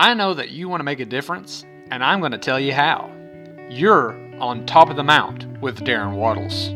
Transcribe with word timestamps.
I 0.00 0.14
know 0.14 0.32
that 0.32 0.48
you 0.48 0.66
want 0.70 0.80
to 0.80 0.84
make 0.84 1.00
a 1.00 1.04
difference, 1.04 1.66
and 1.90 2.02
I'm 2.02 2.20
going 2.20 2.32
to 2.32 2.38
tell 2.38 2.58
you 2.58 2.72
how. 2.72 3.14
You're 3.68 4.12
on 4.40 4.64
top 4.64 4.88
of 4.88 4.96
the 4.96 5.04
mount 5.04 5.60
with 5.60 5.80
Darren 5.80 6.16
Waddles. 6.16 6.70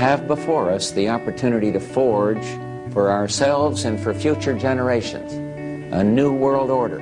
Have 0.00 0.26
before 0.26 0.70
us 0.70 0.92
the 0.92 1.10
opportunity 1.10 1.70
to 1.70 1.78
forge 1.78 2.42
for 2.90 3.10
ourselves 3.10 3.84
and 3.84 4.00
for 4.00 4.14
future 4.14 4.54
generations 4.54 5.30
a 5.92 6.02
new 6.02 6.32
world 6.32 6.70
order. 6.70 7.00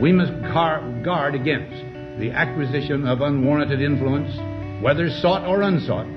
We 0.00 0.10
must 0.10 0.32
guard 0.42 1.36
against 1.36 2.18
the 2.18 2.32
acquisition 2.32 3.06
of 3.06 3.20
unwarranted 3.20 3.80
influence, 3.80 4.34
whether 4.82 5.08
sought 5.08 5.46
or 5.46 5.62
unsought, 5.62 6.08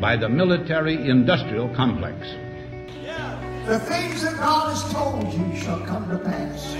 by 0.00 0.16
the 0.16 0.28
military 0.28 0.94
industrial 0.94 1.68
complex. 1.74 2.16
The 3.66 3.80
things 3.80 4.22
that 4.22 4.36
God 4.36 4.70
has 4.70 4.92
told 4.92 5.34
you 5.34 5.56
shall 5.56 5.80
come 5.80 6.08
to 6.10 6.18
pass. 6.18 6.76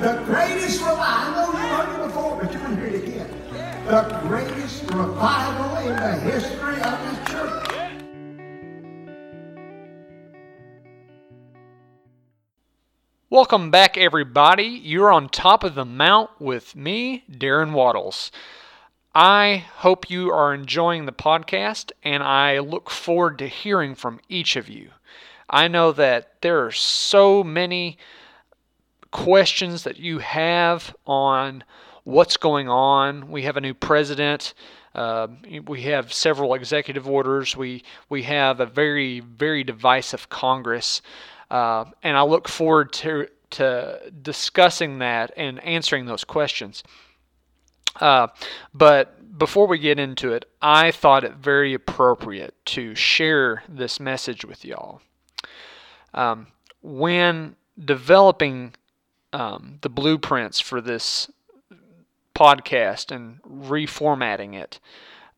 The 0.00 0.22
greatest 0.26 0.80
revival, 0.80 1.00
I 1.00 1.30
know 1.34 1.52
you've 1.52 1.70
heard 1.70 2.02
it 2.02 2.06
before, 2.06 2.38
but 2.42 2.52
you're 2.52 2.60
going 2.60 2.76
to 2.76 2.82
hear 2.82 3.00
it 3.00 3.08
again. 3.08 3.30
The 3.86 4.18
greatest 4.28 4.82
revival 4.90 5.88
in 5.88 5.96
the 5.96 6.12
history 6.20 6.82
of 6.82 7.00
this 7.00 7.32
church. 7.32 7.63
Welcome 13.34 13.72
back, 13.72 13.98
everybody. 13.98 14.62
You're 14.62 15.10
on 15.10 15.28
top 15.28 15.64
of 15.64 15.74
the 15.74 15.84
mount 15.84 16.30
with 16.38 16.76
me, 16.76 17.24
Darren 17.28 17.72
Waddles. 17.72 18.30
I 19.12 19.64
hope 19.78 20.08
you 20.08 20.30
are 20.30 20.54
enjoying 20.54 21.06
the 21.06 21.12
podcast, 21.12 21.90
and 22.04 22.22
I 22.22 22.60
look 22.60 22.90
forward 22.90 23.38
to 23.40 23.48
hearing 23.48 23.96
from 23.96 24.20
each 24.28 24.54
of 24.54 24.68
you. 24.68 24.90
I 25.50 25.66
know 25.66 25.90
that 25.90 26.42
there 26.42 26.64
are 26.64 26.70
so 26.70 27.42
many 27.42 27.98
questions 29.10 29.82
that 29.82 29.96
you 29.96 30.20
have 30.20 30.94
on 31.04 31.64
what's 32.04 32.36
going 32.36 32.68
on. 32.68 33.32
We 33.32 33.42
have 33.42 33.56
a 33.56 33.60
new 33.60 33.74
president. 33.74 34.54
Uh, 34.94 35.26
we 35.66 35.82
have 35.82 36.12
several 36.12 36.54
executive 36.54 37.08
orders. 37.08 37.56
We 37.56 37.82
we 38.08 38.22
have 38.22 38.60
a 38.60 38.66
very 38.66 39.18
very 39.18 39.64
divisive 39.64 40.28
Congress, 40.28 41.02
uh, 41.54 41.84
and 42.02 42.16
I 42.16 42.22
look 42.22 42.48
forward 42.48 42.92
to 42.94 43.28
to 43.50 44.00
discussing 44.22 44.98
that 44.98 45.30
and 45.36 45.62
answering 45.62 46.06
those 46.06 46.24
questions. 46.24 46.82
Uh, 48.00 48.26
but 48.72 49.38
before 49.38 49.68
we 49.68 49.78
get 49.78 50.00
into 50.00 50.32
it, 50.32 50.46
I 50.60 50.90
thought 50.90 51.22
it 51.22 51.34
very 51.34 51.72
appropriate 51.72 52.54
to 52.66 52.96
share 52.96 53.62
this 53.68 54.00
message 54.00 54.44
with 54.44 54.64
y'all. 54.64 55.00
Um, 56.12 56.48
when 56.82 57.54
developing 57.78 58.74
um, 59.32 59.78
the 59.82 59.88
blueprints 59.88 60.58
for 60.58 60.80
this 60.80 61.30
podcast 62.34 63.14
and 63.14 63.40
reformatting 63.44 64.54
it, 64.54 64.80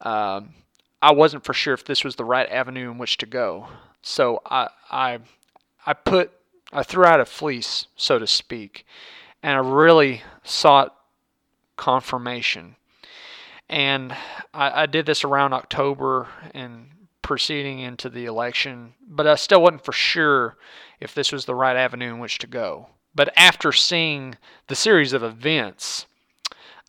um, 0.01 0.55
I 1.03 1.13
wasn't 1.13 1.45
for 1.45 1.53
sure 1.53 1.75
if 1.75 1.85
this 1.85 2.05
was 2.05 2.17
the 2.17 2.25
right 2.25 2.49
avenue 2.49 2.91
in 2.91 2.97
which 2.97 3.19
to 3.19 3.27
go. 3.27 3.69
So 4.01 4.41
I, 4.47 4.69
I, 4.91 5.19
I 5.87 5.93
put, 5.95 6.33
I 6.73 6.83
threw 6.83 7.05
out 7.05 7.21
a 7.21 7.25
fleece, 7.25 7.87
so 7.97 8.19
to 8.19 8.27
speak, 8.27 8.85
and 9.43 9.57
I 9.57 9.61
really 9.61 10.23
sought 10.43 10.97
confirmation. 11.77 12.77
And 13.69 14.13
I, 14.53 14.83
I 14.83 14.87
did 14.87 15.07
this 15.07 15.25
around 15.25 15.53
October 15.53 16.29
and 16.53 16.89
proceeding 17.23 17.81
into 17.81 18.09
the 18.09 18.25
election, 18.25 18.95
but 19.09 19.27
I 19.27 19.37
still 19.37 19.63
wasn't 19.63 19.85
for 19.85 19.93
sure 19.93 20.57
if 21.01 21.15
this 21.15 21.33
was 21.33 21.45
the 21.45 21.55
right 21.55 21.77
avenue 21.77 22.15
in 22.15 22.19
which 22.19 22.39
to 22.39 22.47
go. 22.47 22.89
But 23.15 23.33
after 23.37 23.73
seeing 23.73 24.37
the 24.67 24.75
series 24.75 25.13
of 25.13 25.23
events, 25.23 26.07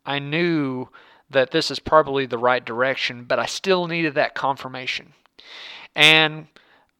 I 0.05 0.19
knew 0.19 0.89
that 1.29 1.51
this 1.51 1.71
is 1.71 1.79
probably 1.79 2.25
the 2.25 2.37
right 2.37 2.63
direction, 2.63 3.23
but 3.23 3.39
I 3.39 3.45
still 3.45 3.87
needed 3.87 4.13
that 4.15 4.35
confirmation. 4.35 5.13
And 5.95 6.47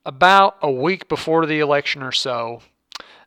about 0.08 0.58
a 0.62 0.72
week 0.72 1.10
before 1.10 1.46
the 1.46 1.60
election 1.60 2.02
or 2.02 2.14
so, 2.14 2.62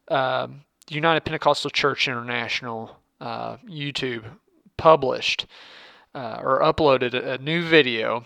uh, 0.08 0.48
United 0.88 1.20
Pentecostal 1.20 1.70
Church 1.70 2.08
International 2.08 2.96
uh, 3.20 3.58
YouTube 3.68 4.24
published 4.78 5.46
uh, 6.14 6.38
or 6.42 6.60
uploaded 6.60 7.12
a, 7.12 7.34
a 7.34 7.38
new 7.38 7.62
video, 7.62 8.24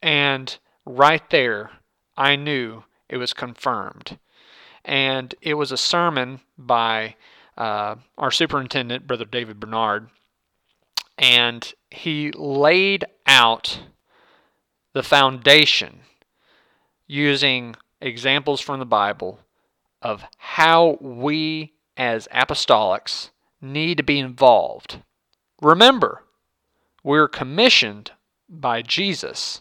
and 0.00 0.56
right 0.86 1.28
there, 1.30 1.72
I 2.16 2.36
knew 2.36 2.84
it 3.08 3.16
was 3.16 3.34
confirmed. 3.34 4.18
And 4.84 5.34
it 5.42 5.54
was 5.54 5.72
a 5.72 5.76
sermon 5.76 6.40
by 6.56 7.16
uh, 7.58 7.96
our 8.16 8.30
superintendent, 8.30 9.06
Brother 9.06 9.24
David 9.24 9.58
Bernard, 9.58 10.08
and 11.18 11.74
he 11.90 12.30
laid 12.30 13.04
out 13.26 13.80
the 14.94 15.02
foundation 15.02 16.00
using 17.10 17.74
examples 18.00 18.60
from 18.60 18.78
the 18.78 18.86
Bible 18.86 19.40
of 20.00 20.22
how 20.38 20.96
we 21.00 21.72
as 21.96 22.28
apostolics 22.32 23.30
need 23.60 23.96
to 23.96 24.04
be 24.04 24.20
involved. 24.20 25.02
Remember, 25.60 26.22
we're 27.02 27.26
commissioned 27.26 28.12
by 28.48 28.80
Jesus 28.80 29.60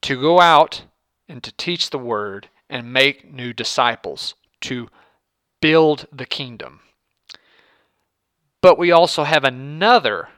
to 0.00 0.20
go 0.20 0.40
out 0.40 0.84
and 1.28 1.44
to 1.44 1.52
teach 1.52 1.90
the 1.90 1.98
word 1.98 2.48
and 2.68 2.92
make 2.92 3.32
new 3.32 3.52
disciples, 3.52 4.34
to 4.62 4.88
build 5.60 6.08
the 6.12 6.26
kingdom. 6.26 6.80
But 8.60 8.78
we 8.78 8.90
also 8.90 9.22
have 9.22 9.44
another 9.44 10.28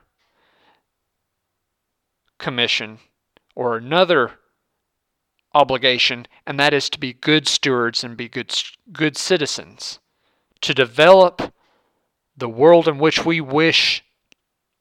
commission 2.39 2.99
or 3.55 3.79
another 3.79 4.33
obligation, 5.54 6.26
and 6.47 6.59
that 6.59 6.75
is 6.75 6.91
to 6.91 6.98
be 6.98 7.12
good 7.12 7.47
stewards 7.47 8.03
and 8.04 8.16
be 8.16 8.28
good, 8.28 8.54
good 8.92 9.16
citizens, 9.16 10.00
to 10.60 10.75
develop 10.75 11.53
the 12.37 12.48
world 12.48 12.88
in 12.88 12.98
which 12.98 13.25
we 13.25 13.41
wish 13.41 14.04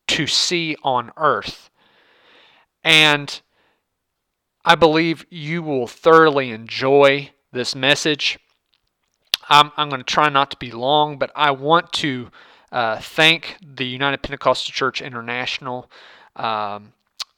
to 0.08 0.28
see 0.28 0.76
on 0.84 1.12
earth. 1.18 1.70
And 2.84 3.42
I 4.66 4.76
believe 4.76 5.26
you 5.30 5.62
will 5.62 5.88
thoroughly 5.88 6.52
enjoy 6.52 7.32
this 7.52 7.76
message. 7.76 8.40
I'm, 9.50 9.72
I'm 9.78 9.90
going 9.90 10.02
to 10.02 10.06
try 10.06 10.30
not 10.30 10.52
to 10.52 10.58
be 10.58 10.72
long, 10.72 11.18
but 11.18 11.32
I 11.36 11.52
want 11.52 11.92
to 11.94 12.30
uh, 12.72 13.00
thank 13.00 13.58
the 13.62 13.86
United 13.86 14.24
Pentecostal 14.24 14.72
Church 14.72 15.02
International, 15.02 15.90
um, 16.36 16.94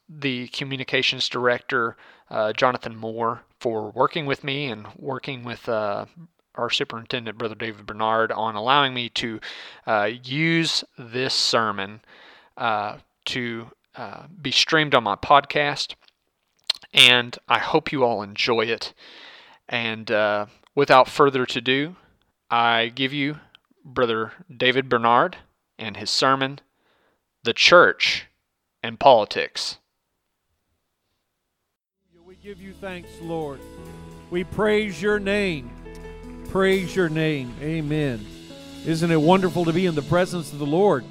the 0.08 0.48
communications 0.48 1.28
director, 1.28 1.96
uh, 2.30 2.52
Jonathan 2.52 2.96
Moore, 2.96 3.42
for 3.60 3.90
working 3.90 4.26
with 4.26 4.44
me 4.44 4.66
and 4.66 4.86
working 4.96 5.44
with 5.44 5.68
uh, 5.68 6.06
our 6.54 6.70
superintendent, 6.70 7.38
Brother 7.38 7.54
David 7.54 7.86
Bernard, 7.86 8.32
on 8.32 8.54
allowing 8.54 8.94
me 8.94 9.08
to 9.10 9.40
uh, 9.86 10.10
use 10.22 10.84
this 10.98 11.34
sermon 11.34 12.00
uh, 12.56 12.98
to 13.26 13.70
uh, 13.94 14.24
be 14.40 14.50
streamed 14.50 14.94
on 14.94 15.04
my 15.04 15.16
podcast. 15.16 15.94
And 16.92 17.36
I 17.48 17.58
hope 17.58 17.92
you 17.92 18.04
all 18.04 18.22
enjoy 18.22 18.62
it. 18.62 18.94
And 19.68 20.10
without 20.74 21.08
further 21.08 21.42
ado, 21.42 21.96
I 22.50 22.92
give 22.94 23.12
you 23.12 23.40
Brother 23.84 24.32
David 24.54 24.88
Bernard 24.88 25.36
and 25.78 25.96
his 25.96 26.10
sermon, 26.10 26.60
The 27.42 27.52
Church 27.52 28.26
and 28.82 28.98
Politics. 28.98 29.78
Give 32.46 32.62
you 32.62 32.74
thanks, 32.74 33.10
Lord. 33.20 33.58
We 34.30 34.44
praise 34.44 35.02
your 35.02 35.18
name. 35.18 35.68
Praise 36.50 36.94
your 36.94 37.08
name. 37.08 37.52
Amen. 37.60 38.24
Isn't 38.86 39.10
it 39.10 39.20
wonderful 39.20 39.64
to 39.64 39.72
be 39.72 39.84
in 39.84 39.96
the 39.96 40.02
presence 40.02 40.52
of 40.52 40.60
the 40.60 40.64
Lord 40.64 41.04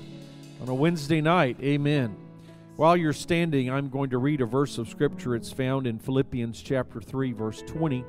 on 0.62 0.70
a 0.70 0.74
Wednesday 0.74 1.20
night? 1.20 1.58
Amen. 1.62 2.16
While 2.78 2.96
you're 2.96 3.12
standing, 3.12 3.70
I'm 3.70 3.90
going 3.90 4.12
to 4.12 4.18
read 4.18 4.40
a 4.40 4.46
verse 4.46 4.78
of 4.78 4.88
Scripture. 4.88 5.36
It's 5.36 5.52
found 5.52 5.88
in 5.88 6.00
Philippians 6.00 6.62
chapter 6.62 7.02
3, 7.02 7.34
verse 7.34 7.62
20. 7.68 8.06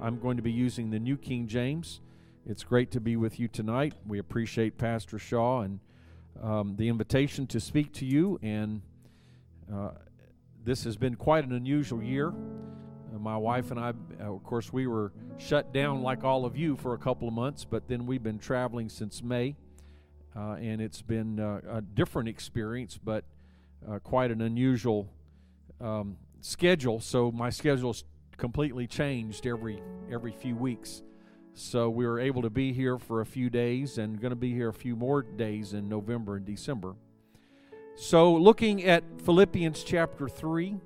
I'm 0.00 0.20
going 0.20 0.36
to 0.36 0.42
be 0.44 0.52
using 0.52 0.90
the 0.90 1.00
New 1.00 1.16
King 1.16 1.48
James. 1.48 1.98
It's 2.46 2.62
great 2.62 2.92
to 2.92 3.00
be 3.00 3.16
with 3.16 3.40
you 3.40 3.48
tonight. 3.48 3.94
We 4.06 4.20
appreciate 4.20 4.78
Pastor 4.78 5.18
Shaw 5.18 5.62
and 5.62 5.80
um, 6.40 6.76
the 6.76 6.88
invitation 6.88 7.48
to 7.48 7.58
speak 7.58 7.92
to 7.94 8.04
you. 8.04 8.38
And 8.40 8.82
uh, 9.68 9.90
this 10.64 10.84
has 10.84 10.96
been 10.96 11.14
quite 11.14 11.44
an 11.44 11.52
unusual 11.52 12.02
year. 12.02 12.28
Uh, 12.28 13.18
my 13.18 13.36
wife 13.36 13.70
and 13.70 13.80
I, 13.80 13.92
uh, 14.20 14.34
of 14.34 14.42
course, 14.44 14.72
we 14.72 14.86
were 14.86 15.12
shut 15.38 15.72
down 15.72 16.02
like 16.02 16.24
all 16.24 16.44
of 16.44 16.56
you 16.56 16.76
for 16.76 16.94
a 16.94 16.98
couple 16.98 17.28
of 17.28 17.34
months, 17.34 17.64
but 17.64 17.88
then 17.88 18.06
we've 18.06 18.22
been 18.22 18.38
traveling 18.38 18.88
since 18.88 19.22
May. 19.22 19.56
Uh, 20.36 20.52
and 20.60 20.80
it's 20.80 21.02
been 21.02 21.40
a 21.40 21.80
different 21.80 22.28
experience, 22.28 22.96
but 23.02 23.24
quite 24.04 24.30
an 24.30 24.40
unusual 24.40 25.08
um, 25.80 26.16
schedule. 26.40 27.00
So 27.00 27.32
my 27.32 27.50
schedule's 27.50 28.04
completely 28.36 28.86
changed 28.86 29.46
every 29.46 29.82
every 30.10 30.32
few 30.32 30.54
weeks. 30.54 31.02
So 31.54 31.90
we 31.90 32.06
were 32.06 32.20
able 32.20 32.42
to 32.42 32.50
be 32.50 32.72
here 32.72 32.98
for 32.98 33.20
a 33.20 33.26
few 33.26 33.50
days 33.50 33.98
and 33.98 34.20
going 34.20 34.30
to 34.30 34.36
be 34.36 34.54
here 34.54 34.68
a 34.68 34.72
few 34.72 34.94
more 34.94 35.22
days 35.22 35.74
in 35.74 35.88
November 35.88 36.36
and 36.36 36.46
December. 36.46 36.94
So 38.00 38.32
looking 38.32 38.84
at 38.84 39.02
Philippians 39.22 39.82
chapter 39.82 40.28
3, 40.28 40.76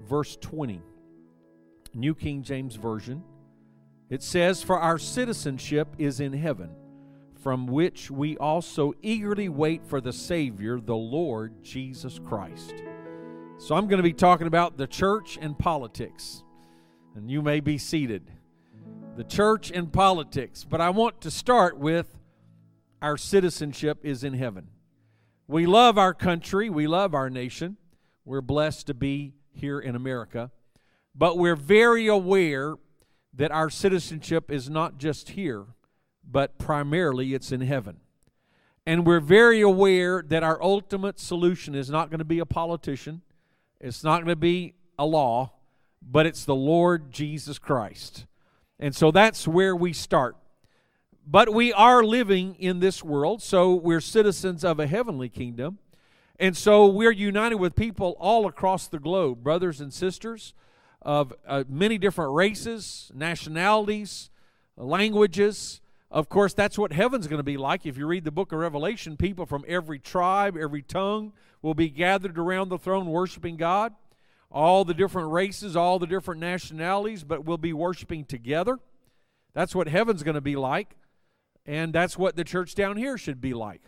verse 0.00 0.38
20, 0.40 0.80
New 1.92 2.14
King 2.14 2.42
James 2.42 2.76
Version, 2.76 3.22
it 4.08 4.22
says, 4.22 4.62
For 4.62 4.80
our 4.80 4.96
citizenship 4.96 5.88
is 5.98 6.18
in 6.18 6.32
heaven, 6.32 6.70
from 7.42 7.66
which 7.66 8.10
we 8.10 8.38
also 8.38 8.94
eagerly 9.02 9.50
wait 9.50 9.84
for 9.84 10.00
the 10.00 10.14
Savior, 10.14 10.80
the 10.80 10.96
Lord 10.96 11.62
Jesus 11.62 12.18
Christ. 12.18 12.72
So 13.58 13.74
I'm 13.74 13.86
going 13.86 13.98
to 13.98 14.02
be 14.02 14.14
talking 14.14 14.46
about 14.46 14.78
the 14.78 14.86
church 14.86 15.38
and 15.38 15.58
politics, 15.58 16.42
and 17.14 17.30
you 17.30 17.42
may 17.42 17.60
be 17.60 17.76
seated 17.76 18.30
the 19.14 19.24
church 19.24 19.70
and 19.70 19.92
politics. 19.92 20.64
But 20.64 20.80
I 20.80 20.88
want 20.88 21.20
to 21.20 21.30
start 21.30 21.76
with 21.76 22.18
our 23.02 23.18
citizenship 23.18 23.98
is 24.02 24.24
in 24.24 24.32
heaven. 24.32 24.68
We 25.48 25.66
love 25.66 25.96
our 25.96 26.12
country, 26.14 26.68
we 26.68 26.86
love 26.86 27.14
our 27.14 27.30
nation. 27.30 27.76
We're 28.24 28.40
blessed 28.40 28.88
to 28.88 28.94
be 28.94 29.34
here 29.52 29.78
in 29.78 29.94
America. 29.94 30.50
But 31.14 31.38
we're 31.38 31.56
very 31.56 32.08
aware 32.08 32.74
that 33.32 33.52
our 33.52 33.70
citizenship 33.70 34.50
is 34.50 34.68
not 34.68 34.98
just 34.98 35.30
here, 35.30 35.66
but 36.28 36.58
primarily 36.58 37.34
it's 37.34 37.52
in 37.52 37.60
heaven. 37.60 37.98
And 38.84 39.06
we're 39.06 39.20
very 39.20 39.60
aware 39.60 40.22
that 40.26 40.42
our 40.42 40.62
ultimate 40.62 41.20
solution 41.20 41.74
is 41.74 41.90
not 41.90 42.10
going 42.10 42.18
to 42.18 42.24
be 42.24 42.38
a 42.38 42.46
politician, 42.46 43.22
it's 43.80 44.02
not 44.02 44.18
going 44.18 44.28
to 44.28 44.36
be 44.36 44.74
a 44.98 45.06
law, 45.06 45.52
but 46.02 46.26
it's 46.26 46.44
the 46.44 46.54
Lord 46.54 47.12
Jesus 47.12 47.58
Christ. 47.58 48.26
And 48.78 48.94
so 48.94 49.10
that's 49.10 49.46
where 49.46 49.76
we 49.76 49.92
start. 49.92 50.36
But 51.26 51.52
we 51.52 51.72
are 51.72 52.04
living 52.04 52.54
in 52.54 52.78
this 52.78 53.02
world, 53.02 53.42
so 53.42 53.74
we're 53.74 54.00
citizens 54.00 54.64
of 54.64 54.78
a 54.78 54.86
heavenly 54.86 55.28
kingdom. 55.28 55.78
And 56.38 56.56
so 56.56 56.86
we're 56.86 57.10
united 57.10 57.56
with 57.56 57.74
people 57.74 58.16
all 58.20 58.46
across 58.46 58.86
the 58.86 58.98
globe, 58.98 59.42
brothers 59.42 59.80
and 59.80 59.92
sisters 59.92 60.54
of 61.02 61.32
uh, 61.46 61.64
many 61.68 61.98
different 61.98 62.32
races, 62.32 63.10
nationalities, 63.14 64.30
languages. 64.76 65.80
Of 66.10 66.28
course, 66.28 66.54
that's 66.54 66.78
what 66.78 66.92
heaven's 66.92 67.26
going 67.26 67.40
to 67.40 67.44
be 67.44 67.56
like. 67.56 67.86
If 67.86 67.96
you 67.96 68.06
read 68.06 68.24
the 68.24 68.30
book 68.30 68.52
of 68.52 68.58
Revelation, 68.58 69.16
people 69.16 69.46
from 69.46 69.64
every 69.66 69.98
tribe, 69.98 70.56
every 70.56 70.82
tongue 70.82 71.32
will 71.60 71.74
be 71.74 71.88
gathered 71.88 72.38
around 72.38 72.68
the 72.68 72.78
throne 72.78 73.06
worshiping 73.06 73.56
God 73.56 73.94
all 74.50 74.84
the 74.84 74.94
different 74.94 75.30
races, 75.32 75.76
all 75.76 75.98
the 75.98 76.06
different 76.06 76.40
nationalities, 76.40 77.24
but 77.24 77.44
we'll 77.44 77.58
be 77.58 77.72
worshiping 77.72 78.24
together. 78.24 78.78
That's 79.54 79.74
what 79.74 79.88
heaven's 79.88 80.22
going 80.22 80.36
to 80.36 80.40
be 80.40 80.56
like, 80.56 80.96
and 81.66 81.92
that's 81.92 82.16
what 82.16 82.36
the 82.36 82.44
church 82.44 82.74
down 82.74 82.96
here 82.96 83.18
should 83.18 83.40
be 83.40 83.52
like. 83.52 83.82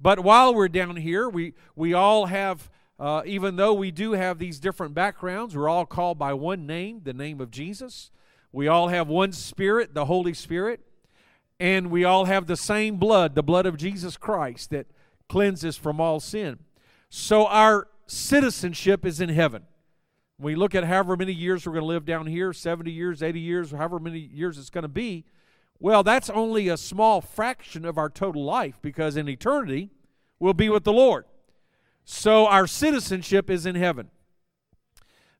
But 0.00 0.20
while 0.20 0.54
we're 0.54 0.68
down 0.68 0.96
here, 0.96 1.28
we, 1.28 1.54
we 1.74 1.94
all 1.94 2.26
have, 2.26 2.70
uh, 2.98 3.22
even 3.24 3.56
though 3.56 3.72
we 3.72 3.90
do 3.90 4.12
have 4.12 4.38
these 4.38 4.60
different 4.60 4.94
backgrounds, 4.94 5.56
we're 5.56 5.68
all 5.68 5.86
called 5.86 6.18
by 6.18 6.34
one 6.34 6.66
name, 6.66 7.00
the 7.04 7.12
name 7.12 7.40
of 7.40 7.50
Jesus. 7.50 8.10
We 8.52 8.68
all 8.68 8.88
have 8.88 9.08
one 9.08 9.32
Spirit, 9.32 9.94
the 9.94 10.04
Holy 10.04 10.34
Spirit. 10.34 10.80
And 11.58 11.90
we 11.90 12.04
all 12.04 12.24
have 12.24 12.46
the 12.46 12.56
same 12.56 12.96
blood, 12.96 13.34
the 13.36 13.42
blood 13.42 13.66
of 13.66 13.76
Jesus 13.76 14.16
Christ, 14.16 14.70
that 14.70 14.88
cleanses 15.28 15.76
from 15.76 16.00
all 16.00 16.18
sin. 16.18 16.58
So 17.08 17.46
our 17.46 17.86
citizenship 18.06 19.06
is 19.06 19.20
in 19.20 19.28
heaven. 19.28 19.62
we 20.38 20.56
look 20.56 20.74
at 20.74 20.82
however 20.84 21.16
many 21.16 21.32
years 21.32 21.64
we're 21.64 21.74
going 21.74 21.82
to 21.82 21.86
live 21.86 22.04
down 22.04 22.26
here 22.26 22.52
70 22.52 22.90
years, 22.90 23.22
80 23.22 23.38
years, 23.38 23.70
however 23.70 24.00
many 24.00 24.18
years 24.18 24.58
it's 24.58 24.70
going 24.70 24.82
to 24.82 24.88
be 24.88 25.24
well, 25.82 26.04
that's 26.04 26.30
only 26.30 26.68
a 26.68 26.76
small 26.76 27.20
fraction 27.20 27.84
of 27.84 27.98
our 27.98 28.08
total 28.08 28.44
life 28.44 28.78
because 28.80 29.16
in 29.16 29.28
eternity 29.28 29.90
we'll 30.38 30.54
be 30.54 30.68
with 30.68 30.84
the 30.84 30.92
Lord. 30.92 31.24
So 32.04 32.46
our 32.46 32.68
citizenship 32.68 33.50
is 33.50 33.66
in 33.66 33.74
heaven. 33.74 34.08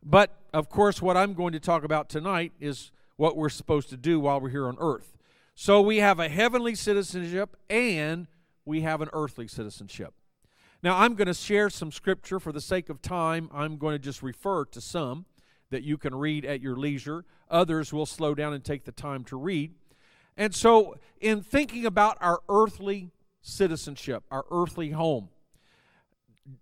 But 0.03 0.37
of 0.53 0.69
course, 0.69 1.00
what 1.00 1.17
I'm 1.17 1.35
going 1.35 1.53
to 1.53 1.61
talk 1.61 1.85
about 1.85 2.09
tonight 2.09 2.50
is 2.59 2.91
what 3.15 3.37
we're 3.37 3.50
supposed 3.50 3.89
to 3.91 3.97
do 3.97 4.19
while 4.19 4.41
we're 4.41 4.49
here 4.49 4.67
on 4.67 4.77
earth. 4.81 5.17
So 5.55 5.81
we 5.81 5.99
have 5.99 6.19
a 6.19 6.29
heavenly 6.29 6.75
citizenship 6.75 7.56
and 7.71 8.27
we 8.65 8.81
have 8.81 9.00
an 9.00 9.11
earthly 9.12 9.47
citizenship. 9.47 10.12
Now, 10.83 10.99
I'm 10.99 11.15
going 11.15 11.29
to 11.29 11.35
share 11.35 11.71
some 11.71 11.93
scripture 11.93 12.41
for 12.41 12.50
the 12.50 12.61
sake 12.61 12.89
of 12.89 13.00
time. 13.00 13.49
I'm 13.55 13.77
going 13.77 13.94
to 13.94 14.00
just 14.00 14.25
refer 14.25 14.65
to 14.65 14.81
some 14.81 15.27
that 15.71 15.85
you 15.85 15.97
can 15.97 16.17
read 16.17 16.44
at 16.44 16.61
your 16.61 16.75
leisure. 16.75 17.25
Others 17.49 17.93
will 17.93 18.06
slow 18.06 18.35
down 18.35 18.53
and 18.53 18.65
take 18.65 18.85
the 18.85 18.91
time 18.91 19.23
to 19.25 19.37
read. 19.37 19.75
And 20.37 20.55
so, 20.55 20.96
in 21.20 21.43
thinking 21.43 21.84
about 21.87 22.17
our 22.20 22.40
earthly 22.49 23.11
citizenship, 23.43 24.25
our 24.31 24.44
earthly 24.50 24.90
home, 24.90 25.29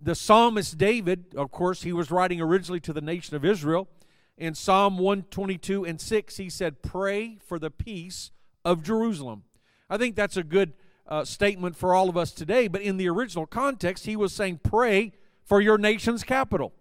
the 0.01 0.15
psalmist 0.15 0.77
David, 0.77 1.35
of 1.37 1.51
course, 1.51 1.83
he 1.83 1.93
was 1.93 2.11
writing 2.11 2.41
originally 2.41 2.81
to 2.81 2.93
the 2.93 3.01
nation 3.01 3.37
of 3.37 3.45
Israel. 3.45 3.89
In 4.37 4.55
Psalm 4.55 4.99
122 4.99 5.85
and 5.85 6.01
6, 6.01 6.37
he 6.37 6.51
said, 6.51 6.83
Pray 6.83 7.39
for 7.45 7.59
the 7.59 7.71
peace 7.71 8.31
of 8.65 8.83
Jerusalem. 8.83 9.45
I 9.89 9.97
think 9.97 10.17
that's 10.17 10.37
a 10.37 10.43
good 10.43 10.73
uh, 11.07 11.25
statement 11.25 11.77
for 11.77 11.95
all 11.95 12.09
of 12.09 12.17
us 12.17 12.33
today, 12.33 12.69
but 12.69 12.83
in 12.83 12.97
the 12.97 13.09
original 13.09 13.47
context, 13.47 14.07
he 14.07 14.17
was 14.17 14.33
saying, 14.33 14.61
Pray 14.63 15.13
for 15.45 15.61
your 15.61 15.79
nation's 15.79 16.23
capital. 16.23 16.73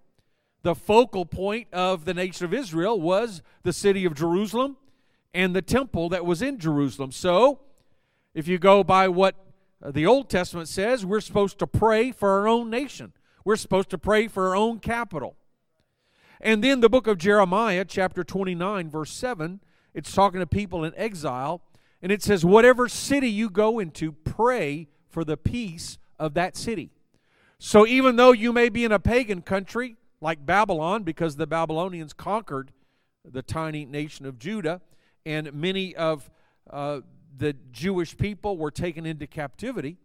The 0.62 0.76
focal 0.76 1.26
point 1.26 1.68
of 1.72 2.06
the 2.06 2.14
nation 2.14 2.46
of 2.46 2.54
Israel 2.54 3.00
was 3.00 3.42
the 3.64 3.74
city 3.74 4.06
of 4.06 4.14
Jerusalem 4.14 4.78
and 5.34 5.56
the 5.56 5.62
temple 5.62 6.10
that 6.10 6.26
was 6.26 6.42
in 6.42 6.60
Jerusalem. 6.60 7.12
So, 7.12 7.62
if 8.34 8.48
you 8.48 8.58
go 8.58 8.84
by 8.84 9.08
what 9.08 9.36
uh, 9.84 9.92
the 9.92 10.06
Old 10.06 10.30
Testament 10.30 10.68
says, 10.68 11.06
we're 11.06 11.22
supposed 11.22 11.60
to 11.60 11.68
pray 11.68 12.12
for 12.12 12.30
our 12.40 12.48
own 12.48 12.70
nation. 12.70 13.14
We're 13.46 13.56
supposed 13.56 13.90
to 13.92 13.98
pray 13.98 14.28
for 14.28 14.50
our 14.50 14.56
own 14.56 14.80
capital. 14.80 15.36
And 16.42 16.64
then 16.64 16.80
the 16.80 16.90
book 16.90 17.08
of 17.08 17.18
Jeremiah, 17.18 17.86
chapter 17.86 18.24
29, 18.24 18.90
verse 18.90 19.12
7, 19.12 19.60
it's 19.94 20.14
talking 20.14 20.40
to 20.40 20.48
people 20.48 20.84
in 20.84 20.94
exile 20.96 21.62
and 22.02 22.12
it 22.12 22.24
says, 22.24 22.46
whatever 22.46 22.88
city 22.88 23.30
you 23.30 23.50
go 23.50 23.80
into, 23.80 24.12
pray 24.12 24.88
for 25.08 25.24
the 25.24 25.38
peace 25.38 25.98
of 26.18 26.34
that 26.36 26.56
city. 26.56 26.92
So 27.58 27.86
even 27.86 28.16
though 28.16 28.32
you 28.32 28.54
may 28.54 28.70
be 28.70 28.86
in 28.86 28.92
a 28.92 29.00
pagan 29.00 29.42
country 29.42 29.98
like 30.22 30.46
Babylon, 30.46 31.04
because 31.04 31.36
the 31.36 31.48
Babylonians 31.48 32.14
conquered 32.14 32.72
the 33.26 33.42
tiny 33.42 33.86
nation 33.86 34.26
of 34.26 34.40
Judah, 34.40 34.82
and 35.26 35.54
many 35.54 35.96
of 35.96 36.30
uh, 36.70 37.02
the 37.38 37.54
Jewish 37.72 38.18
people 38.18 38.58
were 38.58 38.72
taken 38.72 39.06
into 39.06 39.28
captivity. 39.28 39.98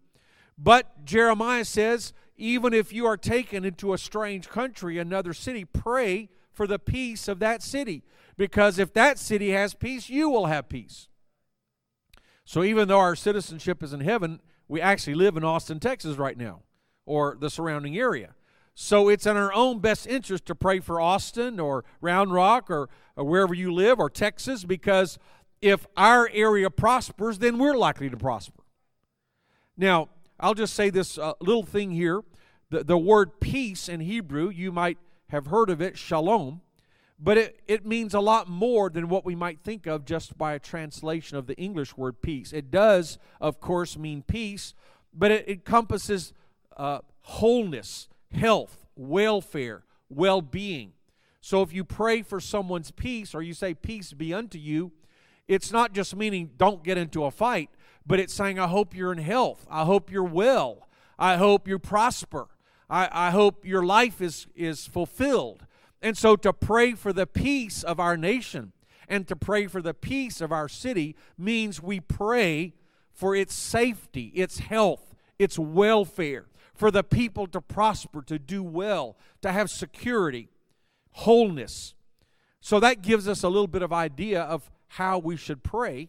But 0.57 1.05
Jeremiah 1.05 1.65
says, 1.65 2.13
even 2.37 2.73
if 2.73 2.93
you 2.93 3.07
are 3.07 3.17
taken 3.17 3.65
into 3.65 3.93
a 3.93 3.99
strange 3.99 4.49
country, 4.49 4.99
another 4.99 5.33
city, 5.33 5.65
pray 5.65 6.29
for 6.53 6.67
the 6.67 6.79
peace 6.79 7.29
of 7.29 7.39
that 7.41 7.63
city. 7.63 8.03
Because 8.37 8.79
if 8.79 8.93
that 8.95 9.19
city 9.19 9.51
has 9.51 9.75
peace, 9.75 10.09
you 10.09 10.29
will 10.29 10.47
have 10.47 10.69
peace. 10.69 11.09
So 12.45 12.63
even 12.63 12.89
though 12.89 12.99
our 12.99 13.17
citizenship 13.17 13.83
is 13.83 13.93
in 13.93 14.01
heaven, 14.01 14.41
we 14.69 14.81
actually 14.81 15.15
live 15.15 15.37
in 15.37 15.45
Austin, 15.45 15.81
Texas 15.81 16.17
right 16.17 16.37
now, 16.37 16.63
or 17.07 17.37
the 17.39 17.51
surrounding 17.51 17.97
area. 17.97 18.35
So 18.75 19.09
it's 19.09 19.27
in 19.27 19.37
our 19.37 19.53
own 19.53 19.79
best 19.79 20.07
interest 20.07 20.47
to 20.47 20.55
pray 20.55 20.81
for 20.81 21.01
Austin 21.01 21.61
or 21.61 21.85
Round 22.01 22.33
Rock 22.33 22.71
or, 22.71 22.89
or 23.17 23.25
wherever 23.25 23.55
you 23.55 23.73
live 23.73 24.01
or 24.01 24.11
Texas 24.11 24.65
because 24.65 25.19
if 25.63 25.87
our 25.97 26.29
area 26.33 26.69
prospers, 26.71 27.39
then 27.39 27.59
we're 27.59 27.77
likely 27.77 28.11
to 28.11 28.17
prosper. 28.17 28.65
Now, 29.77 30.09
I'll 30.39 30.55
just 30.55 30.75
say 30.75 30.91
this 30.91 31.17
uh, 31.17 31.35
little 31.41 31.63
thing 31.63 31.93
here. 31.93 32.23
The, 32.71 32.85
the 32.85 32.99
word 32.99 33.41
peace 33.41 33.89
in 33.89 34.01
Hebrew, 34.01 34.49
you 34.49 34.73
might 34.73 34.99
have 35.29 35.47
heard 35.47 35.71
of 35.71 35.81
it, 35.81 35.97
shalom. 35.97 36.61
But 37.19 37.39
it, 37.39 37.61
it 37.69 37.87
means 37.87 38.13
a 38.13 38.21
lot 38.21 38.49
more 38.49 38.91
than 38.91 39.09
what 39.09 39.25
we 39.25 39.37
might 39.37 39.61
think 39.61 39.87
of 39.87 40.05
just 40.05 40.37
by 40.37 40.55
a 40.55 40.59
translation 40.59 41.37
of 41.37 41.47
the 41.47 41.55
English 41.55 41.97
word 41.97 42.21
peace. 42.21 42.53
It 42.53 42.71
does, 42.71 43.19
of 43.41 43.61
course, 43.61 43.97
mean 43.97 44.23
peace, 44.23 44.75
but 45.13 45.31
it 45.31 45.49
encompasses 45.49 46.33
uh, 46.77 46.99
wholeness, 47.23 48.09
health, 48.35 48.87
welfare, 48.97 49.85
well 50.09 50.43
being. 50.43 50.93
So 51.41 51.63
if 51.63 51.73
you 51.73 51.85
pray 51.85 52.23
for 52.23 52.41
someone's 52.41 52.91
peace 52.91 53.35
or 53.35 53.43
you 53.43 53.55
say, 53.55 53.75
Peace 53.75 54.13
be 54.13 54.33
unto 54.33 54.59
you, 54.59 54.93
it's 55.47 55.71
not 55.71 55.93
just 55.93 56.17
meaning 56.17 56.51
don't 56.57 56.83
get 56.83 56.97
into 56.97 57.25
a 57.25 57.31
fight, 57.31 57.71
but 58.07 58.19
it's 58.19 58.33
saying, 58.33 58.59
I 58.59 58.67
hope 58.67 58.95
you're 58.95 59.13
in 59.13 59.19
health. 59.19 59.67
I 59.71 59.85
hope 59.85 60.11
you're 60.11 60.23
well. 60.23 60.89
I 61.19 61.37
hope 61.37 61.69
you 61.69 61.79
prosper. 61.79 62.49
I, 62.89 63.09
I 63.11 63.31
hope 63.31 63.65
your 63.65 63.85
life 63.85 64.21
is, 64.21 64.47
is 64.55 64.87
fulfilled. 64.87 65.67
And 66.03 66.17
so 66.17 66.37
to 66.37 66.53
pray 66.53 66.93
for 66.93 67.13
the 67.13 67.27
peace 67.27 67.83
of 67.83 67.99
our 67.99 68.17
nation 68.17 68.73
and 69.09 69.27
to 69.29 69.37
pray 69.37 69.67
for 69.67 69.83
the 69.83 69.95
peace 69.95 70.41
of 70.41 70.53
our 70.53 70.69
city 70.69 71.17
means 71.39 71.83
we 71.83 72.01
pray 72.01 72.75
for 73.13 73.35
its 73.35 73.55
safety, 73.55 74.33
its 74.35 74.59
health, 74.59 75.15
its 75.39 75.59
welfare, 75.59 76.47
for 76.75 76.91
the 76.91 77.05
people 77.05 77.47
to 77.47 77.61
prosper, 77.61 78.23
to 78.23 78.39
do 78.39 78.63
well, 78.63 79.17
to 79.43 79.53
have 79.53 79.71
security, 79.71 80.49
wholeness. 81.13 81.95
So 82.61 82.81
that 82.81 83.03
gives 83.03 83.29
us 83.29 83.43
a 83.43 83.49
little 83.49 83.69
bit 83.69 83.83
of 83.83 83.93
idea 83.93 84.43
of 84.43 84.71
how 84.89 85.19
we 85.19 85.37
should 85.37 85.63
pray 85.63 86.09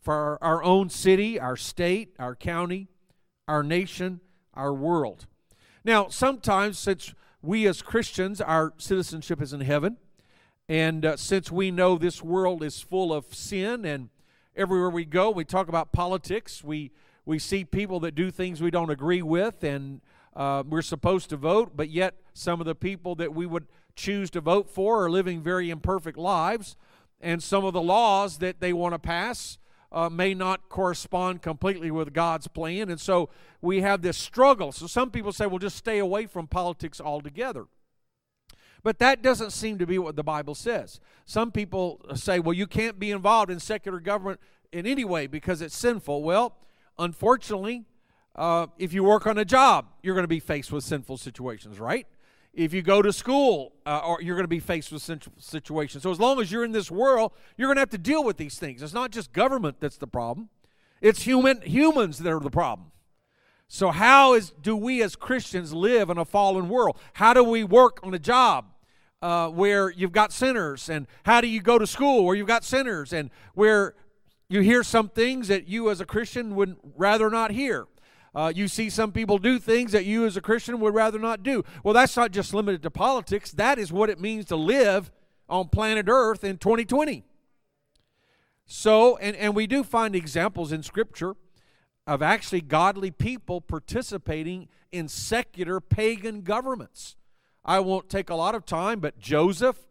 for 0.00 0.38
our 0.42 0.62
own 0.62 0.88
city, 0.88 1.38
our 1.40 1.56
state, 1.56 2.14
our 2.18 2.34
county, 2.34 2.88
our 3.48 3.62
nation, 3.62 4.20
our 4.54 4.72
world. 4.72 5.26
Now, 5.84 6.08
sometimes 6.08 6.78
since 6.78 7.14
we 7.42 7.66
as 7.66 7.82
Christians, 7.82 8.40
our 8.40 8.72
citizenship 8.78 9.40
is 9.42 9.52
in 9.52 9.60
heaven, 9.60 9.96
and 10.68 11.04
uh, 11.04 11.16
since 11.16 11.50
we 11.50 11.70
know 11.70 11.96
this 11.96 12.22
world 12.22 12.62
is 12.62 12.80
full 12.80 13.12
of 13.12 13.34
sin 13.34 13.84
and 13.84 14.10
everywhere 14.54 14.90
we 14.90 15.04
go, 15.04 15.30
we 15.30 15.44
talk 15.44 15.68
about 15.68 15.92
politics, 15.92 16.62
we, 16.62 16.90
we 17.28 17.38
see 17.38 17.62
people 17.62 18.00
that 18.00 18.14
do 18.14 18.30
things 18.30 18.62
we 18.62 18.70
don't 18.70 18.88
agree 18.88 19.20
with, 19.20 19.62
and 19.62 20.00
uh, 20.34 20.62
we're 20.66 20.80
supposed 20.80 21.28
to 21.28 21.36
vote, 21.36 21.72
but 21.76 21.90
yet 21.90 22.14
some 22.32 22.58
of 22.58 22.64
the 22.64 22.74
people 22.74 23.14
that 23.16 23.34
we 23.34 23.44
would 23.44 23.66
choose 23.94 24.30
to 24.30 24.40
vote 24.40 24.70
for 24.70 25.04
are 25.04 25.10
living 25.10 25.42
very 25.42 25.68
imperfect 25.68 26.16
lives, 26.16 26.74
and 27.20 27.42
some 27.42 27.66
of 27.66 27.74
the 27.74 27.82
laws 27.82 28.38
that 28.38 28.60
they 28.60 28.72
want 28.72 28.94
to 28.94 28.98
pass 28.98 29.58
uh, 29.92 30.08
may 30.08 30.32
not 30.32 30.70
correspond 30.70 31.42
completely 31.42 31.90
with 31.90 32.14
God's 32.14 32.48
plan. 32.48 32.88
And 32.88 32.98
so 32.98 33.28
we 33.60 33.82
have 33.82 34.00
this 34.00 34.16
struggle. 34.16 34.72
So 34.72 34.86
some 34.86 35.10
people 35.10 35.32
say, 35.32 35.44
well, 35.44 35.58
just 35.58 35.76
stay 35.76 35.98
away 35.98 36.24
from 36.24 36.46
politics 36.46 36.98
altogether. 36.98 37.66
But 38.82 38.98
that 39.00 39.20
doesn't 39.20 39.50
seem 39.50 39.76
to 39.78 39.86
be 39.86 39.98
what 39.98 40.16
the 40.16 40.24
Bible 40.24 40.54
says. 40.54 40.98
Some 41.26 41.52
people 41.52 42.00
say, 42.14 42.38
well, 42.38 42.54
you 42.54 42.66
can't 42.66 42.98
be 42.98 43.10
involved 43.10 43.50
in 43.50 43.60
secular 43.60 44.00
government 44.00 44.40
in 44.72 44.86
any 44.86 45.04
way 45.04 45.26
because 45.26 45.60
it's 45.60 45.76
sinful. 45.76 46.22
Well, 46.22 46.54
unfortunately, 46.98 47.84
uh, 48.36 48.68
if 48.78 48.92
you 48.92 49.02
work 49.02 49.26
on 49.26 49.38
a 49.38 49.44
job, 49.44 49.86
you're 50.02 50.14
going 50.14 50.24
to 50.24 50.28
be 50.28 50.40
faced 50.40 50.70
with 50.70 50.84
sinful 50.84 51.16
situations, 51.16 51.80
right? 51.80 52.06
If 52.54 52.72
you 52.72 52.82
go 52.82 53.02
to 53.02 53.12
school, 53.12 53.72
uh, 53.84 54.00
or 54.04 54.22
you're 54.22 54.36
going 54.36 54.44
to 54.44 54.48
be 54.48 54.60
faced 54.60 54.90
with 54.90 55.02
sinful 55.02 55.32
situations. 55.38 56.02
So 56.02 56.10
as 56.10 56.20
long 56.20 56.40
as 56.40 56.50
you're 56.50 56.64
in 56.64 56.72
this 56.72 56.90
world, 56.90 57.32
you're 57.56 57.68
going 57.68 57.76
to 57.76 57.80
have 57.82 57.90
to 57.90 57.98
deal 57.98 58.24
with 58.24 58.36
these 58.36 58.58
things. 58.58 58.82
It's 58.82 58.94
not 58.94 59.10
just 59.10 59.32
government 59.32 59.76
that's 59.80 59.98
the 59.98 60.06
problem; 60.06 60.48
it's 61.00 61.22
human 61.22 61.60
humans 61.62 62.18
that 62.18 62.32
are 62.32 62.40
the 62.40 62.50
problem. 62.50 62.92
So 63.68 63.90
how 63.90 64.34
is 64.34 64.50
do 64.62 64.74
we 64.74 65.02
as 65.02 65.14
Christians 65.14 65.74
live 65.74 66.08
in 66.08 66.16
a 66.16 66.24
fallen 66.24 66.68
world? 66.68 66.96
How 67.14 67.34
do 67.34 67.44
we 67.44 67.64
work 67.64 68.00
on 68.02 68.14
a 68.14 68.18
job 68.18 68.64
uh, 69.20 69.48
where 69.48 69.90
you've 69.90 70.12
got 70.12 70.32
sinners, 70.32 70.88
and 70.88 71.06
how 71.24 71.40
do 71.40 71.48
you 71.48 71.60
go 71.60 71.78
to 71.78 71.86
school 71.86 72.24
where 72.24 72.34
you've 72.34 72.46
got 72.46 72.64
sinners, 72.64 73.12
and 73.12 73.30
where 73.54 73.94
you 74.48 74.60
hear 74.60 74.82
some 74.82 75.08
things 75.08 75.48
that 75.48 75.68
you 75.68 75.90
as 75.90 76.00
a 76.00 76.06
Christian 76.06 76.54
would 76.54 76.76
rather 76.96 77.28
not 77.28 77.50
hear? 77.50 77.86
Uh, 78.34 78.52
you 78.54 78.68
see 78.68 78.88
some 78.88 79.12
people 79.12 79.38
do 79.38 79.58
things 79.58 79.92
that 79.92 80.04
you 80.04 80.24
as 80.24 80.36
a 80.36 80.40
Christian 80.40 80.80
would 80.80 80.94
rather 80.94 81.18
not 81.18 81.42
do. 81.42 81.64
Well, 81.82 81.94
that's 81.94 82.16
not 82.16 82.30
just 82.30 82.54
limited 82.54 82.82
to 82.82 82.90
politics, 82.90 83.50
that 83.52 83.78
is 83.78 83.92
what 83.92 84.10
it 84.10 84.20
means 84.20 84.46
to 84.46 84.56
live 84.56 85.10
on 85.48 85.68
planet 85.68 86.06
Earth 86.08 86.44
in 86.44 86.58
2020. 86.58 87.24
So, 88.66 89.16
and, 89.16 89.34
and 89.36 89.56
we 89.56 89.66
do 89.66 89.82
find 89.82 90.14
examples 90.14 90.72
in 90.72 90.82
Scripture 90.82 91.36
of 92.06 92.22
actually 92.22 92.60
godly 92.60 93.10
people 93.10 93.60
participating 93.60 94.68
in 94.92 95.08
secular 95.08 95.80
pagan 95.80 96.42
governments. 96.42 97.16
I 97.64 97.80
won't 97.80 98.08
take 98.08 98.30
a 98.30 98.34
lot 98.34 98.54
of 98.54 98.64
time, 98.64 99.00
but 99.00 99.18
Joseph 99.18 99.87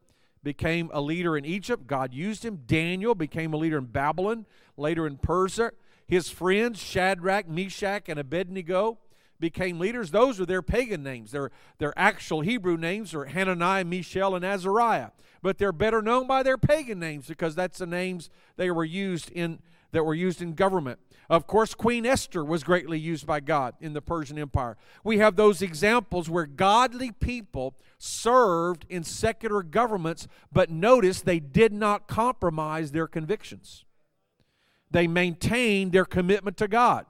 became 0.47 0.89
a 0.93 1.01
leader 1.01 1.35
in 1.35 1.43
Egypt. 1.43 1.87
God 1.87 2.13
used 2.13 2.45
him. 2.45 2.61
Daniel 2.65 3.13
became 3.13 3.53
a 3.53 3.57
leader 3.57 3.77
in 3.79 3.83
Babylon, 3.83 4.45
later 4.77 5.05
in 5.05 5.17
Persia. 5.17 5.73
His 6.07 6.29
friends, 6.29 6.81
Shadrach, 6.81 7.49
Meshach, 7.49 8.07
and 8.07 8.17
Abednego, 8.17 8.97
became 9.41 9.77
leaders. 9.77 10.11
Those 10.11 10.39
are 10.39 10.45
their 10.45 10.61
pagan 10.61 11.03
names. 11.03 11.31
Their, 11.31 11.51
their 11.79 11.91
actual 11.99 12.39
Hebrew 12.39 12.77
names 12.77 13.13
are 13.13 13.25
Hananiah, 13.25 13.83
Mishael, 13.83 14.35
and 14.35 14.45
Azariah. 14.45 15.09
But 15.41 15.57
they're 15.57 15.73
better 15.73 16.01
known 16.01 16.27
by 16.27 16.43
their 16.43 16.57
pagan 16.57 16.97
names 16.97 17.27
because 17.27 17.53
that's 17.53 17.79
the 17.79 17.85
names 17.85 18.29
they 18.55 18.71
were 18.71 18.85
used 18.85 19.29
in 19.31 19.59
that 19.91 20.05
were 20.05 20.15
used 20.15 20.41
in 20.41 20.53
government. 20.53 20.99
Of 21.29 21.45
course, 21.45 21.73
Queen 21.73 22.05
Esther 22.05 22.43
was 22.43 22.63
greatly 22.63 22.97
used 22.97 23.27
by 23.27 23.41
God 23.41 23.75
in 23.81 23.93
the 23.93 24.01
Persian 24.01 24.39
Empire. 24.39 24.77
We 25.03 25.17
have 25.17 25.35
those 25.35 25.61
examples 25.61 26.29
where 26.29 26.45
godly 26.45 27.11
people 27.11 27.75
served 27.97 28.85
in 28.89 29.03
secular 29.03 29.61
governments, 29.61 30.27
but 30.53 30.69
notice 30.69 31.21
they 31.21 31.39
did 31.39 31.73
not 31.73 32.07
compromise 32.07 32.91
their 32.91 33.07
convictions. 33.07 33.83
They 34.89 35.07
maintained 35.07 35.91
their 35.91 36.05
commitment 36.05 36.55
to 36.57 36.67
God. 36.69 37.05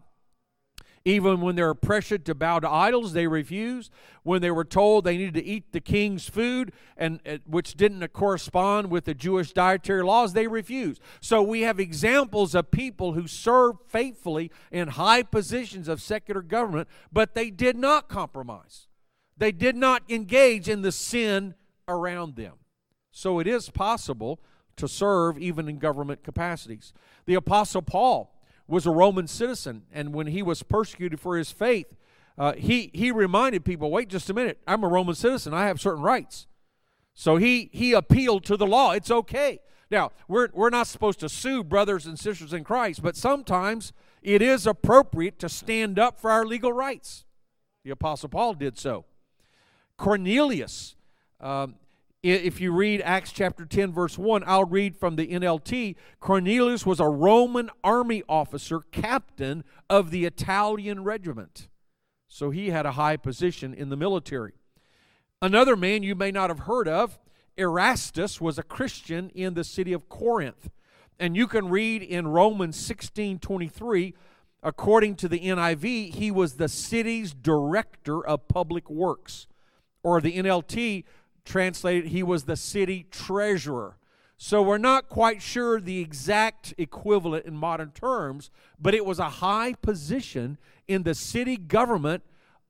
Even 1.07 1.39
when 1.39 1.55
they 1.55 1.63
were 1.63 1.73
pressured 1.73 2.25
to 2.25 2.35
bow 2.35 2.59
to 2.59 2.69
idols, 2.69 3.13
they 3.13 3.27
refused. 3.27 3.93
When 4.23 4.41
they 4.41 4.51
were 4.51 4.65
told 4.65 5.05
they 5.05 5.15
needed 5.15 5.35
to 5.35 5.45
eat 5.45 5.71
the 5.71 5.79
king's 5.79 6.27
food, 6.27 6.73
and 6.97 7.21
uh, 7.25 7.37
which 7.45 7.75
didn't 7.75 8.05
correspond 8.11 8.91
with 8.91 9.05
the 9.05 9.13
Jewish 9.13 9.53
dietary 9.53 10.03
laws, 10.03 10.33
they 10.33 10.47
refused. 10.47 11.01
So 11.21 11.41
we 11.41 11.61
have 11.61 11.79
examples 11.79 12.53
of 12.53 12.71
people 12.71 13.13
who 13.13 13.25
served 13.25 13.83
faithfully 13.87 14.51
in 14.69 14.89
high 14.89 15.23
positions 15.23 15.87
of 15.87 16.01
secular 16.01 16.41
government, 16.41 16.89
but 17.09 17.35
they 17.35 17.51
did 17.51 17.77
not 17.77 18.09
compromise. 18.09 18.87
They 19.37 19.53
did 19.53 19.77
not 19.77 20.03
engage 20.09 20.67
in 20.67 20.81
the 20.81 20.91
sin 20.91 21.55
around 21.87 22.35
them. 22.35 22.55
So 23.11 23.39
it 23.39 23.47
is 23.47 23.69
possible 23.69 24.41
to 24.75 24.89
serve 24.89 25.37
even 25.37 25.69
in 25.69 25.79
government 25.79 26.25
capacities. 26.25 26.91
The 27.25 27.35
Apostle 27.35 27.81
Paul 27.81 28.36
was 28.67 28.85
a 28.85 28.91
Roman 28.91 29.27
citizen, 29.27 29.83
and 29.93 30.13
when 30.13 30.27
he 30.27 30.41
was 30.41 30.63
persecuted 30.63 31.19
for 31.19 31.37
his 31.37 31.51
faith, 31.51 31.95
uh, 32.37 32.53
he, 32.53 32.91
he 32.93 33.11
reminded 33.11 33.65
people 33.65 33.89
wait 33.89 34.09
just 34.09 34.29
a 34.29 34.33
minute, 34.33 34.59
I'm 34.67 34.83
a 34.83 34.87
Roman 34.87 35.15
citizen, 35.15 35.53
I 35.53 35.67
have 35.67 35.79
certain 35.79 36.03
rights. 36.03 36.47
So 37.13 37.37
he, 37.37 37.69
he 37.73 37.93
appealed 37.93 38.43
to 38.45 38.57
the 38.57 38.67
law. 38.67 38.91
It's 38.91 39.09
okay. 39.09 39.59
Now, 39.89 40.11
we're, 40.27 40.49
we're 40.53 40.69
not 40.69 40.85
supposed 40.85 41.19
to 41.21 41.29
sue 41.29 41.63
brothers 41.63 42.05
and 42.05 42.19
sisters 42.19 42.53
in 42.53 42.63
Christ, 42.63 43.01
but 43.01 43.15
sometimes 43.15 43.93
it 44.21 44.41
is 44.41 44.67
appropriate 44.67 45.39
to 45.39 45.49
stand 45.49 45.97
up 45.97 46.19
for 46.19 46.29
our 46.29 46.45
legal 46.45 46.73
rights. 46.73 47.25
The 47.83 47.91
Apostle 47.91 48.29
Paul 48.29 48.53
did 48.53 48.77
so. 48.77 49.05
Cornelius, 49.97 50.95
um, 51.39 51.75
if 52.23 52.59
you 52.59 52.71
read 52.71 53.01
Acts 53.01 53.31
chapter 53.31 53.65
10, 53.65 53.91
verse 53.91 54.17
1, 54.17 54.43
I'll 54.47 54.65
read 54.65 54.95
from 54.95 55.15
the 55.15 55.27
NLT. 55.27 55.95
Cornelius 56.19 56.85
was 56.85 56.99
a 56.99 57.07
Roman 57.07 57.69
army 57.83 58.23
officer, 58.27 58.81
captain 58.91 59.63
of 59.89 60.11
the 60.11 60.25
Italian 60.25 61.03
regiment. 61.03 61.69
So 62.27 62.49
he 62.49 62.69
had 62.71 62.85
a 62.85 62.93
high 62.93 63.17
position 63.17 63.73
in 63.73 63.89
the 63.89 63.95
military. 63.95 64.53
Another 65.41 65.75
man 65.75 66.03
you 66.03 66.15
may 66.15 66.31
not 66.31 66.49
have 66.49 66.59
heard 66.59 66.87
of, 66.87 67.19
Erastus, 67.55 68.41
was 68.41 68.57
a 68.57 68.63
Christian 68.63 69.29
in 69.29 69.53
the 69.53 69.63
city 69.63 69.93
of 69.93 70.09
Corinth. 70.09 70.69
And 71.19 71.35
you 71.35 71.47
can 71.47 71.69
read 71.69 72.01
in 72.03 72.27
Romans 72.27 72.77
16 72.77 73.39
23, 73.39 74.13
according 74.61 75.15
to 75.15 75.27
the 75.27 75.39
NIV, 75.39 76.15
he 76.15 76.31
was 76.31 76.55
the 76.55 76.67
city's 76.67 77.33
director 77.33 78.25
of 78.25 78.47
public 78.47 78.89
works. 78.89 79.47
Or 80.03 80.21
the 80.21 80.37
NLT, 80.37 81.03
translated, 81.47 82.11
he 82.11 82.21
was 82.21 82.43
the 82.43 82.55
city 82.55 83.07
treasurer. 83.09 83.97
So 84.37 84.61
we're 84.61 84.77
not 84.77 85.09
quite 85.09 85.41
sure 85.41 85.81
the 85.81 85.99
exact 85.99 86.75
equivalent 86.77 87.45
in 87.45 87.55
modern 87.55 87.91
terms, 87.91 88.51
but 88.79 88.93
it 88.93 89.03
was 89.03 89.17
a 89.17 89.29
high 89.29 89.73
position 89.73 90.59
in 90.87 91.03
the 91.03 91.15
city 91.15 91.57
government 91.57 92.23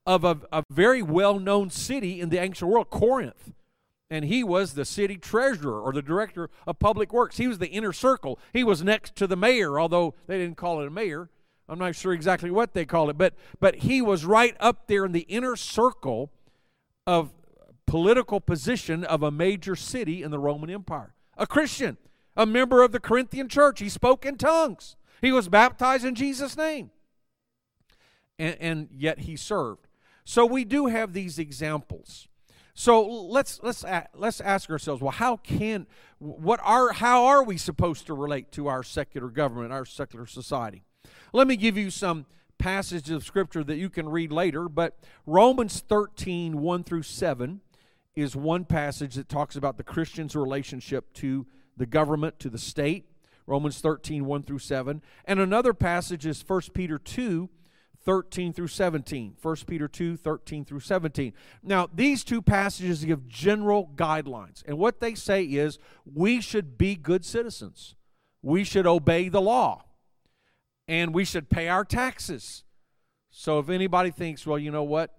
of 0.05 0.23
a, 0.23 0.39
a 0.53 0.63
very 0.71 1.01
well 1.01 1.39
known 1.39 1.69
city 1.69 2.21
in 2.21 2.29
the 2.29 2.37
ancient 2.37 2.71
world, 2.71 2.89
Corinth. 2.89 3.51
And 4.09 4.23
he 4.23 4.41
was 4.41 4.73
the 4.73 4.85
city 4.85 5.17
treasurer 5.17 5.81
or 5.81 5.91
the 5.91 6.01
director 6.01 6.49
of 6.65 6.79
public 6.79 7.11
works. 7.11 7.35
He 7.35 7.49
was 7.49 7.57
the 7.57 7.67
inner 7.67 7.91
circle. 7.91 8.39
He 8.53 8.63
was 8.63 8.81
next 8.81 9.17
to 9.17 9.27
the 9.27 9.35
mayor, 9.35 9.77
although 9.77 10.15
they 10.27 10.37
didn't 10.37 10.55
call 10.55 10.79
it 10.79 10.87
a 10.87 10.89
mayor. 10.89 11.29
I'm 11.67 11.79
not 11.79 11.95
sure 11.95 12.13
exactly 12.13 12.49
what 12.49 12.73
they 12.73 12.85
call 12.85 13.09
it, 13.09 13.17
but 13.17 13.33
but 13.59 13.75
he 13.75 14.01
was 14.01 14.23
right 14.23 14.55
up 14.61 14.87
there 14.87 15.03
in 15.03 15.11
the 15.11 15.25
inner 15.27 15.57
circle 15.57 16.31
of 17.05 17.33
political 17.87 18.39
position 18.39 19.03
of 19.03 19.23
a 19.23 19.31
major 19.31 19.75
city 19.75 20.21
in 20.21 20.29
the 20.29 20.37
Roman 20.37 20.69
Empire. 20.69 21.15
A 21.37 21.47
Christian, 21.47 21.97
a 22.35 22.45
member 22.45 22.83
of 22.83 22.91
the 22.91 22.99
Corinthian 22.99 23.49
church. 23.49 23.79
He 23.79 23.89
spoke 23.89 24.25
in 24.25 24.37
tongues. 24.37 24.95
He 25.21 25.31
was 25.31 25.49
baptized 25.49 26.05
in 26.05 26.13
Jesus' 26.13 26.55
name. 26.55 26.91
And, 28.37 28.57
and 28.59 28.89
yet 28.91 29.19
he 29.19 29.35
served. 29.35 29.87
So 30.23 30.45
we 30.45 30.65
do 30.65 30.87
have 30.87 31.13
these 31.13 31.39
examples. 31.39 32.27
So 32.75 33.03
let's 33.03 33.59
let's 33.63 33.83
let's 34.13 34.39
ask 34.39 34.69
ourselves, 34.69 35.01
well, 35.01 35.11
how 35.11 35.37
can 35.37 35.87
what 36.19 36.59
are 36.61 36.91
how 36.91 37.25
are 37.25 37.43
we 37.43 37.57
supposed 37.57 38.05
to 38.05 38.13
relate 38.13 38.51
to 38.51 38.67
our 38.67 38.83
secular 38.83 39.29
government, 39.29 39.73
our 39.73 39.85
secular 39.85 40.27
society? 40.27 40.83
Let 41.33 41.47
me 41.47 41.55
give 41.55 41.75
you 41.75 41.89
some 41.89 42.27
passages 42.59 43.09
of 43.09 43.23
scripture 43.23 43.63
that 43.63 43.77
you 43.77 43.89
can 43.89 44.09
read 44.09 44.31
later, 44.31 44.69
but 44.69 44.99
Romans 45.25 45.79
13, 45.87 46.61
1 46.61 46.83
through 46.83 47.03
7 47.03 47.61
is 48.17 48.35
one 48.35 48.65
passage 48.65 49.13
that 49.13 49.29
talks 49.29 49.55
about 49.55 49.77
the 49.77 49.83
Christian's 49.83 50.35
relationship 50.35 51.13
to 51.13 51.45
the 51.77 51.85
government, 51.85 52.39
to 52.39 52.49
the 52.49 52.57
state. 52.57 53.05
Romans 53.45 53.79
13, 53.79 54.25
1 54.25 54.43
through 54.43 54.59
7. 54.59 55.03
And 55.25 55.39
another 55.39 55.71
passage 55.71 56.25
is 56.25 56.43
1 56.45 56.61
Peter 56.73 56.97
2, 56.97 57.47
13 58.03 58.53
through 58.53 58.69
17. 58.69 59.35
1 59.39 59.55
Peter 59.67 59.87
2, 59.87 60.17
13 60.17 60.65
through 60.65 60.79
17. 60.79 61.31
Now, 61.61 61.87
these 61.93 62.23
two 62.23 62.41
passages 62.41 63.05
give 63.05 63.27
general 63.27 63.91
guidelines. 63.95 64.63
And 64.65 64.79
what 64.79 64.99
they 64.99 65.13
say 65.13 65.43
is 65.43 65.77
we 66.11 66.41
should 66.41 66.75
be 66.75 66.95
good 66.95 67.23
citizens, 67.23 67.95
we 68.41 68.63
should 68.63 68.87
obey 68.87 69.29
the 69.29 69.41
law, 69.41 69.83
and 70.87 71.13
we 71.13 71.23
should 71.23 71.49
pay 71.49 71.67
our 71.67 71.85
taxes. 71.85 72.63
So 73.29 73.59
if 73.59 73.69
anybody 73.69 74.09
thinks, 74.09 74.47
well, 74.47 74.57
you 74.57 74.71
know 74.71 74.83
what? 74.83 75.13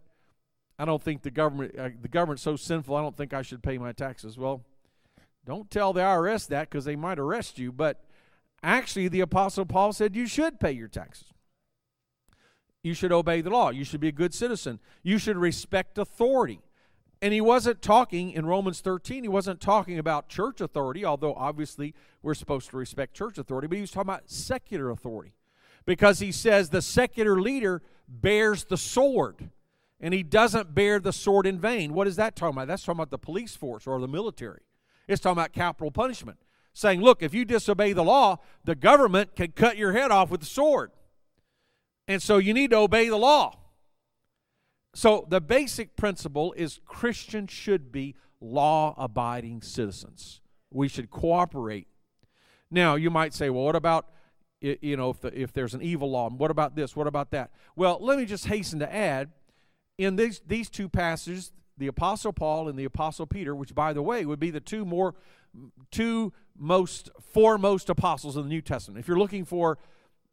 I 0.78 0.84
don't 0.84 1.02
think 1.02 1.22
the 1.22 1.30
government 1.30 1.74
uh, 1.78 1.90
the 2.00 2.08
government's 2.08 2.42
so 2.42 2.56
sinful. 2.56 2.94
I 2.94 3.02
don't 3.02 3.16
think 3.16 3.34
I 3.34 3.42
should 3.42 3.62
pay 3.62 3.78
my 3.78 3.92
taxes. 3.92 4.38
Well, 4.38 4.64
don't 5.44 5.70
tell 5.70 5.92
the 5.92 6.00
IRS 6.00 6.46
that 6.48 6.70
because 6.70 6.84
they 6.84 6.96
might 6.96 7.18
arrest 7.18 7.58
you. 7.58 7.72
But 7.72 8.04
actually, 8.62 9.08
the 9.08 9.20
Apostle 9.20 9.66
Paul 9.66 9.92
said 9.92 10.14
you 10.14 10.26
should 10.26 10.60
pay 10.60 10.72
your 10.72 10.88
taxes. 10.88 11.32
You 12.82 12.94
should 12.94 13.12
obey 13.12 13.40
the 13.40 13.50
law. 13.50 13.70
You 13.70 13.84
should 13.84 14.00
be 14.00 14.08
a 14.08 14.12
good 14.12 14.34
citizen. 14.34 14.78
You 15.02 15.18
should 15.18 15.36
respect 15.36 15.98
authority. 15.98 16.60
And 17.20 17.34
he 17.34 17.40
wasn't 17.40 17.82
talking 17.82 18.30
in 18.30 18.46
Romans 18.46 18.80
13, 18.80 19.24
he 19.24 19.28
wasn't 19.28 19.60
talking 19.60 19.98
about 19.98 20.28
church 20.28 20.60
authority, 20.60 21.04
although 21.04 21.34
obviously 21.34 21.94
we're 22.22 22.34
supposed 22.34 22.70
to 22.70 22.76
respect 22.76 23.14
church 23.14 23.38
authority, 23.38 23.66
but 23.66 23.74
he 23.74 23.80
was 23.80 23.90
talking 23.90 24.08
about 24.08 24.30
secular 24.30 24.90
authority. 24.90 25.34
Because 25.84 26.20
he 26.20 26.30
says 26.30 26.70
the 26.70 26.82
secular 26.82 27.40
leader 27.40 27.82
bears 28.06 28.64
the 28.64 28.76
sword, 28.76 29.50
and 30.00 30.14
he 30.14 30.22
doesn't 30.22 30.74
bear 30.74 31.00
the 31.00 31.12
sword 31.12 31.46
in 31.46 31.58
vain. 31.58 31.92
What 31.92 32.06
is 32.06 32.16
that 32.16 32.36
talking 32.36 32.56
about? 32.56 32.68
That's 32.68 32.82
talking 32.82 32.98
about 32.98 33.10
the 33.10 33.18
police 33.18 33.56
force 33.56 33.86
or 33.86 34.00
the 34.00 34.08
military. 34.08 34.62
It's 35.08 35.20
talking 35.20 35.38
about 35.38 35.52
capital 35.52 35.90
punishment. 35.90 36.38
Saying, 36.74 37.00
look, 37.00 37.22
if 37.22 37.34
you 37.34 37.44
disobey 37.44 37.92
the 37.92 38.04
law, 38.04 38.38
the 38.64 38.76
government 38.76 39.34
can 39.34 39.50
cut 39.50 39.76
your 39.76 39.92
head 39.92 40.12
off 40.12 40.30
with 40.30 40.40
the 40.40 40.46
sword. 40.46 40.92
And 42.06 42.22
so 42.22 42.38
you 42.38 42.54
need 42.54 42.70
to 42.70 42.76
obey 42.76 43.08
the 43.08 43.16
law. 43.16 43.58
So 44.94 45.26
the 45.28 45.40
basic 45.40 45.96
principle 45.96 46.54
is 46.56 46.80
Christians 46.84 47.50
should 47.50 47.90
be 47.90 48.14
law 48.40 48.94
abiding 48.96 49.62
citizens. 49.62 50.40
We 50.70 50.86
should 50.86 51.10
cooperate. 51.10 51.88
Now, 52.70 52.94
you 52.94 53.10
might 53.10 53.34
say, 53.34 53.50
well, 53.50 53.64
what 53.64 53.76
about 53.76 54.06
you 54.60 54.96
know 54.96 55.10
if, 55.10 55.20
the, 55.20 55.40
if 55.40 55.52
there's 55.52 55.74
an 55.74 55.82
evil 55.82 56.10
law? 56.10 56.28
What 56.30 56.50
about 56.50 56.76
this? 56.76 56.96
What 56.96 57.06
about 57.06 57.30
that? 57.30 57.50
Well, 57.76 57.98
let 58.00 58.18
me 58.18 58.24
just 58.24 58.46
hasten 58.46 58.78
to 58.80 58.92
add 58.92 59.30
in 59.98 60.16
these 60.16 60.40
these 60.46 60.70
two 60.70 60.88
passages, 60.88 61.52
the 61.76 61.88
apostle 61.88 62.32
Paul 62.32 62.68
and 62.68 62.78
the 62.78 62.84
apostle 62.84 63.26
Peter, 63.26 63.54
which 63.54 63.74
by 63.74 63.92
the 63.92 64.02
way 64.02 64.24
would 64.24 64.40
be 64.40 64.50
the 64.50 64.60
two 64.60 64.84
more 64.84 65.14
two 65.90 66.32
most 66.56 67.10
foremost 67.20 67.90
apostles 67.90 68.36
in 68.36 68.44
the 68.44 68.48
New 68.48 68.62
Testament. 68.62 69.00
If 69.00 69.08
you're 69.08 69.18
looking 69.18 69.44
for 69.44 69.78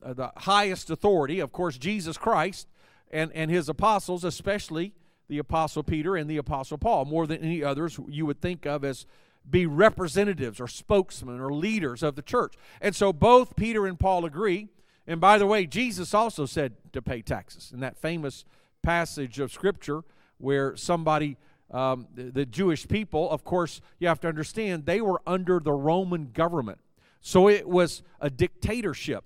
uh, 0.04 0.14
the 0.14 0.32
highest 0.38 0.90
authority, 0.90 1.40
of 1.40 1.52
course, 1.52 1.78
Jesus 1.78 2.18
Christ 2.18 2.68
and, 3.12 3.32
and 3.34 3.50
his 3.52 3.70
apostles, 3.70 4.24
especially 4.24 4.94
the 5.28 5.38
apostle 5.40 5.84
Peter 5.84 6.16
and 6.16 6.30
the 6.30 6.38
apostle 6.38 6.78
Paul, 6.78 7.06
more 7.06 7.26
than 7.26 7.42
any 7.42 7.64
others 7.64 8.00
you 8.08 8.26
would 8.26 8.42
think 8.42 8.66
of 8.66 8.84
as 8.84 9.06
be 9.48 9.66
representatives 9.66 10.60
or 10.60 10.68
spokesmen 10.68 11.40
or 11.40 11.54
leaders 11.54 12.04
of 12.04 12.16
the 12.16 12.22
church. 12.22 12.56
And 12.82 12.96
so 12.96 13.14
both 13.14 13.56
Peter 13.56 13.86
and 13.86 14.00
Paul 14.00 14.26
agree. 14.26 14.70
And 15.08 15.22
by 15.22 15.38
the 15.38 15.46
way, 15.46 15.68
Jesus 15.68 16.14
also 16.14 16.46
said 16.48 16.74
to 16.94 17.02
pay 17.02 17.22
taxes 17.22 17.72
in 17.72 17.80
that 17.82 17.98
famous 17.98 18.44
passage 18.86 19.40
of 19.40 19.52
Scripture 19.52 20.04
where 20.38 20.76
somebody, 20.76 21.38
um, 21.72 22.08
the, 22.14 22.24
the 22.24 22.46
Jewish 22.46 22.88
people, 22.88 23.30
of 23.30 23.44
course, 23.44 23.82
you 24.00 24.08
have 24.08 24.20
to 24.22 24.28
understand, 24.28 24.86
they 24.86 25.02
were 25.02 25.22
under 25.26 25.60
the 25.60 25.74
Roman 25.74 26.32
government. 26.32 26.80
So 27.22 27.50
it 27.50 27.68
was 27.68 28.04
a 28.22 28.30
dictatorship. 28.30 29.24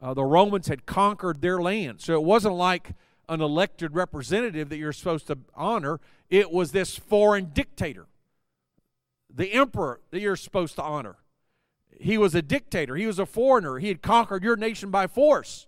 Uh, 0.00 0.14
the 0.14 0.24
Romans 0.24 0.68
had 0.68 0.84
conquered 0.84 1.40
their 1.40 1.60
land. 1.60 2.00
So 2.00 2.14
it 2.14 2.24
wasn't 2.24 2.54
like 2.54 2.92
an 3.28 3.40
elected 3.40 3.94
representative 3.94 4.68
that 4.68 4.76
you're 4.76 4.92
supposed 4.92 5.28
to 5.28 5.38
honor, 5.54 6.00
it 6.28 6.50
was 6.50 6.72
this 6.72 6.98
foreign 6.98 7.46
dictator, 7.54 8.06
the 9.32 9.52
emperor 9.52 10.00
that 10.10 10.20
you're 10.20 10.36
supposed 10.36 10.74
to 10.76 10.82
honor. 10.82 11.16
He 11.98 12.18
was 12.18 12.34
a 12.34 12.42
dictator, 12.42 12.96
he 12.96 13.06
was 13.06 13.18
a 13.18 13.26
foreigner, 13.26 13.78
he 13.78 13.88
had 13.88 14.02
conquered 14.02 14.42
your 14.42 14.56
nation 14.56 14.90
by 14.90 15.06
force. 15.06 15.66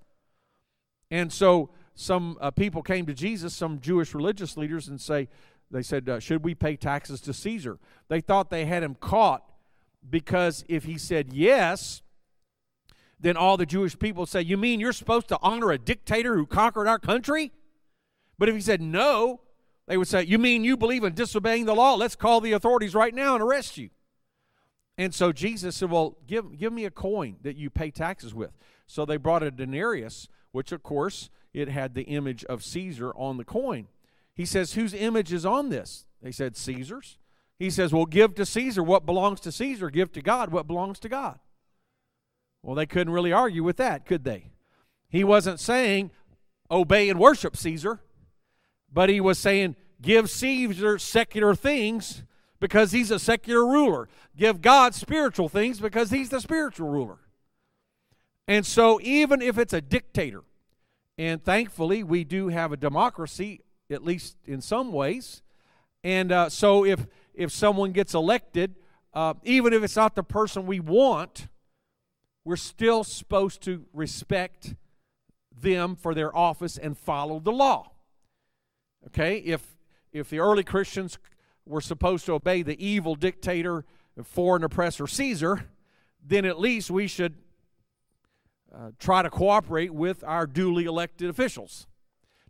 And 1.11 1.33
so 1.33 1.71
some 1.95 2.37
uh, 2.41 2.51
people 2.51 2.83
came 2.83 3.07
to 3.07 3.15
Jesus, 3.15 3.55
some 3.55 3.81
Jewish 3.81 4.15
religious 4.15 4.57
leaders, 4.57 4.89
and 4.89 5.01
say, 5.01 5.29
they 5.71 5.83
said, 5.83 6.09
uh, 6.09 6.21
Should 6.21 6.45
we 6.45 6.55
pay 6.55 6.77
taxes 6.77 7.21
to 7.23 7.33
Caesar? 7.33 7.79
They 8.09 8.21
thought 8.21 8.51
they 8.51 8.65
had 8.65 8.83
him 8.83 8.97
caught 8.97 9.45
because 10.09 10.65
if 10.69 10.85
he 10.85 10.99
said 10.99 11.33
yes, 11.33 12.03
then 13.19 13.37
all 13.37 13.57
the 13.57 13.67
Jewish 13.67 13.99
people 13.99 14.27
say, 14.27 14.43
You 14.43 14.57
mean 14.57 14.81
you're 14.81 14.93
supposed 14.93 15.29
to 15.29 15.39
honor 15.43 15.71
a 15.71 15.79
dictator 15.79 16.37
who 16.37 16.47
conquered 16.47 16.87
our 16.87 16.99
country? 16.99 17.53
But 18.39 18.49
if 18.49 18.55
he 18.55 18.61
said 18.61 18.81
no, 18.81 19.41
they 19.87 19.97
would 19.97 20.09
say, 20.09 20.23
You 20.23 20.39
mean 20.39 20.65
you 20.65 20.77
believe 20.77 21.05
in 21.05 21.15
disobeying 21.15 21.65
the 21.65 21.75
law? 21.75 21.95
Let's 21.95 22.17
call 22.17 22.41
the 22.41 22.53
authorities 22.53 22.95
right 22.95 23.15
now 23.15 23.35
and 23.35 23.43
arrest 23.43 23.79
you. 23.79 23.91
And 24.97 25.15
so 25.15 25.33
Jesus 25.33 25.77
said, 25.77 25.91
Well, 25.91 26.19
give, 26.27 26.59
give 26.59 26.73
me 26.73 26.85
a 26.85 26.91
coin 26.91 27.37
that 27.43 27.57
you 27.57 27.71
pay 27.71 27.91
taxes 27.91 28.35
with. 28.35 28.51
So 28.87 29.05
they 29.05 29.17
brought 29.17 29.43
a 29.43 29.51
denarius, 29.51 30.29
which 30.53 30.73
of 30.73 30.83
course 30.83 31.31
it 31.55 31.69
had 31.69 31.95
the 31.95 32.03
image 32.03 32.45
of 32.45 32.63
Caesar 32.63 33.13
on 33.15 33.39
the 33.39 33.45
coin. 33.45 33.87
He 34.35 34.45
says, 34.45 34.75
Whose 34.75 34.93
image 34.93 35.33
is 35.33 35.47
on 35.47 35.71
this? 35.71 36.05
They 36.21 36.33
said, 36.33 36.57
Caesar's. 36.57 37.17
He 37.59 37.71
says, 37.71 37.93
Well, 37.93 38.05
give 38.07 38.35
to 38.35 38.45
Caesar 38.45 38.83
what 38.83 39.07
belongs 39.07 39.41
to 39.41 39.53
Caesar, 39.53 39.89
give 39.89 40.13
to 40.13 40.21
God 40.21 40.51
what 40.51 40.67
belongs 40.67 40.99
to 41.01 41.09
God. 41.09 41.39
Well, 42.63 42.75
they 42.75 42.87
couldn't 42.87 43.13
really 43.13 43.33
argue 43.33 43.63
with 43.63 43.77
that, 43.77 44.05
could 44.05 44.25
they? 44.25 44.51
He 45.09 45.23
wasn't 45.23 45.61
saying 45.61 46.11
obey 46.71 47.09
and 47.09 47.21
worship 47.21 47.57
Caesar, 47.57 48.01
but 48.93 49.09
he 49.09 49.21
was 49.21 49.39
saying 49.39 49.77
give 50.03 50.29
Caesar 50.29 50.99
secular 50.99 51.55
things 51.55 52.25
because 52.59 52.93
he's 52.93 53.11
a 53.11 53.19
secular 53.19 53.65
ruler. 53.65 54.09
Give 54.37 54.61
God 54.61 54.95
spiritual 54.95 55.49
things 55.49 55.79
because 55.79 56.11
he's 56.11 56.31
the 56.31 56.41
spiritual 56.41 56.89
ruler. 56.89 57.19
And 58.49 58.67
so, 58.67 58.99
even 59.03 59.41
if 59.41 59.59
it's 59.59 59.73
a 59.73 59.81
dictator, 59.81 60.43
and 61.19 61.43
thankfully 61.43 62.03
we 62.03 62.25
do 62.25 62.49
have 62.49 62.73
a 62.73 62.77
democracy, 62.77 63.61
at 63.91 64.05
least 64.05 64.37
in 64.45 64.61
some 64.61 64.93
ways, 64.93 65.43
and 66.03 66.31
uh, 66.31 66.49
so 66.49 66.85
if 66.85 67.07
if 67.33 67.51
someone 67.51 67.93
gets 67.93 68.15
elected, 68.15 68.77
uh, 69.13 69.35
even 69.43 69.73
if 69.73 69.83
it's 69.83 69.97
not 69.97 70.15
the 70.15 70.23
person 70.23 70.67
we 70.67 70.81
want, 70.81 71.49
we're 72.45 72.57
still 72.57 73.03
supposed 73.03 73.63
to 73.63 73.87
respect 73.93 74.75
them 75.61 75.97
for 75.97 76.15
their 76.15 76.37
office 76.37 76.77
and 76.77 76.97
follow 76.97 77.41
the 77.41 77.53
law. 77.53 77.91
Okay? 79.07 79.39
If 79.39 79.77
if 80.13 80.31
the 80.31 80.39
early 80.39 80.63
Christians 80.63 81.19
were 81.67 81.81
supposed 81.81 82.27
to 82.27 82.33
obey 82.35 82.63
the 82.63 82.85
evil 82.85 83.15
dictator, 83.15 83.85
foreign 84.23 84.63
oppressor 84.63 85.07
Caesar, 85.07 85.69
then 86.25 86.45
at 86.45 86.61
least 86.61 86.91
we 86.91 87.07
should 87.07 87.35
uh, 88.75 88.91
try 88.99 89.23
to 89.23 89.31
cooperate 89.31 89.93
with 89.93 90.25
our 90.25 90.47
duly 90.47 90.85
elected 90.85 91.31
officials. 91.31 91.87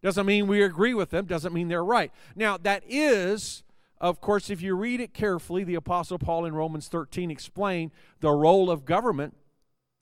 Doesn't 0.02 0.26
mean 0.26 0.46
we 0.46 0.62
agree 0.62 0.94
with 0.94 1.10
them, 1.10 1.26
doesn't 1.26 1.52
mean 1.52 1.68
they're 1.68 1.84
right. 1.84 2.12
Now, 2.36 2.56
that 2.58 2.82
is, 2.88 3.62
of 4.00 4.20
course, 4.20 4.50
if 4.50 4.60
you 4.60 4.74
read 4.74 5.00
it 5.00 5.14
carefully, 5.14 5.64
the 5.64 5.74
Apostle 5.74 6.18
Paul 6.18 6.44
in 6.44 6.54
Romans 6.54 6.88
13 6.88 7.30
explained 7.30 7.90
the 8.20 8.30
role 8.30 8.70
of 8.70 8.84
government 8.84 9.34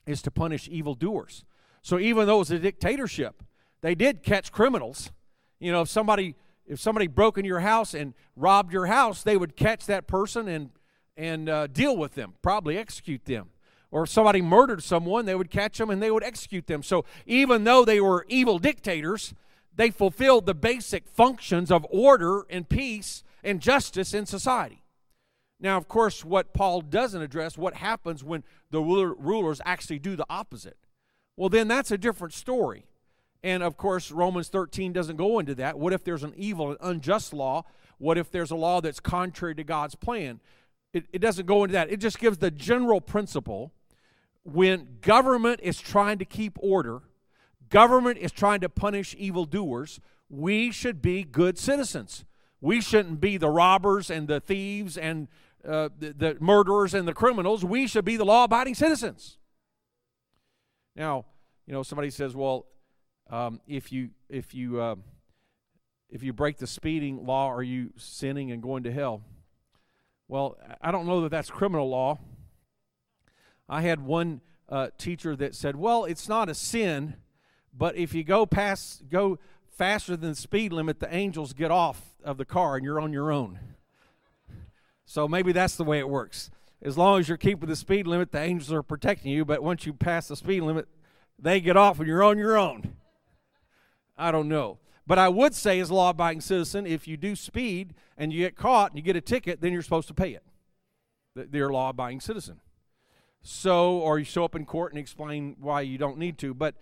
is 0.07 0.23
to 0.23 0.31
punish 0.31 0.69
evildoers. 0.69 1.45
So 1.83 1.99
even 1.99 2.27
though 2.27 2.37
it 2.37 2.41
was 2.41 2.51
a 2.51 2.59
dictatorship, 2.59 3.43
they 3.81 3.95
did 3.95 4.23
catch 4.23 4.53
criminals. 4.53 5.11
You 5.59 5.73
know, 5.73 5.83
if 5.83 5.89
somebody 5.89 6.37
if 6.65 6.79
somebody 6.81 7.09
broke 7.09 7.39
in 7.39 7.45
your 7.45 7.61
house 7.61 7.93
and 7.93 8.15
robbed 8.37 8.73
your 8.73 8.87
house, 8.87 9.23
they 9.23 9.37
would 9.37 9.57
catch 9.57 9.87
that 9.87 10.07
person 10.07 10.49
and 10.49 10.71
and 11.17 11.49
uh, 11.49 11.67
deal 11.67 11.97
with 11.97 12.15
them, 12.15 12.35
probably 12.41 12.79
execute 12.79 13.25
them. 13.27 13.51
Or 13.93 14.05
if 14.05 14.09
somebody 14.09 14.41
murdered 14.41 14.83
someone, 14.83 15.27
they 15.27 15.35
would 15.35 15.51
catch 15.51 15.77
them 15.77 15.91
and 15.91 16.03
they 16.03 16.11
would 16.11 16.25
execute 16.25 16.67
them. 16.67 16.83
So 16.83 17.05
even 17.27 17.65
though 17.65 17.85
they 17.85 18.01
were 18.01 18.25
evil 18.27 18.59
dictators, 18.59 19.35
they 19.77 19.91
fulfilled 19.91 20.47
the 20.47 20.55
basic 20.55 21.07
functions 21.07 21.71
of 21.71 21.87
order 21.91 22.47
and 22.49 22.69
peace 22.69 23.23
and 23.45 23.61
justice 23.61 24.15
in 24.15 24.25
society. 24.25 24.83
Now, 25.61 25.77
of 25.77 25.89
course, 25.89 26.25
what 26.25 26.55
Paul 26.55 26.81
doesn't 26.81 27.21
address, 27.21 27.59
what 27.59 27.75
happens 27.75 28.25
when 28.25 28.45
the 28.71 28.81
rulers 28.81 29.61
actually 29.65 29.99
do 29.99 30.17
the 30.17 30.27
opposite. 30.29 30.79
Well, 31.37 31.51
then 31.51 31.69
that's 31.69 31.91
a 31.91 31.99
different 31.99 32.33
story. 32.33 32.87
And 33.45 33.63
of 33.63 33.77
course, 33.77 34.11
Romans 34.11 34.49
13 34.49 34.93
doesn't 34.93 35.17
go 35.17 35.39
into 35.39 35.55
that. 35.57 35.79
What 35.79 35.93
if 35.93 36.03
there's 36.03 36.25
an 36.25 36.33
evil 36.37 36.71
and 36.71 36.79
unjust 36.81 37.35
law? 37.35 37.65
What 37.99 38.17
if 38.17 38.31
there's 38.31 38.51
a 38.51 38.57
law 38.57 38.81
that's 38.81 39.01
contrary 39.01 39.55
to 39.57 39.65
God's 39.65 39.95
plan? 39.95 40.41
It, 40.95 41.07
it 41.13 41.19
doesn't 41.19 41.47
go 41.47 41.65
into 41.65 41.73
that. 41.73 41.91
It 41.91 41.99
just 41.99 42.19
gives 42.19 42.39
the 42.39 42.51
general 42.51 43.01
principle 43.01 43.73
when 44.45 44.99
government 45.01 45.61
is 45.63 45.81
trying 45.81 46.19
to 46.19 46.25
keep 46.25 46.59
order, 46.61 47.03
government 47.69 48.19
is 48.19 48.33
trying 48.33 48.61
to 48.61 48.69
punish 48.69 49.15
evildoers, 49.19 50.01
we 50.29 50.71
should 50.71 51.01
be 51.01 51.25
good 51.25 51.59
citizens. 51.59 52.25
We 52.61 52.81
shouldn't 52.81 53.21
be 53.21 53.37
the 53.37 53.51
robbers 53.51 54.11
and 54.11 54.29
the 54.29 54.41
thieves 54.41 54.97
and 54.97 55.29
uh, 55.67 55.91
the, 55.99 56.13
the 56.13 56.37
murderers 56.41 56.95
and 56.95 57.07
the 57.07 57.15
criminals. 57.15 57.65
We 57.65 57.87
should 57.87 58.05
be 58.05 58.17
the 58.17 58.25
law 58.25 58.45
abiding 58.45 58.75
citizens. 58.75 59.39
Now, 60.97 61.27
you 61.67 61.73
know, 61.73 61.83
somebody 61.83 62.11
says, 62.11 62.35
well, 62.35 62.67
um, 63.31 63.61
if 63.67 63.93
you, 63.93 64.11
if 64.29 64.55
you, 64.55 64.81
uh, 64.81 64.97
if 66.11 66.23
you 66.23 66.33
break 66.33 66.59
the 66.59 66.67
speeding 66.67 67.25
law, 67.25 67.49
are 67.49 67.63
you 67.63 67.93
sinning 67.97 68.51
and 68.53 68.63
going 68.63 68.83
to 68.83 68.93
hell? 68.93 69.23
Well, 70.29 70.59
I 70.81 70.91
don't 70.91 71.07
know 71.07 71.23
that 71.23 71.31
that's 71.31 71.51
criminal 71.51 71.89
law. 71.89 72.19
I 73.73 73.81
had 73.81 74.05
one 74.05 74.43
uh, 74.69 74.89
teacher 74.99 75.35
that 75.37 75.55
said, 75.55 75.77
"Well, 75.77 76.05
it's 76.05 76.29
not 76.29 76.51
a 76.51 76.55
sin, 76.55 77.17
but 77.73 77.97
if 77.97 78.13
you 78.13 78.23
go 78.23 78.45
past, 78.45 79.09
go 79.09 79.39
faster 79.67 80.15
than 80.15 80.31
the 80.31 80.37
speed 80.37 80.75
limit, 80.75 81.01
the 81.01 81.13
angels 81.13 81.55
get 81.55 81.71
off 81.71 82.03
of 82.23 82.37
the 82.37 82.45
car 82.45 82.77
and 82.77 82.85
you're 82.85 83.01
on 83.01 83.15
your 83.15 83.33
own." 83.33 83.59
So 85.07 85.27
maybe 85.27 85.53
that's 85.53 85.77
the 85.77 85.85
way 85.85 85.99
it 85.99 86.09
works. 86.09 86.51
As 86.83 86.99
long 86.99 87.19
as 87.19 87.31
you're 87.31 87.39
keeping 87.39 87.67
the 87.67 87.75
speed 87.75 88.07
limit, 88.07 88.31
the 88.31 88.41
angels 88.41 88.71
are 88.73 88.83
protecting 88.83 89.33
you. 89.33 89.47
But 89.47 89.63
once 89.63 89.87
you 89.87 89.95
pass 89.95 90.29
the 90.29 90.37
speed 90.37 90.61
limit, 90.61 90.87
they 91.39 91.59
get 91.59 91.77
off 91.79 91.99
and 91.99 92.07
you're 92.07 92.23
on 92.23 92.37
your 92.37 92.59
own. 92.59 92.97
I 94.19 94.33
don't 94.33 94.49
know. 94.49 94.81
But 95.07 95.19
I 95.19 95.31
would 95.31 95.55
say, 95.55 95.81
as 95.81 95.89
a 95.89 95.95
law 95.95 96.11
abiding 96.11 96.43
citizen, 96.43 96.87
if 96.87 97.09
you 97.09 97.17
do 97.17 97.35
speed 97.35 97.95
and 98.19 98.35
you 98.35 98.41
get 98.41 98.55
caught 98.55 98.91
and 98.91 98.99
you 98.99 99.03
get 99.03 99.17
a 99.17 99.23
ticket, 99.23 99.63
then 99.63 99.73
you're 99.73 99.81
supposed 99.81 100.09
to 100.09 100.15
pay 100.15 100.35
it. 100.35 100.45
You're 101.51 101.71
a 101.71 101.73
law 101.73 101.89
abiding 101.89 102.21
citizen. 102.21 102.61
So, 103.43 103.99
or 103.99 104.19
you 104.19 104.25
show 104.25 104.45
up 104.45 104.55
in 104.55 104.65
court 104.65 104.93
and 104.93 104.99
explain 104.99 105.57
why 105.61 105.81
you 105.81 105.99
don't 105.99 106.19
need 106.19 106.39
to. 106.39 106.55
But 106.55 106.75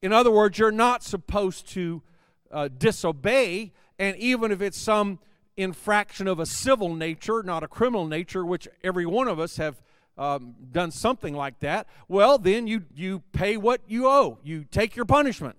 in 0.00 0.12
other 0.12 0.30
words, 0.30 0.58
you're 0.58 0.70
not 0.70 1.02
supposed 1.02 1.68
to 1.70 2.02
uh, 2.50 2.68
disobey, 2.76 3.72
and 3.98 4.16
even 4.16 4.52
if 4.52 4.62
it's 4.62 4.78
some 4.78 5.18
infraction 5.56 6.28
of 6.28 6.38
a 6.38 6.46
civil 6.46 6.94
nature, 6.94 7.42
not 7.42 7.62
a 7.62 7.68
criminal 7.68 8.06
nature, 8.06 8.44
which 8.44 8.68
every 8.82 9.06
one 9.06 9.28
of 9.28 9.38
us 9.38 9.56
have 9.56 9.82
um, 10.16 10.54
done 10.70 10.90
something 10.90 11.34
like 11.34 11.58
that, 11.60 11.88
well, 12.08 12.38
then 12.38 12.66
you, 12.66 12.84
you 12.94 13.22
pay 13.32 13.56
what 13.56 13.80
you 13.86 14.06
owe. 14.06 14.38
You 14.42 14.64
take 14.70 14.94
your 14.94 15.04
punishment 15.04 15.56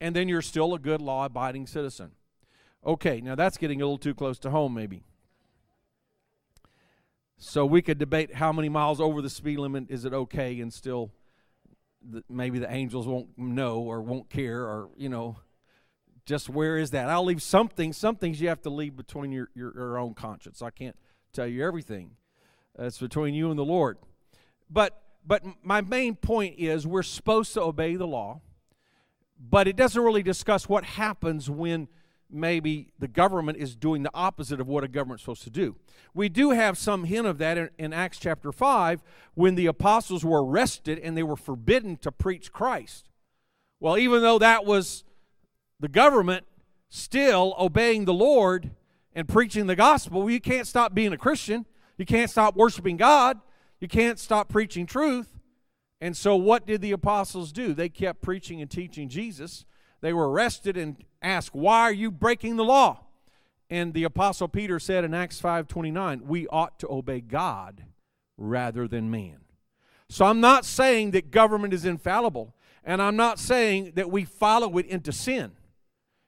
and 0.00 0.16
then 0.16 0.28
you're 0.28 0.42
still 0.42 0.74
a 0.74 0.78
good 0.78 1.00
law 1.00 1.26
abiding 1.26 1.66
citizen. 1.66 2.10
Okay, 2.84 3.20
now 3.20 3.34
that's 3.34 3.56
getting 3.56 3.80
a 3.80 3.84
little 3.84 3.98
too 3.98 4.14
close 4.14 4.38
to 4.40 4.50
home, 4.50 4.74
maybe. 4.74 5.04
So 7.44 7.66
we 7.66 7.82
could 7.82 7.98
debate 7.98 8.36
how 8.36 8.52
many 8.52 8.68
miles 8.68 9.00
over 9.00 9.20
the 9.20 9.28
speed 9.28 9.58
limit 9.58 9.86
is 9.88 10.04
it 10.04 10.14
okay, 10.14 10.60
and 10.60 10.72
still 10.72 11.10
the, 12.00 12.22
maybe 12.28 12.60
the 12.60 12.72
angels 12.72 13.04
won't 13.04 13.36
know 13.36 13.80
or 13.80 14.00
won't 14.00 14.30
care, 14.30 14.60
or, 14.60 14.90
you 14.96 15.08
know, 15.08 15.38
just 16.24 16.48
where 16.48 16.78
is 16.78 16.92
that? 16.92 17.08
I'll 17.08 17.24
leave 17.24 17.42
something. 17.42 17.92
Some 17.92 18.14
things 18.14 18.40
you 18.40 18.48
have 18.48 18.62
to 18.62 18.70
leave 18.70 18.96
between 18.96 19.32
your, 19.32 19.48
your, 19.56 19.74
your 19.74 19.98
own 19.98 20.14
conscience. 20.14 20.62
I 20.62 20.70
can't 20.70 20.94
tell 21.32 21.48
you 21.48 21.66
everything. 21.66 22.12
It's 22.78 22.98
between 22.98 23.34
you 23.34 23.50
and 23.50 23.58
the 23.58 23.64
Lord. 23.64 23.98
But 24.70 25.02
but 25.26 25.42
my 25.64 25.80
main 25.80 26.14
point 26.14 26.56
is 26.58 26.86
we're 26.86 27.02
supposed 27.02 27.54
to 27.54 27.62
obey 27.62 27.96
the 27.96 28.06
law 28.06 28.40
but 29.50 29.66
it 29.66 29.76
doesn't 29.76 30.02
really 30.02 30.22
discuss 30.22 30.68
what 30.68 30.84
happens 30.84 31.50
when 31.50 31.88
maybe 32.32 32.92
the 32.98 33.08
government 33.08 33.58
is 33.58 33.76
doing 33.76 34.02
the 34.02 34.10
opposite 34.14 34.60
of 34.60 34.68
what 34.68 34.84
a 34.84 34.88
government's 34.88 35.22
supposed 35.22 35.42
to 35.44 35.50
do. 35.50 35.76
We 36.14 36.28
do 36.28 36.50
have 36.50 36.78
some 36.78 37.04
hint 37.04 37.26
of 37.26 37.38
that 37.38 37.58
in, 37.58 37.70
in, 37.78 37.92
Acts 37.92 38.18
chapter 38.18 38.52
5 38.52 39.02
when 39.34 39.54
the 39.54 39.66
apostles 39.66 40.24
were 40.24 40.44
arrested 40.44 40.98
and 40.98 41.16
they 41.16 41.22
were 41.22 41.36
forbidden 41.36 41.96
to 41.98 42.12
preach 42.12 42.52
Christ. 42.52 43.08
Well, 43.80 43.98
even 43.98 44.22
though 44.22 44.38
that 44.38 44.64
was 44.64 45.04
the 45.80 45.88
government 45.88 46.46
still 46.88 47.54
obeying 47.58 48.04
the 48.04 48.14
Lord 48.14 48.70
and 49.14 49.28
preaching 49.28 49.66
the 49.66 49.76
gospel, 49.76 50.20
well, 50.20 50.30
you 50.30 50.40
can't 50.40 50.66
stop 50.66 50.94
being 50.94 51.12
a 51.12 51.18
Christian. 51.18 51.66
You 51.98 52.06
can't 52.06 52.30
stop 52.30 52.56
worshiping 52.56 52.96
God. 52.96 53.40
You 53.80 53.88
can't 53.88 54.18
stop 54.18 54.48
preaching 54.48 54.86
truth. 54.86 55.28
And 56.00 56.16
so, 56.16 56.34
what 56.34 56.66
did 56.66 56.80
the 56.80 56.92
apostles 56.92 57.52
do? 57.52 57.74
They 57.74 57.88
kept 57.88 58.22
preaching 58.22 58.60
and 58.60 58.70
teaching 58.70 59.08
Jesus. 59.08 59.64
They 60.02 60.12
were 60.12 60.30
arrested 60.30 60.76
and 60.76 60.96
asked, 61.22 61.54
Why 61.54 61.80
are 61.80 61.92
you 61.92 62.10
breaking 62.10 62.56
the 62.56 62.64
law? 62.64 63.06
And 63.70 63.94
the 63.94 64.04
apostle 64.04 64.48
Peter 64.48 64.78
said 64.78 65.02
in 65.02 65.14
Acts 65.14 65.40
5:29, 65.40 66.26
we 66.26 66.46
ought 66.48 66.78
to 66.80 66.90
obey 66.90 67.22
God 67.22 67.84
rather 68.36 68.86
than 68.86 69.10
man. 69.10 69.38
So 70.10 70.26
I'm 70.26 70.40
not 70.40 70.66
saying 70.66 71.12
that 71.12 71.30
government 71.30 71.72
is 71.72 71.86
infallible, 71.86 72.54
and 72.84 73.00
I'm 73.00 73.16
not 73.16 73.38
saying 73.38 73.92
that 73.94 74.10
we 74.10 74.26
follow 74.26 74.76
it 74.76 74.84
into 74.84 75.10
sin 75.10 75.52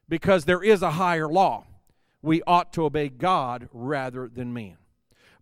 because 0.09 0.47
there 0.47 0.63
is 0.63 0.81
a 0.81 0.93
higher 0.93 1.29
law. 1.29 1.67
We 2.23 2.41
ought 2.47 2.73
to 2.75 2.85
obey 2.85 3.11
God 3.11 3.69
rather 3.73 4.27
than 4.27 4.55
man. 4.55 4.79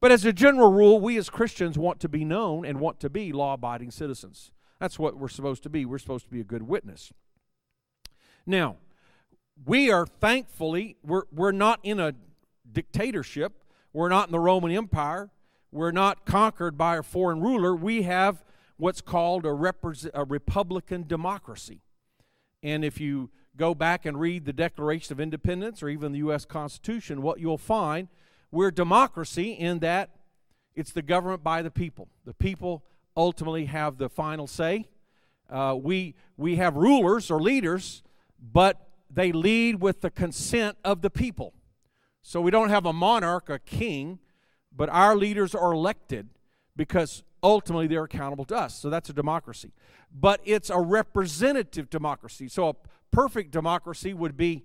But 0.01 0.11
as 0.11 0.25
a 0.25 0.33
general 0.33 0.73
rule, 0.73 0.99
we 0.99 1.17
as 1.19 1.31
Christians 1.31 1.79
want 1.79 2.01
to 2.01 2.09
be 2.09 2.25
known 2.25 2.65
and 2.65 2.81
want 2.81 2.99
to 3.01 3.11
be 3.11 3.33
law 3.33 3.55
abiding 3.55 3.93
citizens. 3.93 4.51
That's 4.81 4.99
what 4.99 5.17
we're 5.17 5.29
supposed 5.29 5.63
to 5.63 5.71
be. 5.71 5.85
We're 5.85 5.99
supposed 5.99 6.25
to 6.25 6.33
be 6.33 6.41
a 6.41 6.45
good 6.45 6.65
witness. 6.65 7.13
Now, 8.47 8.77
we 9.65 9.91
are 9.91 10.07
thankfully, 10.07 10.97
we're, 11.03 11.25
we're 11.33 11.53
not 11.53 11.81
in 11.83 12.01
a 12.01 12.15
dictatorship. 12.71 13.53
We're 13.93 14.09
not 14.09 14.29
in 14.29 14.33
the 14.33 14.41
Roman 14.41 14.73
Empire. 14.73 15.31
We're 15.71 15.93
not 15.93 16.25
conquered 16.25 16.77
by 16.77 16.97
a 16.97 17.03
foreign 17.03 17.41
ruler. 17.41 17.75
We 17.75 18.03
have 18.03 18.45
what's 18.77 19.01
called 19.01 19.45
a, 19.45 19.51
repres- 19.51 20.11
a 20.13 20.25
Republican 20.25 21.07
democracy. 21.07 21.81
And 22.63 22.85
if 22.85 23.01
you 23.01 23.31
go 23.57 23.75
back 23.75 24.07
and 24.07 24.19
read 24.19 24.45
the 24.45 24.53
Declaration 24.53 25.13
of 25.13 25.21
Independence 25.21 25.83
or 25.83 25.89
even 25.89 26.13
the 26.13 26.19
U.S. 26.19 26.45
Constitution, 26.45 27.23
what 27.23 27.39
you'll 27.41 27.59
find 27.59 28.09
we're 28.53 28.71
democracy 28.71 29.53
in 29.53 29.79
that 29.79 30.11
it's 30.75 30.93
the 30.93 31.03
government 31.03 31.43
by 31.43 31.63
the 31.63 31.71
people. 31.71 32.09
The 32.27 32.35
people 32.35 32.85
ultimately 33.17 33.65
have 33.65 33.97
the 33.97 34.11
final 34.11 34.47
say. 34.47 34.87
Uh, 35.49 35.77
we, 35.81 36.15
we 36.37 36.57
have 36.57 36.77
rulers 36.77 37.31
or 37.31 37.41
leaders, 37.41 38.03
but 38.43 38.89
they 39.09 39.31
lead 39.31 39.81
with 39.81 40.01
the 40.01 40.11
consent 40.11 40.77
of 40.85 41.03
the 41.03 41.11
people. 41.11 41.55
So 42.23 42.41
we 42.41 42.51
don't 42.51 42.71
have 42.71 42.87
a 42.87 42.93
monarch, 42.93 43.49
a 43.49 43.59
king, 43.59 44.19
but 44.75 44.89
our 44.89 45.17
leaders 45.17 45.55
are 45.55 45.73
elected 45.73 46.29
because 46.77 47.23
ultimately 47.43 47.87
they're 47.87 48.05
accountable 48.05 48.45
to 48.47 48.57
us. 48.57 48.79
So 48.79 48.91
that's 48.91 49.09
a 49.11 49.13
democracy. 49.13 49.73
But 50.13 50.41
it's 50.45 50.71
a 50.71 50.79
representative 50.79 51.91
democracy. 51.91 52.49
So 52.49 52.69
a 52.71 52.75
perfect 53.11 53.51
democracy 53.51 54.15
would 54.15 54.37
be 54.37 54.65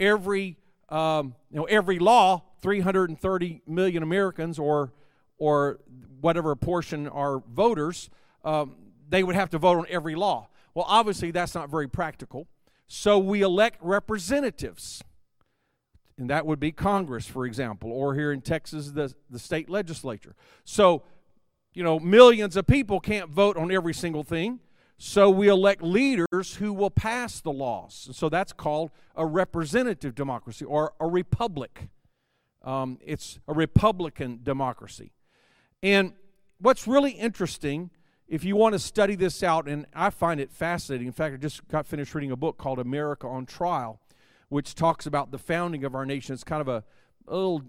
every 0.00 0.56
um, 0.92 1.34
you 1.50 1.56
know, 1.56 1.64
every 1.64 1.98
law, 1.98 2.42
330 2.60 3.62
million 3.66 4.02
Americans 4.02 4.58
or, 4.58 4.92
or 5.38 5.80
whatever 6.20 6.54
portion 6.54 7.08
are 7.08 7.42
voters, 7.50 8.10
um, 8.44 8.76
they 9.08 9.22
would 9.22 9.34
have 9.34 9.48
to 9.50 9.58
vote 9.58 9.78
on 9.78 9.86
every 9.88 10.14
law. 10.14 10.48
Well, 10.74 10.84
obviously, 10.86 11.30
that's 11.30 11.54
not 11.54 11.70
very 11.70 11.88
practical. 11.88 12.46
So 12.94 13.18
we 13.18 13.40
elect 13.40 13.78
representatives. 13.80 15.02
And 16.18 16.28
that 16.28 16.44
would 16.44 16.60
be 16.60 16.72
Congress, 16.72 17.26
for 17.26 17.46
example, 17.46 17.90
or 17.90 18.14
here 18.14 18.30
in 18.30 18.42
Texas, 18.42 18.90
the, 18.90 19.14
the 19.30 19.38
state 19.38 19.70
legislature. 19.70 20.36
So, 20.66 21.02
you 21.72 21.82
know, 21.82 21.98
millions 21.98 22.54
of 22.54 22.66
people 22.66 23.00
can't 23.00 23.30
vote 23.30 23.56
on 23.56 23.72
every 23.72 23.94
single 23.94 24.22
thing. 24.22 24.60
So 24.98 25.30
we 25.30 25.48
elect 25.48 25.82
leaders 25.82 26.56
who 26.58 26.74
will 26.74 26.90
pass 26.90 27.40
the 27.40 27.50
laws. 27.50 28.04
And 28.08 28.14
so 28.14 28.28
that's 28.28 28.52
called 28.52 28.90
a 29.16 29.24
representative 29.24 30.14
democracy 30.14 30.66
or 30.66 30.92
a 31.00 31.06
republic. 31.06 31.88
Um, 32.60 32.98
it's 33.02 33.38
a 33.48 33.54
Republican 33.54 34.40
democracy. 34.42 35.12
And 35.82 36.12
what's 36.58 36.86
really 36.86 37.12
interesting, 37.12 37.88
if 38.32 38.44
you 38.44 38.56
want 38.56 38.72
to 38.72 38.78
study 38.78 39.14
this 39.14 39.42
out, 39.42 39.68
and 39.68 39.84
I 39.94 40.08
find 40.08 40.40
it 40.40 40.50
fascinating. 40.50 41.06
In 41.06 41.12
fact, 41.12 41.34
I 41.34 41.36
just 41.36 41.68
got 41.68 41.86
finished 41.86 42.14
reading 42.14 42.30
a 42.30 42.36
book 42.36 42.56
called 42.56 42.78
America 42.78 43.26
on 43.26 43.44
Trial, 43.44 44.00
which 44.48 44.74
talks 44.74 45.04
about 45.04 45.30
the 45.30 45.36
founding 45.36 45.84
of 45.84 45.94
our 45.94 46.06
nation. 46.06 46.32
It's 46.32 46.42
kind 46.42 46.62
of 46.62 46.68
a, 46.68 46.82
a 47.28 47.36
little 47.36 47.62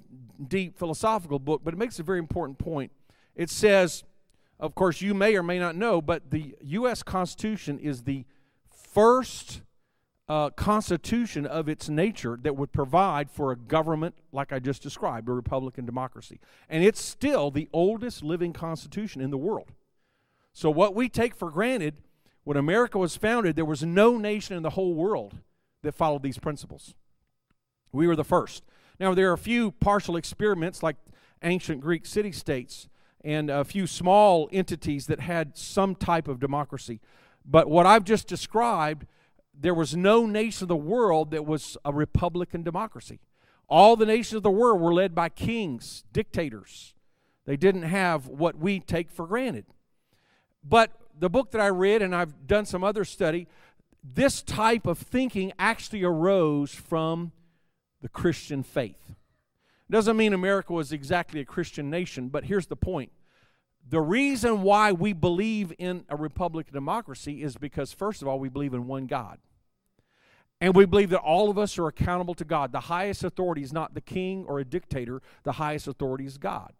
deep 0.47 0.79
philosophical 0.79 1.37
book, 1.37 1.63
but 1.65 1.73
it 1.73 1.77
makes 1.77 1.99
a 1.99 2.03
very 2.03 2.17
important 2.17 2.59
point. 2.59 2.93
It 3.35 3.49
says, 3.49 4.05
of 4.57 4.73
course, 4.73 5.01
you 5.01 5.13
may 5.13 5.35
or 5.35 5.43
may 5.43 5.59
not 5.59 5.75
know, 5.75 6.01
but 6.01 6.31
the 6.31 6.55
U.S. 6.61 7.03
Constitution 7.03 7.77
is 7.77 8.03
the 8.03 8.23
first 8.71 9.63
uh, 10.29 10.49
constitution 10.51 11.45
of 11.45 11.67
its 11.67 11.89
nature 11.89 12.39
that 12.41 12.55
would 12.55 12.71
provide 12.71 13.29
for 13.29 13.51
a 13.51 13.57
government 13.57 14.15
like 14.31 14.53
I 14.53 14.59
just 14.59 14.81
described, 14.81 15.27
a 15.27 15.33
Republican 15.33 15.85
democracy. 15.85 16.39
And 16.69 16.85
it's 16.85 17.03
still 17.03 17.51
the 17.51 17.67
oldest 17.73 18.23
living 18.23 18.53
constitution 18.53 19.19
in 19.19 19.29
the 19.29 19.37
world. 19.37 19.73
So, 20.53 20.69
what 20.69 20.93
we 20.93 21.09
take 21.09 21.35
for 21.35 21.49
granted, 21.49 21.95
when 22.43 22.57
America 22.57 22.99
was 22.99 23.17
founded, 23.17 23.55
there 23.55 23.65
was 23.65 23.83
no 23.83 24.17
nation 24.17 24.55
in 24.55 24.63
the 24.63 24.71
whole 24.71 24.93
world 24.93 25.39
that 25.81 25.93
followed 25.93 26.23
these 26.23 26.37
principles. 26.37 26.93
We 27.91 28.07
were 28.07 28.15
the 28.15 28.23
first. 28.23 28.63
Now, 28.99 29.13
there 29.13 29.29
are 29.29 29.33
a 29.33 29.37
few 29.37 29.71
partial 29.71 30.15
experiments 30.15 30.83
like 30.83 30.95
ancient 31.41 31.81
Greek 31.81 32.05
city 32.05 32.31
states 32.31 32.87
and 33.23 33.49
a 33.49 33.63
few 33.63 33.87
small 33.87 34.49
entities 34.51 35.07
that 35.07 35.21
had 35.21 35.57
some 35.57 35.95
type 35.95 36.27
of 36.27 36.39
democracy. 36.39 36.99
But 37.45 37.69
what 37.69 37.85
I've 37.85 38.03
just 38.03 38.27
described, 38.27 39.05
there 39.57 39.73
was 39.73 39.95
no 39.95 40.25
nation 40.25 40.65
of 40.65 40.69
the 40.69 40.75
world 40.75 41.31
that 41.31 41.45
was 41.45 41.77
a 41.83 41.93
republican 41.93 42.63
democracy. 42.63 43.19
All 43.67 43.95
the 43.95 44.05
nations 44.05 44.37
of 44.37 44.43
the 44.43 44.51
world 44.51 44.81
were 44.81 44.93
led 44.93 45.15
by 45.15 45.29
kings, 45.29 46.03
dictators. 46.11 46.93
They 47.45 47.57
didn't 47.57 47.83
have 47.83 48.27
what 48.27 48.57
we 48.57 48.79
take 48.79 49.09
for 49.09 49.25
granted. 49.25 49.65
But 50.63 50.91
the 51.19 51.29
book 51.29 51.51
that 51.51 51.61
I 51.61 51.67
read, 51.67 52.01
and 52.01 52.15
I've 52.15 52.47
done 52.47 52.65
some 52.65 52.83
other 52.83 53.05
study, 53.05 53.47
this 54.03 54.41
type 54.41 54.85
of 54.85 54.97
thinking 54.97 55.53
actually 55.57 56.03
arose 56.03 56.73
from 56.73 57.31
the 58.01 58.09
Christian 58.09 58.63
faith. 58.63 59.13
Doesn't 59.89 60.17
mean 60.17 60.33
America 60.33 60.73
was 60.73 60.91
exactly 60.91 61.39
a 61.39 61.45
Christian 61.45 61.89
nation, 61.89 62.29
but 62.29 62.45
here's 62.45 62.67
the 62.67 62.75
point. 62.75 63.11
The 63.89 64.01
reason 64.01 64.61
why 64.61 64.91
we 64.91 65.13
believe 65.13 65.73
in 65.77 66.05
a 66.09 66.15
republican 66.15 66.73
democracy 66.73 67.43
is 67.43 67.57
because, 67.57 67.93
first 67.93 68.21
of 68.21 68.27
all, 68.27 68.39
we 68.39 68.49
believe 68.49 68.73
in 68.73 68.87
one 68.87 69.05
God. 69.07 69.39
And 70.61 70.73
we 70.73 70.85
believe 70.85 71.09
that 71.09 71.19
all 71.19 71.49
of 71.49 71.57
us 71.57 71.77
are 71.77 71.87
accountable 71.87 72.33
to 72.35 72.45
God. 72.45 72.71
The 72.71 72.79
highest 72.79 73.23
authority 73.23 73.61
is 73.61 73.73
not 73.73 73.93
the 73.93 74.01
king 74.01 74.45
or 74.47 74.59
a 74.59 74.65
dictator, 74.65 75.21
the 75.43 75.53
highest 75.53 75.87
authority 75.87 76.25
is 76.25 76.37
God. 76.37 76.71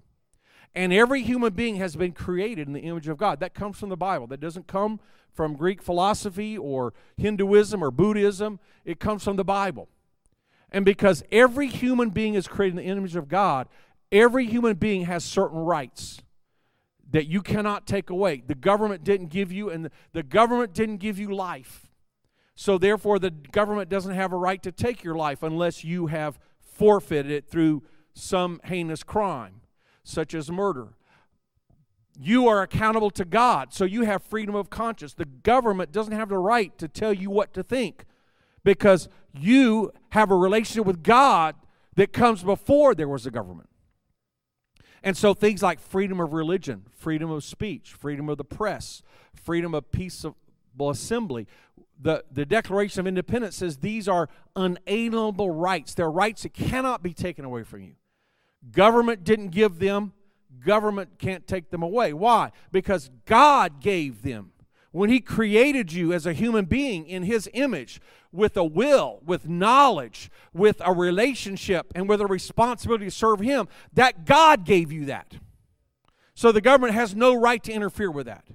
And 0.76 0.92
every 0.92 1.22
human 1.22 1.54
being 1.54 1.76
has 1.76 1.96
been 1.96 2.14
created 2.14 2.68
in 2.68 2.74
the 2.74 2.82
image 2.82 3.08
of 3.08 3.18
God. 3.18 3.40
That 3.40 3.54
comes 3.54 3.78
from 3.78 3.90
the 3.90 3.98
Bible. 3.98 4.26
That 4.28 4.40
doesn't 4.40 4.68
come 4.68 5.00
from 5.32 5.56
Greek 5.56 5.82
philosophy 5.82 6.58
or 6.58 6.94
Hinduism 7.18 7.84
or 7.84 7.92
Buddhism. 7.92 8.60
It 8.84 9.00
comes 9.00 9.24
from 9.24 9.36
the 9.36 9.44
Bible. 9.44 9.88
And 10.72 10.84
because 10.84 11.24
every 11.32 11.68
human 11.68 12.10
being 12.10 12.34
is 12.34 12.48
created 12.48 12.80
in 12.80 12.86
the 12.86 12.92
image 12.92 13.16
of 13.16 13.28
God, 13.28 13.68
every 14.12 14.48
human 14.48 14.76
being 14.76 15.06
has 15.06 15.24
certain 15.24 15.60
rights 15.60 16.22
that 17.12 17.28
you 17.28 17.44
cannot 17.44 17.86
take 17.86 18.10
away. 18.10 18.42
The 18.46 18.56
government 18.56 19.04
didn't 19.04 19.28
give 19.28 19.52
you, 19.52 19.70
and 19.70 19.92
the 20.14 20.24
government 20.24 20.74
didn't 20.74 20.98
give 20.98 21.20
you 21.20 21.34
life. 21.36 21.92
So 22.56 22.80
therefore, 22.80 23.20
the 23.20 23.30
government 23.30 23.90
doesn't 23.90 24.16
have 24.16 24.34
a 24.34 24.38
right 24.38 24.62
to 24.64 24.72
take 24.72 25.04
your 25.04 25.16
life 25.16 25.44
unless 25.44 25.84
you 25.84 26.08
have 26.08 26.40
forfeited 26.60 27.32
it 27.32 27.48
through 27.48 27.84
some 28.16 28.60
heinous 28.64 29.04
crime 29.04 29.63
such 30.04 30.34
as 30.34 30.52
murder. 30.52 30.90
You 32.20 32.48
are 32.48 32.62
accountable 32.62 33.10
to 33.12 33.26
God, 33.26 33.74
so 33.74 33.86
you 33.86 34.04
have 34.04 34.22
freedom 34.24 34.56
of 34.56 34.70
conscience. 34.70 35.14
The 35.14 35.26
government 35.26 35.92
doesn't 35.92 36.14
have 36.14 36.30
the 36.30 36.38
right 36.38 36.78
to 36.78 36.88
tell 36.88 37.14
you 37.14 37.30
what 37.30 37.54
to 37.56 37.64
think 37.64 38.06
because 38.64 39.10
you 39.34 39.92
have 40.10 40.30
a 40.30 40.36
relationship 40.36 40.86
with 40.86 41.04
God 41.04 41.56
that 41.96 42.14
comes 42.14 42.44
before 42.44 42.94
there 42.94 43.08
was 43.08 43.26
a 43.26 43.32
government. 43.32 43.70
And 45.04 45.18
so 45.18 45.34
things 45.34 45.62
like 45.62 45.80
freedom 45.80 46.20
of 46.20 46.34
religion, 46.34 46.84
freedom 46.96 47.30
of 47.30 47.44
speech, 47.44 47.94
freedom 47.94 48.30
of 48.30 48.38
the 48.38 48.46
press, 48.46 49.02
freedom 49.34 49.74
of 49.74 49.92
peaceable 49.92 50.90
assembly. 50.90 51.48
The, 52.00 52.24
the 52.32 52.46
Declaration 52.46 53.02
of 53.02 53.08
Independence 53.08 53.58
says 53.58 53.78
these 53.78 54.08
are 54.08 54.30
unalienable 54.56 55.52
rights. 55.52 55.94
They're 55.94 56.10
rights 56.10 56.44
that 56.44 56.54
cannot 56.54 57.04
be 57.04 57.14
taken 57.14 57.44
away 57.44 57.64
from 57.64 57.84
you. 57.84 57.96
Government 58.72 59.24
didn't 59.24 59.50
give 59.50 59.80
them, 59.80 60.14
government 60.66 61.20
can't 61.20 61.48
take 61.48 61.70
them 61.70 61.84
away. 61.84 62.14
Why? 62.14 62.52
Because 62.72 63.10
God 63.26 63.82
gave 63.82 64.22
them. 64.22 64.52
When 64.92 65.10
He 65.10 65.20
created 65.20 65.92
you 65.92 66.14
as 66.14 66.26
a 66.26 66.34
human 66.34 66.66
being 66.66 67.06
in 67.08 67.24
His 67.24 67.50
image, 67.54 68.00
with 68.32 68.58
a 68.58 68.64
will, 68.64 69.20
with 69.26 69.48
knowledge, 69.48 70.32
with 70.54 70.82
a 70.84 70.92
relationship, 70.92 71.92
and 71.94 72.10
with 72.10 72.20
a 72.20 72.26
responsibility 72.26 73.06
to 73.06 73.12
serve 73.12 73.40
Him, 73.40 73.68
that 73.94 74.26
God 74.26 74.66
gave 74.66 74.92
you 74.92 75.06
that. 75.06 75.36
So 76.36 76.52
the 76.52 76.62
government 76.62 76.96
has 76.96 77.16
no 77.16 77.36
right 77.36 77.64
to 77.64 77.72
interfere 77.72 78.10
with 78.10 78.26
that. 78.26 78.46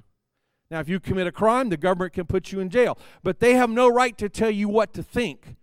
Now, 0.70 0.80
if 0.80 0.88
you 0.88 1.00
commit 1.00 1.26
a 1.26 1.32
crime, 1.32 1.70
the 1.70 1.76
government 1.76 2.12
can 2.12 2.26
put 2.26 2.52
you 2.52 2.60
in 2.60 2.68
jail, 2.68 2.98
but 3.22 3.40
they 3.40 3.54
have 3.54 3.70
no 3.70 3.88
right 3.88 4.18
to 4.18 4.28
tell 4.28 4.50
you 4.50 4.68
what 4.68 4.92
to 4.94 5.02
think, 5.02 5.56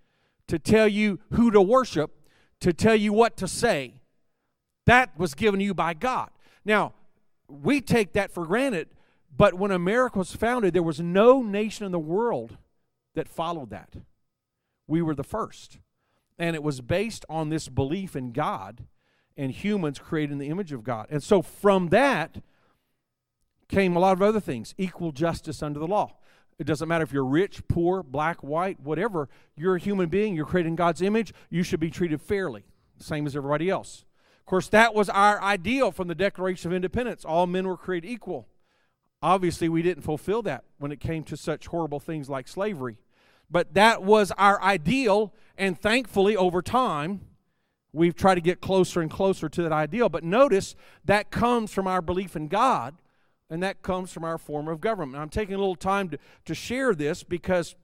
to 0.47 0.57
tell 0.57 0.87
you 0.87 1.19
who 1.31 1.51
to 1.51 1.61
worship, 1.61 2.11
to 2.61 2.73
tell 2.73 2.95
you 2.95 3.13
what 3.13 3.37
to 3.37 3.47
say. 3.47 4.01
That 4.85 5.17
was 5.17 5.33
given 5.33 5.59
you 5.59 5.73
by 5.73 5.93
God. 5.93 6.29
Now, 6.63 6.93
we 7.47 7.81
take 7.81 8.13
that 8.13 8.31
for 8.31 8.45
granted, 8.45 8.89
but 9.35 9.55
when 9.55 9.71
America 9.71 10.19
was 10.19 10.35
founded, 10.35 10.73
there 10.73 10.83
was 10.83 10.99
no 10.99 11.41
nation 11.41 11.85
in 11.85 11.91
the 11.91 11.99
world 11.99 12.57
that 13.15 13.27
followed 13.27 13.69
that. 13.71 13.93
We 14.87 15.01
were 15.01 15.15
the 15.15 15.23
first. 15.23 15.79
And 16.37 16.55
it 16.55 16.63
was 16.63 16.81
based 16.81 17.25
on 17.29 17.49
this 17.49 17.69
belief 17.69 18.15
in 18.15 18.31
God 18.31 18.85
and 19.37 19.51
humans 19.51 19.99
created 19.99 20.33
in 20.33 20.37
the 20.37 20.49
image 20.49 20.71
of 20.71 20.83
God. 20.83 21.07
And 21.09 21.21
so 21.21 21.41
from 21.41 21.89
that 21.89 22.41
came 23.67 23.95
a 23.95 23.99
lot 23.99 24.13
of 24.13 24.21
other 24.21 24.39
things 24.39 24.73
equal 24.77 25.11
justice 25.11 25.63
under 25.63 25.79
the 25.79 25.87
law. 25.87 26.17
It 26.57 26.65
doesn't 26.65 26.87
matter 26.87 27.03
if 27.03 27.11
you're 27.11 27.25
rich, 27.25 27.67
poor, 27.67 28.01
black, 28.01 28.41
white, 28.41 28.79
whatever. 28.79 29.27
You're 29.57 29.75
a 29.75 29.79
human 29.79 30.07
being. 30.07 30.35
You're 30.35 30.45
created 30.45 30.69
in 30.69 30.75
God's 30.75 31.01
image. 31.01 31.33
You 31.49 31.63
should 31.63 31.81
be 31.81 31.89
treated 31.89 32.21
fairly, 32.21 32.63
same 32.97 33.27
as 33.27 33.35
everybody 33.35 33.69
else. 33.69 34.05
Of 34.45 34.47
course, 34.47 34.69
that 34.69 34.93
was 34.93 35.09
our 35.09 35.41
ideal 35.41 35.91
from 35.91 36.07
the 36.07 36.13
Declaration 36.13 36.69
of 36.69 36.75
Independence. 36.75 37.25
All 37.25 37.47
men 37.47 37.67
were 37.67 37.75
created 37.75 38.07
equal. 38.07 38.47
Obviously, 39.19 39.67
we 39.69 39.81
didn't 39.81 40.03
fulfill 40.03 40.43
that 40.43 40.65
when 40.77 40.91
it 40.91 40.99
came 40.99 41.23
to 41.23 41.35
such 41.35 41.65
horrible 41.65 41.99
things 41.99 42.29
like 42.29 42.47
slavery. 42.47 42.99
But 43.49 43.73
that 43.73 44.03
was 44.03 44.31
our 44.37 44.61
ideal, 44.61 45.33
and 45.57 45.75
thankfully, 45.75 46.37
over 46.37 46.61
time, 46.61 47.21
we've 47.91 48.13
tried 48.13 48.35
to 48.35 48.41
get 48.41 48.61
closer 48.61 49.01
and 49.01 49.09
closer 49.09 49.49
to 49.49 49.63
that 49.63 49.71
ideal. 49.71 50.09
But 50.09 50.23
notice 50.23 50.75
that 51.05 51.31
comes 51.31 51.73
from 51.73 51.87
our 51.87 52.03
belief 52.03 52.35
in 52.35 52.47
God, 52.47 52.93
and 53.49 53.63
that 53.63 53.81
comes 53.81 54.13
from 54.13 54.23
our 54.23 54.37
form 54.37 54.67
of 54.67 54.79
government. 54.79 55.23
I'm 55.23 55.29
taking 55.29 55.55
a 55.55 55.57
little 55.57 55.75
time 55.75 56.07
to, 56.09 56.19
to 56.45 56.53
share 56.53 56.93
this 56.93 57.23
because, 57.23 57.75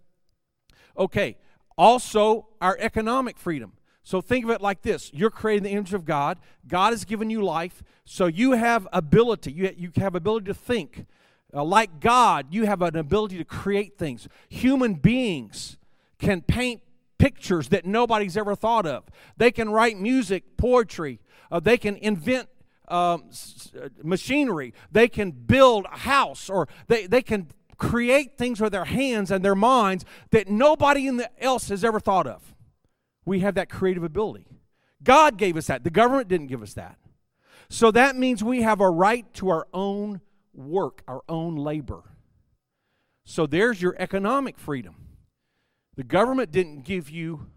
okay, 0.95 1.37
also 1.75 2.49
our 2.61 2.77
economic 2.79 3.39
freedom. 3.39 3.73
So 4.03 4.21
think 4.21 4.45
of 4.45 4.51
it 4.51 4.61
like 4.61 4.81
this 4.81 5.11
you're 5.13 5.29
created 5.29 5.65
in 5.65 5.71
the 5.71 5.77
image 5.77 5.93
of 5.93 6.05
God, 6.05 6.39
God 6.67 6.91
has 6.91 7.05
given 7.05 7.29
you 7.29 7.43
life, 7.43 7.83
so 8.05 8.25
you 8.25 8.53
have 8.53 8.87
ability, 8.91 9.51
you, 9.51 9.73
you 9.77 9.91
have 9.97 10.15
ability 10.15 10.45
to 10.47 10.53
think. 10.53 11.05
Uh, 11.53 11.63
like 11.63 11.99
God, 11.99 12.47
you 12.51 12.65
have 12.65 12.81
an 12.81 12.95
ability 12.95 13.37
to 13.37 13.43
create 13.43 13.97
things. 13.97 14.27
Human 14.47 14.93
beings 14.93 15.77
can 16.17 16.41
paint 16.41 16.81
pictures 17.17 17.67
that 17.69 17.85
nobody's 17.85 18.37
ever 18.37 18.55
thought 18.55 18.85
of. 18.85 19.03
They 19.35 19.51
can 19.51 19.69
write 19.69 19.99
music, 19.99 20.55
poetry. 20.55 21.19
Uh, 21.51 21.59
they 21.59 21.77
can 21.77 21.97
invent 21.97 22.47
um, 22.87 23.29
uh, 23.75 23.89
machinery. 24.01 24.73
They 24.91 25.09
can 25.09 25.31
build 25.31 25.85
a 25.91 25.99
house, 25.99 26.49
or 26.49 26.69
they, 26.87 27.05
they 27.05 27.21
can 27.21 27.47
create 27.77 28.37
things 28.37 28.61
with 28.61 28.71
their 28.71 28.85
hands 28.85 29.29
and 29.29 29.43
their 29.43 29.55
minds 29.55 30.05
that 30.29 30.47
nobody 30.47 31.09
the, 31.09 31.29
else 31.43 31.67
has 31.69 31.83
ever 31.83 31.99
thought 31.99 32.27
of 32.27 32.55
we 33.25 33.39
have 33.39 33.55
that 33.55 33.69
creative 33.69 34.03
ability. 34.03 34.47
God 35.03 35.37
gave 35.37 35.57
us 35.57 35.67
that. 35.67 35.83
The 35.83 35.89
government 35.89 36.27
didn't 36.27 36.47
give 36.47 36.61
us 36.61 36.73
that. 36.73 36.97
So 37.69 37.91
that 37.91 38.15
means 38.15 38.43
we 38.43 38.61
have 38.63 38.81
a 38.81 38.89
right 38.89 39.31
to 39.35 39.49
our 39.49 39.67
own 39.73 40.21
work, 40.53 41.03
our 41.07 41.21
own 41.29 41.55
labor. 41.55 42.03
So 43.23 43.45
there's 43.45 43.81
your 43.81 43.95
economic 43.97 44.57
freedom. 44.57 44.95
The 45.95 46.03
government 46.03 46.51
didn't 46.51 46.83
give 46.83 47.09
you 47.09 47.47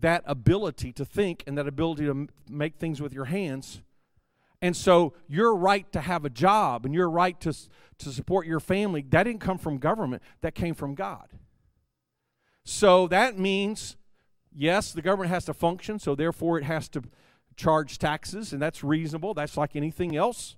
that 0.00 0.22
ability 0.26 0.92
to 0.92 1.04
think 1.04 1.42
and 1.46 1.58
that 1.58 1.66
ability 1.66 2.06
to 2.06 2.28
make 2.48 2.76
things 2.76 3.00
with 3.00 3.12
your 3.12 3.26
hands. 3.26 3.82
And 4.62 4.76
so 4.76 5.14
your 5.28 5.54
right 5.54 5.90
to 5.92 6.00
have 6.00 6.24
a 6.24 6.30
job 6.30 6.84
and 6.84 6.94
your 6.94 7.10
right 7.10 7.38
to, 7.40 7.52
to 7.98 8.10
support 8.10 8.46
your 8.46 8.60
family, 8.60 9.04
that 9.10 9.24
didn't 9.24 9.40
come 9.40 9.58
from 9.58 9.78
government, 9.78 10.22
that 10.40 10.54
came 10.54 10.74
from 10.74 10.94
God. 10.94 11.28
So 12.64 13.08
that 13.08 13.38
means 13.38 13.96
yes, 14.58 14.92
the 14.92 15.02
government 15.02 15.30
has 15.30 15.44
to 15.46 15.54
function, 15.54 15.98
so 15.98 16.14
therefore 16.14 16.58
it 16.58 16.64
has 16.64 16.88
to 16.90 17.02
charge 17.56 17.98
taxes, 17.98 18.52
and 18.52 18.60
that's 18.60 18.82
reasonable. 18.82 19.32
That's 19.32 19.56
like 19.56 19.76
anything 19.76 20.16
else. 20.16 20.56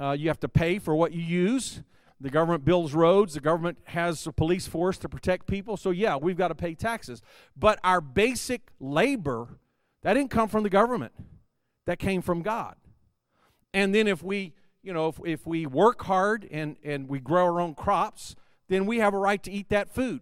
Uh, 0.00 0.12
you 0.12 0.28
have 0.28 0.40
to 0.40 0.48
pay 0.48 0.78
for 0.78 0.94
what 0.94 1.12
you 1.12 1.22
use. 1.22 1.82
The 2.20 2.30
government 2.30 2.64
builds 2.64 2.94
roads. 2.94 3.34
The 3.34 3.40
government 3.40 3.78
has 3.84 4.26
a 4.26 4.32
police 4.32 4.66
force 4.66 4.98
to 4.98 5.08
protect 5.08 5.46
people. 5.46 5.76
So, 5.76 5.90
yeah, 5.90 6.16
we've 6.16 6.36
got 6.36 6.48
to 6.48 6.54
pay 6.54 6.74
taxes. 6.74 7.22
But 7.56 7.78
our 7.84 8.00
basic 8.00 8.70
labor, 8.80 9.58
that 10.02 10.14
didn't 10.14 10.30
come 10.30 10.48
from 10.48 10.62
the 10.62 10.70
government, 10.70 11.12
that 11.86 11.98
came 11.98 12.22
from 12.22 12.42
God. 12.42 12.76
And 13.72 13.94
then 13.94 14.08
if 14.08 14.22
we, 14.22 14.54
you 14.82 14.92
know, 14.92 15.08
if, 15.08 15.20
if 15.24 15.46
we 15.46 15.66
work 15.66 16.02
hard 16.04 16.48
and, 16.50 16.76
and 16.82 17.08
we 17.08 17.20
grow 17.20 17.44
our 17.44 17.60
own 17.60 17.74
crops, 17.74 18.34
then 18.68 18.86
we 18.86 18.98
have 18.98 19.14
a 19.14 19.18
right 19.18 19.42
to 19.42 19.50
eat 19.50 19.68
that 19.68 19.88
food. 19.88 20.20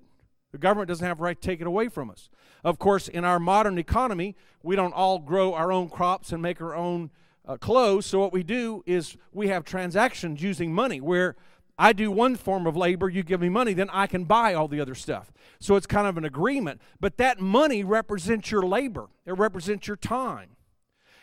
The 0.56 0.60
government 0.60 0.88
doesn't 0.88 1.06
have 1.06 1.20
a 1.20 1.22
right 1.22 1.38
to 1.38 1.46
take 1.46 1.60
it 1.60 1.66
away 1.66 1.90
from 1.90 2.08
us. 2.08 2.30
Of 2.64 2.78
course, 2.78 3.08
in 3.08 3.26
our 3.26 3.38
modern 3.38 3.76
economy, 3.76 4.36
we 4.62 4.74
don't 4.74 4.94
all 4.94 5.18
grow 5.18 5.52
our 5.52 5.70
own 5.70 5.90
crops 5.90 6.32
and 6.32 6.40
make 6.40 6.62
our 6.62 6.74
own 6.74 7.10
uh, 7.46 7.58
clothes. 7.58 8.06
So 8.06 8.20
what 8.20 8.32
we 8.32 8.42
do 8.42 8.82
is 8.86 9.18
we 9.34 9.48
have 9.48 9.66
transactions 9.66 10.42
using 10.42 10.72
money 10.72 10.98
where 10.98 11.36
I 11.78 11.92
do 11.92 12.10
one 12.10 12.36
form 12.36 12.66
of 12.66 12.74
labor, 12.74 13.10
you 13.10 13.22
give 13.22 13.42
me 13.42 13.50
money, 13.50 13.74
then 13.74 13.90
I 13.90 14.06
can 14.06 14.24
buy 14.24 14.54
all 14.54 14.66
the 14.66 14.80
other 14.80 14.94
stuff. 14.94 15.30
So 15.60 15.76
it's 15.76 15.86
kind 15.86 16.06
of 16.06 16.16
an 16.16 16.24
agreement. 16.24 16.80
But 17.00 17.18
that 17.18 17.38
money 17.38 17.84
represents 17.84 18.50
your 18.50 18.62
labor, 18.62 19.08
it 19.26 19.36
represents 19.36 19.86
your 19.86 19.98
time. 19.98 20.56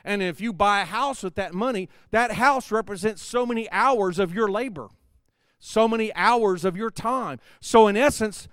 And 0.05 0.21
if 0.21 0.39
you 0.39 0.53
buy 0.53 0.81
a 0.81 0.85
house 0.85 1.23
with 1.23 1.33
that 1.35 1.55
money, 1.55 1.89
that 2.11 2.33
house 2.33 2.71
represents 2.71 3.23
so 3.23 3.47
many 3.47 3.67
hours 3.71 4.19
of 4.19 4.31
your 4.31 4.47
labor, 4.47 4.89
so 5.57 5.87
many 5.87 6.13
hours 6.13 6.63
of 6.65 6.77
your 6.77 6.91
time. 6.91 7.39
So, 7.59 7.87
in 7.87 7.97
essence, 7.97 8.47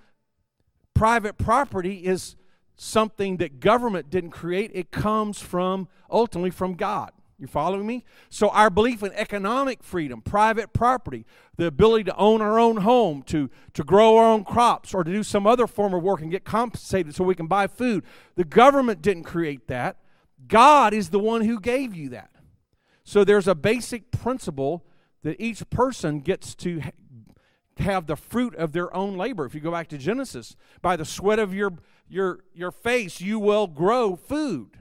private 0.93 1.37
property 1.37 2.05
is 2.05 2.35
something 2.75 3.37
that 3.37 3.59
government 3.59 4.09
didn't 4.09 4.31
create, 4.31 4.71
it 4.73 4.91
comes 4.91 5.39
from 5.39 5.87
ultimately 6.09 6.49
from 6.49 6.73
God. 6.73 7.11
You 7.41 7.47
following 7.47 7.87
me? 7.87 8.03
So, 8.29 8.49
our 8.49 8.69
belief 8.69 9.01
in 9.01 9.11
economic 9.13 9.81
freedom, 9.81 10.21
private 10.21 10.73
property, 10.73 11.25
the 11.57 11.65
ability 11.65 12.03
to 12.03 12.15
own 12.15 12.39
our 12.39 12.59
own 12.59 12.77
home, 12.77 13.23
to, 13.23 13.49
to 13.73 13.83
grow 13.83 14.17
our 14.17 14.25
own 14.25 14.43
crops, 14.43 14.93
or 14.93 15.03
to 15.03 15.11
do 15.11 15.23
some 15.23 15.47
other 15.47 15.65
form 15.65 15.95
of 15.95 16.03
work 16.03 16.21
and 16.21 16.29
get 16.29 16.43
compensated 16.43 17.15
so 17.15 17.23
we 17.23 17.33
can 17.33 17.47
buy 17.47 17.65
food, 17.65 18.03
the 18.35 18.43
government 18.43 19.01
didn't 19.01 19.23
create 19.23 19.67
that. 19.67 19.97
God 20.47 20.93
is 20.93 21.09
the 21.09 21.17
one 21.17 21.41
who 21.41 21.59
gave 21.59 21.95
you 21.95 22.09
that. 22.09 22.29
So, 23.03 23.23
there's 23.23 23.47
a 23.47 23.55
basic 23.55 24.11
principle 24.11 24.85
that 25.23 25.41
each 25.41 25.67
person 25.71 26.19
gets 26.19 26.53
to 26.55 26.81
have 27.77 28.07
the 28.07 28.15
fruit 28.15 28.55
of 28.55 28.73
their 28.73 28.93
own 28.95 29.17
labor. 29.17 29.45
If 29.45 29.55
you 29.55 29.61
go 29.61 29.71
back 29.71 29.87
to 29.89 29.97
Genesis, 29.97 30.55
by 30.81 30.95
the 30.95 31.05
sweat 31.05 31.39
of 31.39 31.53
your, 31.53 31.73
your, 32.09 32.39
your 32.53 32.71
face, 32.71 33.21
you 33.21 33.39
will 33.39 33.67
grow 33.67 34.15
food. 34.15 34.77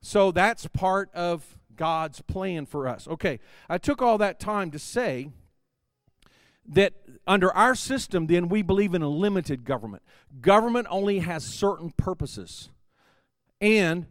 So 0.00 0.32
that's 0.32 0.66
part 0.68 1.10
of 1.14 1.58
God's 1.76 2.20
plan 2.22 2.66
for 2.66 2.88
us. 2.88 3.06
Okay, 3.06 3.38
I 3.68 3.78
took 3.78 4.02
all 4.02 4.18
that 4.18 4.40
time 4.40 4.70
to 4.72 4.78
say 4.78 5.30
that 6.66 6.94
under 7.26 7.52
our 7.52 7.74
system, 7.74 8.26
then 8.26 8.48
we 8.48 8.62
believe 8.62 8.94
in 8.94 9.02
a 9.02 9.08
limited 9.08 9.64
government. 9.64 10.02
Government 10.40 10.86
only 10.90 11.20
has 11.20 11.44
certain 11.44 11.90
purposes. 11.96 12.70
And 13.60 14.06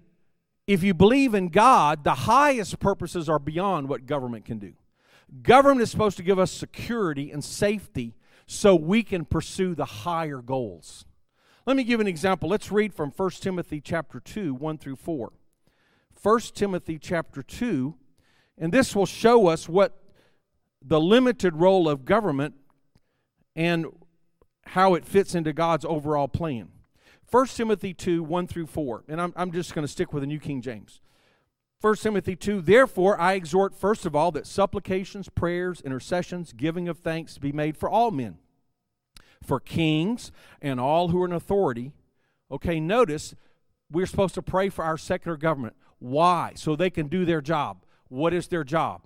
if 0.67 0.84
you 0.84 0.94
believe 0.94 1.34
in 1.34 1.50
God, 1.50 2.04
the 2.04 2.13
highest 2.13 2.80
purposes 2.80 3.28
are 3.28 3.39
beyond 3.39 3.89
what 3.89 4.06
government 4.06 4.46
can 4.46 4.60
do. 4.60 4.74
Government 5.41 5.82
is 5.82 5.91
supposed 5.91 6.17
to 6.17 6.24
give 6.24 6.39
us 6.39 6.52
security 6.52 7.32
and 7.32 7.44
safety 7.44 8.15
so 8.46 8.76
we 8.76 9.02
can 9.02 9.24
pursue 9.24 9.74
the 9.74 9.86
higher 9.86 10.41
goals. 10.41 11.06
Let 11.65 11.78
me 11.78 11.84
give 11.84 12.00
an 12.00 12.08
example. 12.08 12.50
Let's 12.50 12.72
read 12.72 12.94
from 12.94 13.12
1 13.12 13.30
Timothy 13.39 13.80
chapter 13.80 14.20
2, 14.20 14.54
1 14.54 14.78
through 14.78 14.98
4. 14.98 15.32
1 16.22 16.39
Timothy 16.54 17.00
chapter 17.00 17.41
2, 17.41 17.96
and 18.58 18.72
this 18.72 18.96
will 18.96 19.06
show 19.06 19.48
us 19.48 19.70
what 19.70 20.04
the 20.82 21.00
limited 21.00 21.56
role 21.56 21.88
of 21.88 22.06
government 22.06 22.56
and 23.56 23.86
how 24.65 24.96
it 24.96 25.06
fits 25.06 25.34
into 25.34 25.54
God's 25.54 25.86
overall 25.86 26.28
plan. 26.28 26.70
1 27.30 27.48
Timothy 27.48 27.94
2, 27.94 28.22
1 28.22 28.48
through 28.48 28.67
4, 28.67 29.06
and 29.08 29.22
I'm, 29.22 29.34
I'm 29.36 29.52
just 29.52 29.74
going 29.74 29.86
to 29.86 29.91
stick 29.91 30.12
with 30.12 30.22
the 30.22 30.28
New 30.28 30.39
King 30.39 30.62
James. 30.62 31.00
1 31.82 31.96
Timothy 31.96 32.36
2, 32.36 32.62
therefore 32.62 33.20
I 33.20 33.34
exhort 33.34 33.74
first 33.74 34.06
of 34.06 34.15
all 34.15 34.32
that 34.34 34.46
supplications, 34.46 35.30
prayers, 35.30 35.82
intercessions, 35.82 36.54
giving 36.54 36.88
of 36.88 37.00
thanks 37.00 37.39
be 37.39 37.52
made 37.52 37.76
for 37.76 37.89
all 37.89 38.12
men, 38.12 38.38
for 39.44 39.60
kings 39.60 40.32
and 40.62 40.80
all 40.80 41.08
who 41.08 41.24
are 41.24 41.26
in 41.26 41.34
authority. 41.34 41.91
Okay, 42.52 42.80
notice 42.80 43.34
we're 43.89 44.06
supposed 44.06 44.36
to 44.36 44.44
pray 44.44 44.70
for 44.70 44.86
our 44.86 44.98
secular 44.98 45.38
government. 45.38 45.76
Why? 45.98 46.54
So 46.56 46.76
they 46.76 46.91
can 46.91 47.08
do 47.08 47.26
their 47.26 47.41
job. 47.41 47.84
What 48.10 48.32
is 48.32 48.48
their 48.48 48.63
job? 48.63 49.02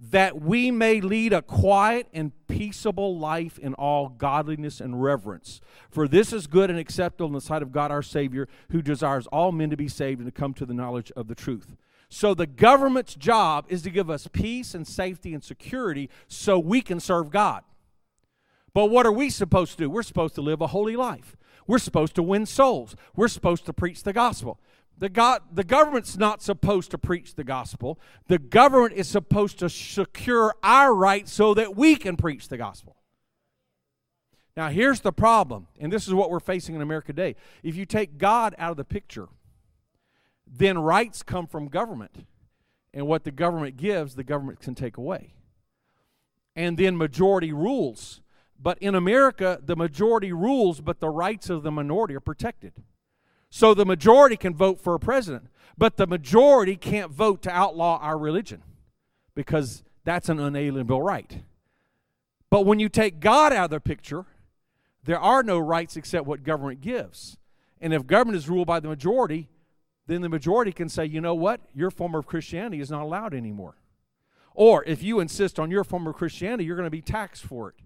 That 0.00 0.40
we 0.40 0.70
may 0.70 1.02
lead 1.02 1.34
a 1.34 1.42
quiet 1.42 2.08
and 2.14 2.32
peaceable 2.48 3.18
life 3.18 3.58
in 3.58 3.74
all 3.74 4.08
godliness 4.08 4.80
and 4.80 5.02
reverence. 5.02 5.60
For 5.90 6.08
this 6.08 6.32
is 6.32 6.46
good 6.46 6.70
and 6.70 6.78
acceptable 6.78 7.26
in 7.26 7.34
the 7.34 7.40
sight 7.40 7.62
of 7.62 7.70
God 7.70 7.90
our 7.90 8.02
Savior, 8.02 8.48
who 8.70 8.80
desires 8.80 9.26
all 9.26 9.52
men 9.52 9.68
to 9.70 9.76
be 9.76 9.88
saved 9.88 10.20
and 10.20 10.26
to 10.26 10.32
come 10.32 10.54
to 10.54 10.64
the 10.64 10.74
knowledge 10.74 11.12
of 11.16 11.28
the 11.28 11.34
truth. 11.34 11.76
So 12.08 12.34
the 12.34 12.46
government's 12.46 13.14
job 13.14 13.66
is 13.68 13.82
to 13.82 13.90
give 13.90 14.10
us 14.10 14.26
peace 14.32 14.74
and 14.74 14.86
safety 14.86 15.32
and 15.32 15.44
security 15.44 16.10
so 16.26 16.58
we 16.58 16.80
can 16.80 16.98
serve 16.98 17.30
God. 17.30 17.62
But 18.72 18.86
what 18.86 19.06
are 19.06 19.12
we 19.12 19.30
supposed 19.30 19.72
to 19.72 19.78
do? 19.78 19.90
We're 19.90 20.02
supposed 20.02 20.34
to 20.36 20.42
live 20.42 20.60
a 20.60 20.68
holy 20.68 20.96
life. 20.96 21.36
We're 21.66 21.78
supposed 21.78 22.16
to 22.16 22.22
win 22.22 22.46
souls. 22.46 22.96
We're 23.14 23.28
supposed 23.28 23.66
to 23.66 23.72
preach 23.72 24.02
the 24.02 24.12
gospel. 24.12 24.58
The, 25.00 25.40
the 25.50 25.64
government's 25.64 26.18
not 26.18 26.42
supposed 26.42 26.90
to 26.90 26.98
preach 26.98 27.34
the 27.34 27.42
gospel. 27.42 27.98
The 28.28 28.38
government 28.38 28.92
is 28.92 29.08
supposed 29.08 29.58
to 29.60 29.70
secure 29.70 30.54
our 30.62 30.94
rights 30.94 31.32
so 31.32 31.54
that 31.54 31.74
we 31.74 31.96
can 31.96 32.16
preach 32.16 32.48
the 32.48 32.58
gospel. 32.58 32.96
Now, 34.58 34.68
here's 34.68 35.00
the 35.00 35.12
problem, 35.12 35.68
and 35.78 35.90
this 35.90 36.06
is 36.06 36.12
what 36.12 36.30
we're 36.30 36.38
facing 36.38 36.74
in 36.74 36.82
America 36.82 37.14
today. 37.14 37.34
If 37.62 37.76
you 37.76 37.86
take 37.86 38.18
God 38.18 38.54
out 38.58 38.72
of 38.72 38.76
the 38.76 38.84
picture, 38.84 39.28
then 40.46 40.78
rights 40.78 41.22
come 41.22 41.46
from 41.46 41.68
government. 41.68 42.26
And 42.92 43.06
what 43.06 43.24
the 43.24 43.30
government 43.30 43.78
gives, 43.78 44.16
the 44.16 44.24
government 44.24 44.60
can 44.60 44.74
take 44.74 44.98
away. 44.98 45.32
And 46.54 46.76
then 46.76 46.94
majority 46.94 47.54
rules. 47.54 48.20
But 48.60 48.76
in 48.80 48.94
America, 48.94 49.60
the 49.64 49.76
majority 49.76 50.32
rules, 50.34 50.82
but 50.82 51.00
the 51.00 51.08
rights 51.08 51.48
of 51.48 51.62
the 51.62 51.70
minority 51.70 52.14
are 52.16 52.20
protected. 52.20 52.74
So 53.50 53.74
the 53.74 53.84
majority 53.84 54.36
can 54.36 54.54
vote 54.54 54.80
for 54.80 54.94
a 54.94 55.00
president, 55.00 55.48
but 55.76 55.96
the 55.96 56.06
majority 56.06 56.76
can't 56.76 57.10
vote 57.10 57.42
to 57.42 57.50
outlaw 57.50 57.98
our 58.00 58.16
religion 58.16 58.62
because 59.34 59.82
that's 60.04 60.28
an 60.28 60.38
unalienable 60.38 61.02
right. 61.02 61.42
But 62.48 62.64
when 62.66 62.78
you 62.78 62.88
take 62.88 63.20
God 63.20 63.52
out 63.52 63.66
of 63.66 63.70
the 63.70 63.80
picture, 63.80 64.24
there 65.04 65.18
are 65.18 65.42
no 65.42 65.58
rights 65.58 65.96
except 65.96 66.26
what 66.26 66.42
government 66.42 66.80
gives. 66.80 67.36
And 67.80 67.92
if 67.92 68.06
government 68.06 68.36
is 68.36 68.48
ruled 68.48 68.66
by 68.66 68.80
the 68.80 68.88
majority, 68.88 69.48
then 70.06 70.20
the 70.20 70.28
majority 70.28 70.72
can 70.72 70.88
say, 70.88 71.06
you 71.06 71.20
know 71.20 71.34
what, 71.34 71.60
your 71.74 71.90
form 71.90 72.14
of 72.14 72.26
Christianity 72.26 72.80
is 72.80 72.90
not 72.90 73.02
allowed 73.02 73.34
anymore. 73.34 73.76
Or 74.54 74.84
if 74.84 75.02
you 75.02 75.20
insist 75.20 75.58
on 75.58 75.70
your 75.70 75.84
form 75.84 76.06
of 76.06 76.16
Christianity, 76.16 76.64
you're 76.64 76.76
going 76.76 76.86
to 76.86 76.90
be 76.90 77.02
taxed 77.02 77.44
for 77.44 77.70
it 77.70 77.76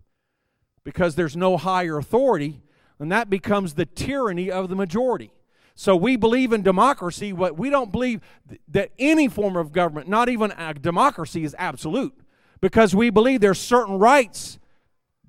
because 0.83 1.15
there's 1.15 1.37
no 1.37 1.57
higher 1.57 1.99
authority, 1.99 2.63
and 2.99 3.13
that 3.13 3.31
becomes 3.31 3.75
the 3.75 3.87
tyranny 3.87 4.51
of 4.51 4.69
the 4.69 4.77
majority. 4.77 5.31
So 5.75 5.97
we 5.97 6.17
believe 6.17 6.53
in 6.53 6.63
democracy, 6.63 7.33
but 7.33 7.59
we 7.59 7.69
don't 7.69 7.91
believe 7.91 8.21
that 8.69 8.93
any 8.99 9.29
form 9.29 9.57
of 9.57 9.73
government, 9.73 10.09
not 10.09 10.29
even 10.29 10.53
a 10.53 10.75
democracy, 10.75 11.45
is 11.45 11.55
absolute. 11.59 12.15
Because 12.61 12.95
we 12.95 13.11
believe 13.11 13.41
there's 13.41 13.61
certain 13.61 13.99
rights 13.99 14.59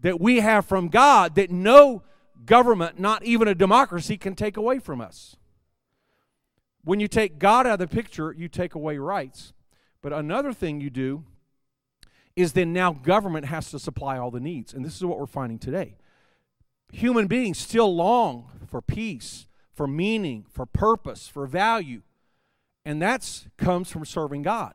that 0.01 0.21
we 0.21 0.39
have 0.41 0.65
from 0.65 0.87
God 0.87 1.35
that 1.35 1.49
no 1.49 2.03
government, 2.45 2.99
not 2.99 3.23
even 3.23 3.47
a 3.47 3.55
democracy, 3.55 4.17
can 4.17 4.35
take 4.35 4.55
away 4.55 4.77
from 4.79 5.01
us. 5.01 5.35
When 6.83 6.99
you 6.99 7.07
take 7.07 7.39
God 7.39 7.65
out 7.65 7.81
of 7.81 7.89
the 7.89 7.93
picture, 7.93 8.31
you 8.31 8.47
take 8.47 8.75
away 8.75 8.99
rights. 8.99 9.53
But 10.03 10.13
another 10.13 10.53
thing 10.53 10.79
you 10.79 10.91
do 10.91 11.23
is 12.35 12.53
then 12.53 12.71
now 12.71 12.91
government 12.93 13.47
has 13.47 13.71
to 13.71 13.79
supply 13.79 14.19
all 14.19 14.29
the 14.29 14.39
needs. 14.39 14.73
And 14.73 14.85
this 14.85 14.95
is 14.95 15.03
what 15.03 15.17
we're 15.17 15.25
finding 15.25 15.57
today. 15.57 15.95
Human 16.91 17.25
beings 17.25 17.57
still 17.57 17.93
long 17.93 18.51
for 18.67 18.81
peace, 18.81 19.47
for 19.75 19.87
meaning, 19.87 20.45
for 20.49 20.65
purpose, 20.65 21.27
for 21.27 21.45
value. 21.45 22.01
And 22.85 23.01
that 23.01 23.47
comes 23.57 23.91
from 23.91 24.05
serving 24.05 24.43
God. 24.43 24.73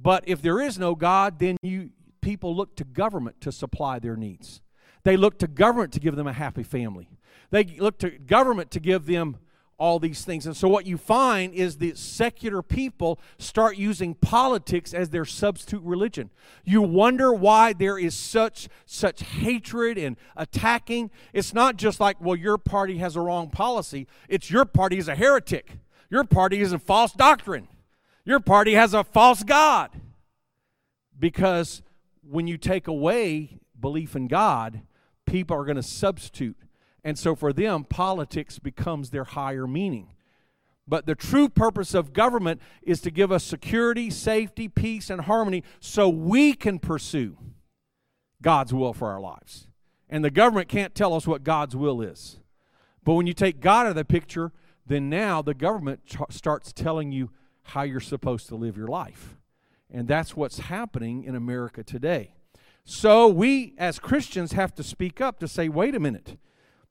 But 0.00 0.24
if 0.26 0.42
there 0.42 0.60
is 0.60 0.78
no 0.78 0.94
God, 0.94 1.38
then 1.38 1.56
you 1.62 1.90
people 2.20 2.54
look 2.54 2.76
to 2.76 2.84
government 2.84 3.40
to 3.40 3.52
supply 3.52 3.98
their 3.98 4.16
needs. 4.16 4.60
They 5.04 5.16
look 5.16 5.38
to 5.38 5.46
government 5.46 5.92
to 5.92 6.00
give 6.00 6.16
them 6.16 6.26
a 6.26 6.32
happy 6.32 6.62
family. 6.62 7.08
They 7.50 7.64
look 7.64 7.98
to 7.98 8.10
government 8.10 8.70
to 8.72 8.80
give 8.80 9.06
them 9.06 9.38
all 9.78 10.00
these 10.00 10.24
things. 10.24 10.44
And 10.44 10.56
so 10.56 10.68
what 10.68 10.86
you 10.86 10.98
find 10.98 11.54
is 11.54 11.76
that 11.78 11.96
secular 11.96 12.62
people 12.62 13.18
start 13.38 13.76
using 13.76 14.14
politics 14.14 14.92
as 14.92 15.10
their 15.10 15.24
substitute 15.24 15.82
religion. 15.84 16.30
You 16.64 16.82
wonder 16.82 17.32
why 17.32 17.72
there 17.72 17.96
is 17.96 18.14
such 18.14 18.68
such 18.86 19.22
hatred 19.22 19.96
and 19.96 20.16
attacking. 20.36 21.10
It's 21.32 21.54
not 21.54 21.76
just 21.76 22.00
like, 22.00 22.20
well, 22.20 22.36
your 22.36 22.58
party 22.58 22.98
has 22.98 23.14
a 23.14 23.20
wrong 23.20 23.50
policy. 23.50 24.08
It's 24.28 24.50
your 24.50 24.64
party 24.64 24.98
is 24.98 25.08
a 25.08 25.14
heretic. 25.14 25.78
Your 26.10 26.24
party 26.24 26.60
is 26.60 26.72
a 26.72 26.78
false 26.78 27.12
doctrine. 27.12 27.68
Your 28.24 28.40
party 28.40 28.74
has 28.74 28.94
a 28.94 29.04
false 29.04 29.44
god. 29.44 29.90
Because 31.18 31.82
when 32.22 32.46
you 32.46 32.58
take 32.58 32.88
away 32.88 33.58
belief 33.78 34.16
in 34.16 34.26
God, 34.26 34.82
people 35.24 35.56
are 35.56 35.64
going 35.64 35.76
to 35.76 35.82
substitute 35.82 36.56
and 37.08 37.18
so 37.18 37.34
for 37.34 37.54
them, 37.54 37.84
politics 37.84 38.58
becomes 38.58 39.08
their 39.08 39.24
higher 39.24 39.66
meaning. 39.66 40.08
But 40.86 41.06
the 41.06 41.14
true 41.14 41.48
purpose 41.48 41.94
of 41.94 42.12
government 42.12 42.60
is 42.82 43.00
to 43.00 43.10
give 43.10 43.32
us 43.32 43.42
security, 43.42 44.10
safety, 44.10 44.68
peace, 44.68 45.08
and 45.08 45.22
harmony 45.22 45.64
so 45.80 46.10
we 46.10 46.52
can 46.52 46.78
pursue 46.78 47.38
God's 48.42 48.74
will 48.74 48.92
for 48.92 49.08
our 49.08 49.22
lives. 49.22 49.68
And 50.10 50.22
the 50.22 50.30
government 50.30 50.68
can't 50.68 50.94
tell 50.94 51.14
us 51.14 51.26
what 51.26 51.44
God's 51.44 51.74
will 51.74 52.02
is. 52.02 52.40
But 53.02 53.14
when 53.14 53.26
you 53.26 53.32
take 53.32 53.60
God 53.60 53.86
out 53.86 53.92
of 53.92 53.96
the 53.96 54.04
picture, 54.04 54.52
then 54.86 55.08
now 55.08 55.40
the 55.40 55.54
government 55.54 56.04
ch- 56.04 56.18
starts 56.28 56.74
telling 56.74 57.10
you 57.10 57.30
how 57.62 57.84
you're 57.84 58.00
supposed 58.00 58.48
to 58.48 58.54
live 58.54 58.76
your 58.76 58.86
life. 58.86 59.38
And 59.90 60.08
that's 60.08 60.36
what's 60.36 60.58
happening 60.58 61.24
in 61.24 61.34
America 61.34 61.82
today. 61.82 62.34
So 62.84 63.28
we, 63.28 63.72
as 63.78 63.98
Christians, 63.98 64.52
have 64.52 64.74
to 64.74 64.82
speak 64.82 65.22
up 65.22 65.38
to 65.38 65.48
say, 65.48 65.70
wait 65.70 65.94
a 65.94 66.00
minute, 66.00 66.36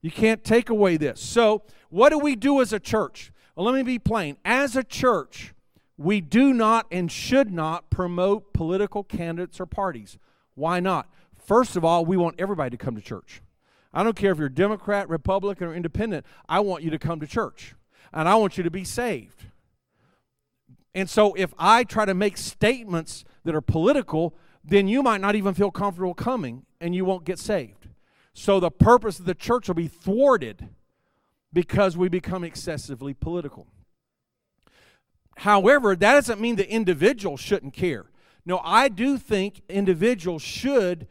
you 0.01 0.11
can't 0.11 0.43
take 0.43 0.69
away 0.69 0.97
this. 0.97 1.19
So, 1.19 1.63
what 1.89 2.09
do 2.09 2.19
we 2.19 2.35
do 2.35 2.61
as 2.61 2.73
a 2.73 2.79
church? 2.79 3.31
Well, 3.55 3.65
let 3.65 3.75
me 3.75 3.83
be 3.83 3.99
plain. 3.99 4.37
As 4.45 4.75
a 4.75 4.83
church, 4.83 5.53
we 5.97 6.21
do 6.21 6.53
not 6.53 6.85
and 6.91 7.11
should 7.11 7.51
not 7.51 7.89
promote 7.89 8.53
political 8.53 9.03
candidates 9.03 9.59
or 9.59 9.65
parties. 9.65 10.17
Why 10.53 10.79
not? 10.79 11.09
First 11.35 11.75
of 11.75 11.85
all, 11.85 12.05
we 12.05 12.17
want 12.17 12.35
everybody 12.39 12.71
to 12.71 12.77
come 12.77 12.95
to 12.95 13.01
church. 13.01 13.41
I 13.93 14.03
don't 14.03 14.15
care 14.15 14.31
if 14.31 14.37
you're 14.37 14.49
Democrat, 14.49 15.09
Republican, 15.09 15.67
or 15.67 15.73
Independent, 15.73 16.25
I 16.47 16.59
want 16.59 16.83
you 16.83 16.91
to 16.91 16.99
come 16.99 17.19
to 17.19 17.27
church. 17.27 17.73
And 18.13 18.27
I 18.27 18.35
want 18.35 18.57
you 18.57 18.63
to 18.63 18.71
be 18.71 18.83
saved. 18.83 19.45
And 20.93 21.09
so 21.09 21.33
if 21.35 21.53
I 21.57 21.83
try 21.83 22.05
to 22.05 22.13
make 22.13 22.37
statements 22.37 23.23
that 23.43 23.53
are 23.55 23.61
political, 23.61 24.35
then 24.63 24.87
you 24.87 25.03
might 25.03 25.21
not 25.21 25.35
even 25.35 25.53
feel 25.53 25.71
comfortable 25.71 26.13
coming 26.13 26.65
and 26.81 26.95
you 26.95 27.05
won't 27.05 27.23
get 27.23 27.39
saved. 27.39 27.76
So 28.39 28.59
the 28.59 28.69
purpose 28.69 29.17
of 29.17 29.25
the 29.25 29.33
church 29.33 29.67
will 29.67 29.73
be 29.73 29.88
thwarted 29.88 30.69
because 31.51 31.97
we 31.97 32.07
become 32.07 32.43
excessively 32.43 33.15
political. 33.15 33.65
However, 35.38 35.95
that 35.95 36.13
doesn't 36.13 36.39
mean 36.39 36.55
the 36.55 36.69
individual 36.69 37.35
shouldn't 37.35 37.73
care. 37.73 38.05
No, 38.45 38.61
I 38.63 38.89
do 38.89 39.17
think 39.17 39.63
individuals 39.67 40.43
should 40.43 41.07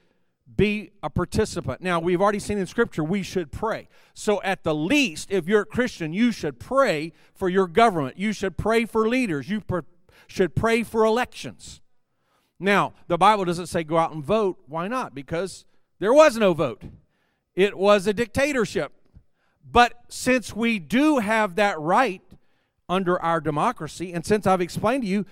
be 0.56 0.92
a 1.02 1.10
participant. 1.10 1.80
Now, 1.80 1.98
we've 1.98 2.22
already 2.22 2.38
seen 2.38 2.58
in 2.58 2.66
Scripture 2.66 3.02
we 3.02 3.24
should 3.24 3.50
pray. 3.50 3.88
So, 4.14 4.40
at 4.42 4.62
the 4.62 4.74
least, 4.74 5.32
if 5.32 5.48
you're 5.48 5.62
a 5.62 5.66
Christian, 5.66 6.12
you 6.12 6.30
should 6.30 6.60
pray 6.60 7.12
for 7.34 7.48
your 7.48 7.66
government. 7.66 8.20
You 8.20 8.32
should 8.32 8.56
pray 8.56 8.84
for 8.84 9.08
leaders. 9.08 9.50
You 9.50 9.62
pr- 9.62 9.80
should 10.28 10.54
pray 10.54 10.84
for 10.84 11.04
elections. 11.04 11.80
Now, 12.60 12.92
the 13.08 13.18
Bible 13.18 13.44
doesn't 13.44 13.66
say 13.66 13.82
go 13.82 13.98
out 13.98 14.12
and 14.12 14.22
vote. 14.22 14.58
Why 14.68 14.86
not? 14.86 15.12
Because 15.12 15.64
there 15.98 16.14
was 16.14 16.36
no 16.36 16.54
vote, 16.54 16.84
it 17.56 17.76
was 17.76 18.06
a 18.06 18.12
dictatorship. 18.12 18.92
But 19.68 19.94
since 20.08 20.54
we 20.54 20.78
do 20.78 21.18
have 21.18 21.56
that 21.56 21.80
right 21.80 22.22
under 22.88 23.20
our 23.20 23.40
democracy, 23.40 24.12
and 24.12 24.24
since 24.24 24.46
I've 24.46 24.60
explained 24.60 25.02
to 25.02 25.08
you 25.08 25.26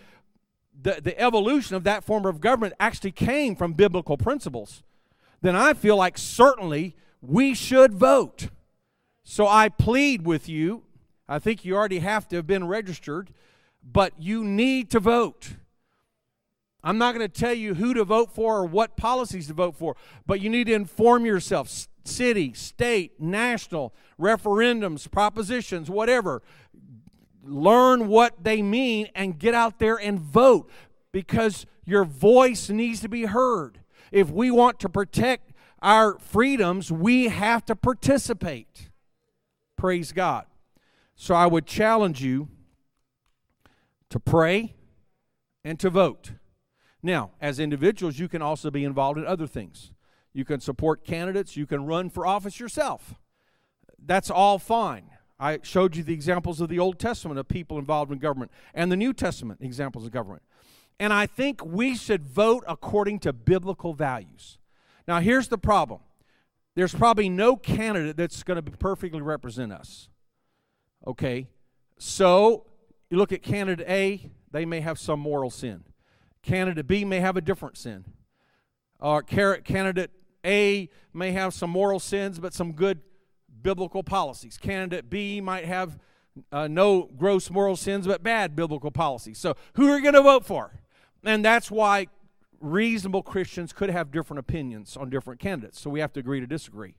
the, 0.81 1.01
the 1.01 1.18
evolution 1.20 1.77
of 1.77 1.85
that 1.85 2.03
form 2.03 2.27
of 2.27 2.41
government 2.41 2.75
actually 2.81 3.12
came 3.12 3.55
from 3.55 3.75
biblical 3.75 4.16
principles, 4.16 4.83
then 5.41 5.55
I 5.55 5.75
feel 5.75 5.97
like 5.97 6.18
certainly 6.18 6.97
we 7.20 7.55
should 7.55 7.95
vote. 7.95 8.49
So 9.22 9.47
I 9.47 9.68
plead 9.68 10.27
with 10.27 10.49
you. 10.49 10.83
I 11.29 11.39
think 11.39 11.64
you 11.64 11.77
already 11.77 12.01
have 12.01 12.29
to 12.29 12.37
have 12.37 12.47
been 12.47 12.66
registered, 12.66 13.31
but 13.83 14.12
you 14.18 14.45
need 14.45 14.91
to 14.91 15.01
vote. 15.01 15.51
I'm 16.85 16.99
not 16.99 17.14
going 17.14 17.26
to 17.26 17.41
tell 17.41 17.55
you 17.55 17.74
who 17.74 17.95
to 17.95 18.05
vote 18.05 18.30
for 18.35 18.59
or 18.59 18.66
what 18.66 18.95
policies 18.95 19.47
to 19.47 19.55
vote 19.55 19.74
for, 19.74 19.97
but 20.26 20.43
you 20.43 20.51
need 20.51 20.66
to 20.66 20.74
inform 20.74 21.24
yourself 21.24 21.89
city, 22.05 22.53
state, 22.53 23.18
national, 23.18 23.95
referendums, 24.20 25.11
propositions, 25.11 25.89
whatever. 25.89 26.43
Learn 27.43 28.09
what 28.09 28.45
they 28.45 28.61
mean 28.61 29.09
and 29.14 29.39
get 29.39 29.55
out 29.55 29.78
there 29.78 29.97
and 29.97 30.20
vote 30.20 30.70
because 31.11 31.64
your 31.87 32.05
voice 32.05 32.68
needs 32.68 33.01
to 33.01 33.09
be 33.09 33.24
heard. 33.24 33.80
If 34.12 34.30
we 34.30 34.51
want 34.51 34.78
to 34.80 34.89
protect 34.91 35.53
our 35.80 36.18
freedoms, 36.18 36.93
we 36.93 37.28
have 37.28 37.64
to 37.64 37.74
participate. 37.74 38.91
Praise 39.78 40.12
God. 40.12 40.45
So 41.16 41.35
I 41.35 41.47
would 41.47 41.66
challenge 41.66 42.22
you 42.22 42.49
to 44.11 44.20
pray 44.20 44.74
and 45.64 45.80
to 45.80 45.89
vote. 45.89 46.32
Now, 47.05 47.32
as 47.38 47.61
individuals, 47.61 48.18
you 48.18 48.28
can 48.28 48.40
also 48.40 48.70
be 48.70 48.82
involved 48.82 49.18
in 49.18 49.26
other 49.26 49.46
things. 49.46 49.92
You 50.32 50.46
can 50.46 50.59
support 50.59 51.05
candidates, 51.05 51.55
you 51.55 51.66
can 51.66 51.84
run 51.84 52.09
for 52.09 52.26
office 52.26 52.59
yourself. 52.59 53.14
That's 54.02 54.30
all 54.30 54.59
fine. 54.59 55.11
I 55.38 55.59
showed 55.62 55.96
you 55.96 56.02
the 56.02 56.14
examples 56.14 56.62
of 56.62 56.70
the 56.70 56.78
Old 56.78 56.98
Testament 56.98 57.38
of 57.38 57.46
people 57.46 57.78
involved 57.78 58.11
in 58.11 58.18
government 58.18 58.50
and 58.72 58.90
the 58.90 58.96
New 58.96 59.12
Testament 59.12 59.61
examples 59.61 60.07
of 60.07 60.12
government. 60.12 60.42
And 60.98 61.12
I 61.12 61.26
think 61.26 61.62
we 61.62 61.94
should 61.94 62.24
vote 62.24 62.64
according 62.66 63.18
to 63.20 63.34
biblical 63.34 63.92
values. 63.92 64.57
Now, 65.07 65.20
here's 65.20 65.48
the 65.48 65.59
problem 65.59 66.00
there's 66.74 66.94
probably 66.94 67.28
no 67.28 67.55
candidate 67.55 68.16
that's 68.16 68.42
going 68.42 68.64
to 68.64 68.70
perfectly 68.70 69.20
represent 69.20 69.72
us. 69.72 70.09
Okay? 71.07 71.48
So, 71.98 72.64
you 73.11 73.18
look 73.18 73.30
at 73.30 73.42
candidate 73.42 73.86
A, 73.86 74.30
they 74.50 74.64
may 74.64 74.80
have 74.80 74.98
some 74.98 75.20
moral 75.20 75.50
sin. 75.50 75.84
Candidate 76.45 76.86
B 76.86 77.05
may 77.05 77.20
have 77.20 77.36
a 77.36 77.40
different 77.40 77.76
sin. 77.76 78.05
Or 79.01 79.22
candidate 79.22 80.11
A 80.45 80.88
may 81.12 81.32
have 81.32 81.55
some 81.55 81.70
moral 81.70 81.99
sins, 81.99 82.38
but 82.38 82.55
some 82.55 82.72
good 82.72 83.01
biblical 83.62 84.03
policies. 84.03 84.57
Candidate 84.59 85.11
B 85.11 85.40
might 85.40 85.64
have 85.64 85.99
uh, 86.53 86.68
no 86.68 87.11
gross 87.16 87.51
moral 87.51 87.76
sins, 87.76 88.07
but 88.07 88.22
bad 88.22 88.55
biblical 88.55 88.90
policies. 88.90 89.38
So, 89.38 89.57
who 89.74 89.88
are 89.90 89.97
you 89.97 90.03
going 90.03 90.14
to 90.14 90.22
vote 90.22 90.45
for? 90.45 90.72
And 91.24 91.45
that's 91.45 91.70
why 91.70 92.09
reasonable 92.61 93.22
Christians 93.22 93.72
could 93.72 93.90
have 93.90 94.11
different 94.11 94.40
opinions 94.40 94.97
on 94.97 95.11
different 95.11 95.40
candidates. 95.40 95.80
So, 95.80 95.90
we 95.90 96.01
have 96.01 96.12
to 96.14 96.20
agree 96.20 96.40
to 96.40 96.47
disagree. 96.47 96.97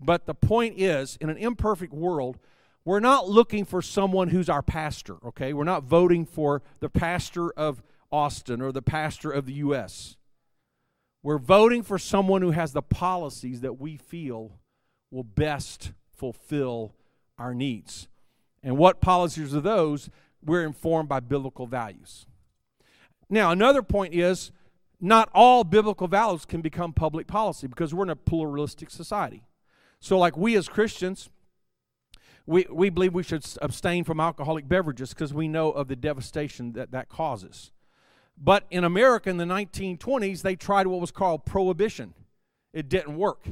But 0.00 0.26
the 0.26 0.34
point 0.34 0.78
is, 0.78 1.16
in 1.20 1.30
an 1.30 1.36
imperfect 1.36 1.92
world, 1.92 2.38
we're 2.84 3.00
not 3.00 3.28
looking 3.28 3.64
for 3.64 3.80
someone 3.80 4.28
who's 4.28 4.48
our 4.48 4.62
pastor, 4.62 5.16
okay? 5.24 5.52
We're 5.52 5.64
not 5.64 5.84
voting 5.84 6.26
for 6.26 6.62
the 6.80 6.90
pastor 6.90 7.50
of 7.52 7.82
Austin 8.14 8.62
or 8.62 8.70
the 8.70 8.80
pastor 8.80 9.30
of 9.30 9.44
the 9.44 9.54
U.S. 9.54 10.16
We're 11.22 11.38
voting 11.38 11.82
for 11.82 11.98
someone 11.98 12.42
who 12.42 12.52
has 12.52 12.72
the 12.72 12.82
policies 12.82 13.60
that 13.62 13.80
we 13.80 13.96
feel 13.96 14.60
will 15.10 15.24
best 15.24 15.92
fulfill 16.14 16.94
our 17.38 17.54
needs. 17.54 18.08
And 18.62 18.76
what 18.78 19.00
policies 19.00 19.54
are 19.54 19.60
those? 19.60 20.10
We're 20.44 20.64
informed 20.64 21.08
by 21.08 21.20
biblical 21.20 21.66
values. 21.66 22.26
Now, 23.28 23.50
another 23.50 23.82
point 23.82 24.14
is 24.14 24.52
not 25.00 25.28
all 25.34 25.64
biblical 25.64 26.06
values 26.06 26.44
can 26.44 26.60
become 26.60 26.92
public 26.92 27.26
policy 27.26 27.66
because 27.66 27.92
we're 27.92 28.04
in 28.04 28.10
a 28.10 28.16
pluralistic 28.16 28.90
society. 28.90 29.42
So, 29.98 30.18
like 30.18 30.36
we 30.36 30.56
as 30.56 30.68
Christians, 30.68 31.30
we, 32.46 32.66
we 32.70 32.90
believe 32.90 33.14
we 33.14 33.22
should 33.22 33.44
abstain 33.60 34.04
from 34.04 34.20
alcoholic 34.20 34.68
beverages 34.68 35.10
because 35.10 35.32
we 35.32 35.48
know 35.48 35.70
of 35.70 35.88
the 35.88 35.96
devastation 35.96 36.74
that 36.74 36.92
that 36.92 37.08
causes. 37.08 37.72
But 38.36 38.64
in 38.70 38.84
America 38.84 39.30
in 39.30 39.36
the 39.36 39.44
1920s, 39.44 40.42
they 40.42 40.56
tried 40.56 40.86
what 40.86 41.00
was 41.00 41.10
called 41.10 41.44
prohibition. 41.44 42.14
It 42.72 42.88
didn't 42.88 43.16
work. 43.16 43.46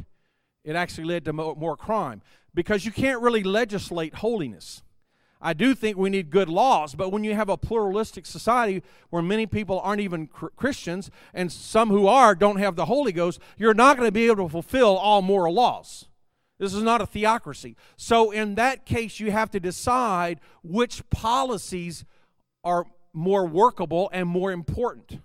It 0.65 0.77
actually 0.77 1.05
led 1.05 1.25
to 1.25 1.33
more, 1.33 1.77
crime 1.77 2.23
because 2.55 2.85
you 2.85 2.93
can't 2.93 3.21
really 3.21 3.43
legislate 3.43 4.17
holiness. 4.17 4.83
I 5.41 5.55
do 5.55 5.75
think 5.75 5.97
we 5.97 6.11
need 6.11 6.31
good 6.31 6.49
laws, 6.49 6.95
but 6.95 7.11
when 7.11 7.25
you 7.25 7.35
have 7.35 7.49
a 7.49 7.57
pluralistic 7.57 8.27
society 8.27 8.83
where 9.11 9.23
many 9.23 9.47
people 9.47 9.81
aren't 9.81 10.01
even 10.01 10.29
Christians 10.29 11.11
and 11.35 11.51
some 11.51 11.89
who 11.89 12.07
are 12.07 12.37
don't 12.37 12.59
have 12.59 12.77
the 12.77 12.85
Holy 12.85 13.11
Ghost, 13.11 13.41
you're 13.59 13.75
not 13.75 13.97
going 13.97 14.07
to 14.07 14.13
be 14.13 14.27
able 14.27 14.45
to 14.45 14.49
fulfill 14.49 14.97
all 14.97 15.21
moral 15.21 15.55
laws. 15.55 16.07
This 16.59 16.75
is 16.75 16.83
not 16.85 17.01
a 17.01 17.07
theocracy. 17.07 17.75
So, 17.97 18.31
in 18.31 18.55
that 18.55 18.87
case, 18.87 19.19
you 19.19 19.33
have 19.33 19.51
to 19.51 19.59
decide 19.59 20.39
which 20.63 21.03
policies 21.11 22.05
are 22.63 22.87
more 23.13 23.47
workable 23.47 24.11
and 24.13 24.29
more 24.29 24.53
important. 24.53 25.21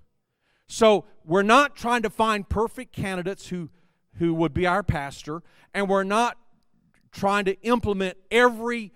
So 0.67 1.05
we're 1.23 1.43
not 1.43 1.75
trying 1.75 2.01
to 2.01 2.09
find 2.09 2.47
perfect 2.47 2.93
candidates 2.93 3.47
who, 3.47 3.69
who 4.15 4.33
would 4.33 4.53
be 4.53 4.67
our 4.67 4.83
pastor, 4.83 5.41
and 5.73 5.87
we're 5.89 6.03
not 6.03 6.37
trying 7.11 7.45
to 7.45 7.59
implement 7.61 8.17
every 8.29 8.91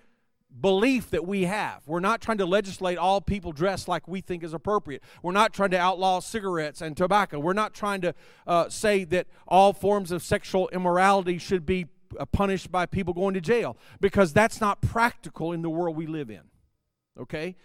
belief 0.60 1.10
that 1.10 1.26
we 1.26 1.44
have. 1.44 1.82
We're 1.86 2.00
not 2.00 2.20
trying 2.20 2.38
to 2.38 2.46
legislate 2.46 2.98
all 2.98 3.20
people 3.20 3.52
dressed 3.52 3.88
like 3.88 4.06
we 4.06 4.20
think 4.20 4.44
is 4.44 4.52
appropriate. 4.52 5.02
We're 5.22 5.32
not 5.32 5.54
trying 5.54 5.70
to 5.70 5.78
outlaw 5.78 6.20
cigarettes 6.20 6.82
and 6.82 6.96
tobacco. 6.96 7.38
We're 7.38 7.54
not 7.54 7.72
trying 7.72 8.02
to 8.02 8.14
uh, 8.46 8.68
say 8.68 9.04
that 9.04 9.26
all 9.48 9.72
forms 9.72 10.12
of 10.12 10.22
sexual 10.22 10.68
immorality 10.68 11.38
should 11.38 11.64
be 11.64 11.86
uh, 12.18 12.26
punished 12.26 12.70
by 12.70 12.84
people 12.84 13.14
going 13.14 13.34
to 13.34 13.40
jail 13.40 13.78
because 14.00 14.32
that's 14.32 14.60
not 14.60 14.82
practical 14.82 15.52
in 15.52 15.62
the 15.62 15.70
world 15.70 15.96
we 15.96 16.06
live 16.06 16.30
in. 16.30 16.42
Okay? 17.18 17.56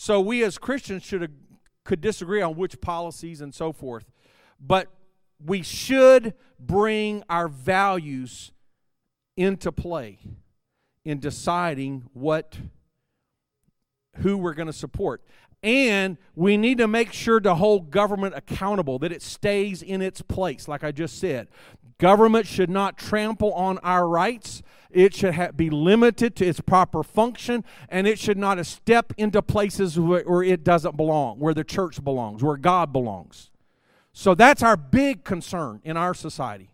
So 0.00 0.20
we 0.20 0.44
as 0.44 0.58
Christians 0.58 1.02
should 1.02 1.34
could 1.82 2.00
disagree 2.00 2.40
on 2.40 2.54
which 2.54 2.80
policies 2.80 3.40
and 3.40 3.52
so 3.52 3.72
forth, 3.72 4.04
but 4.60 4.86
we 5.44 5.60
should 5.60 6.34
bring 6.56 7.24
our 7.28 7.48
values 7.48 8.52
into 9.36 9.72
play 9.72 10.20
in 11.04 11.18
deciding 11.18 12.04
what 12.12 12.56
who 14.18 14.36
we're 14.36 14.54
going 14.54 14.68
to 14.68 14.72
support. 14.72 15.24
And 15.64 16.16
we 16.36 16.56
need 16.56 16.78
to 16.78 16.86
make 16.86 17.12
sure 17.12 17.40
to 17.40 17.56
hold 17.56 17.90
government 17.90 18.36
accountable, 18.36 19.00
that 19.00 19.10
it 19.10 19.20
stays 19.20 19.82
in 19.82 20.00
its 20.00 20.22
place, 20.22 20.68
like 20.68 20.84
I 20.84 20.92
just 20.92 21.18
said. 21.18 21.48
Government 21.98 22.46
should 22.46 22.70
not 22.70 22.98
trample 22.98 23.52
on 23.52 23.78
our 23.78 24.08
rights. 24.08 24.62
It 24.90 25.14
should 25.14 25.34
ha- 25.34 25.50
be 25.54 25.70
limited 25.70 26.34
to 26.36 26.46
its 26.46 26.60
proper 26.60 27.02
function, 27.02 27.64
and 27.88 28.06
it 28.06 28.18
should 28.18 28.38
not 28.38 28.64
step 28.64 29.12
into 29.16 29.42
places 29.42 29.98
where, 29.98 30.22
where 30.22 30.42
it 30.42 30.64
doesn't 30.64 30.96
belong, 30.96 31.38
where 31.38 31.54
the 31.54 31.64
church 31.64 32.02
belongs, 32.02 32.42
where 32.42 32.56
God 32.56 32.92
belongs. 32.92 33.50
So 34.12 34.34
that's 34.34 34.62
our 34.62 34.76
big 34.76 35.24
concern 35.24 35.80
in 35.84 35.96
our 35.96 36.14
society 36.14 36.70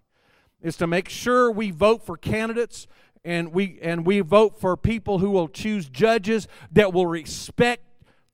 is 0.63 0.77
to 0.79 0.87
make 0.87 1.09
sure 1.09 1.51
we 1.51 1.71
vote 1.71 2.03
for 2.03 2.17
candidates 2.17 2.87
and 3.25 3.53
we 3.53 3.79
and 3.83 4.05
we 4.07 4.21
vote 4.21 4.59
for 4.59 4.77
people 4.77 5.19
who 5.19 5.31
will 5.31 5.49
choose 5.49 5.89
judges 5.89 6.49
that 6.73 6.93
will 6.93 7.07
respect 7.07 7.83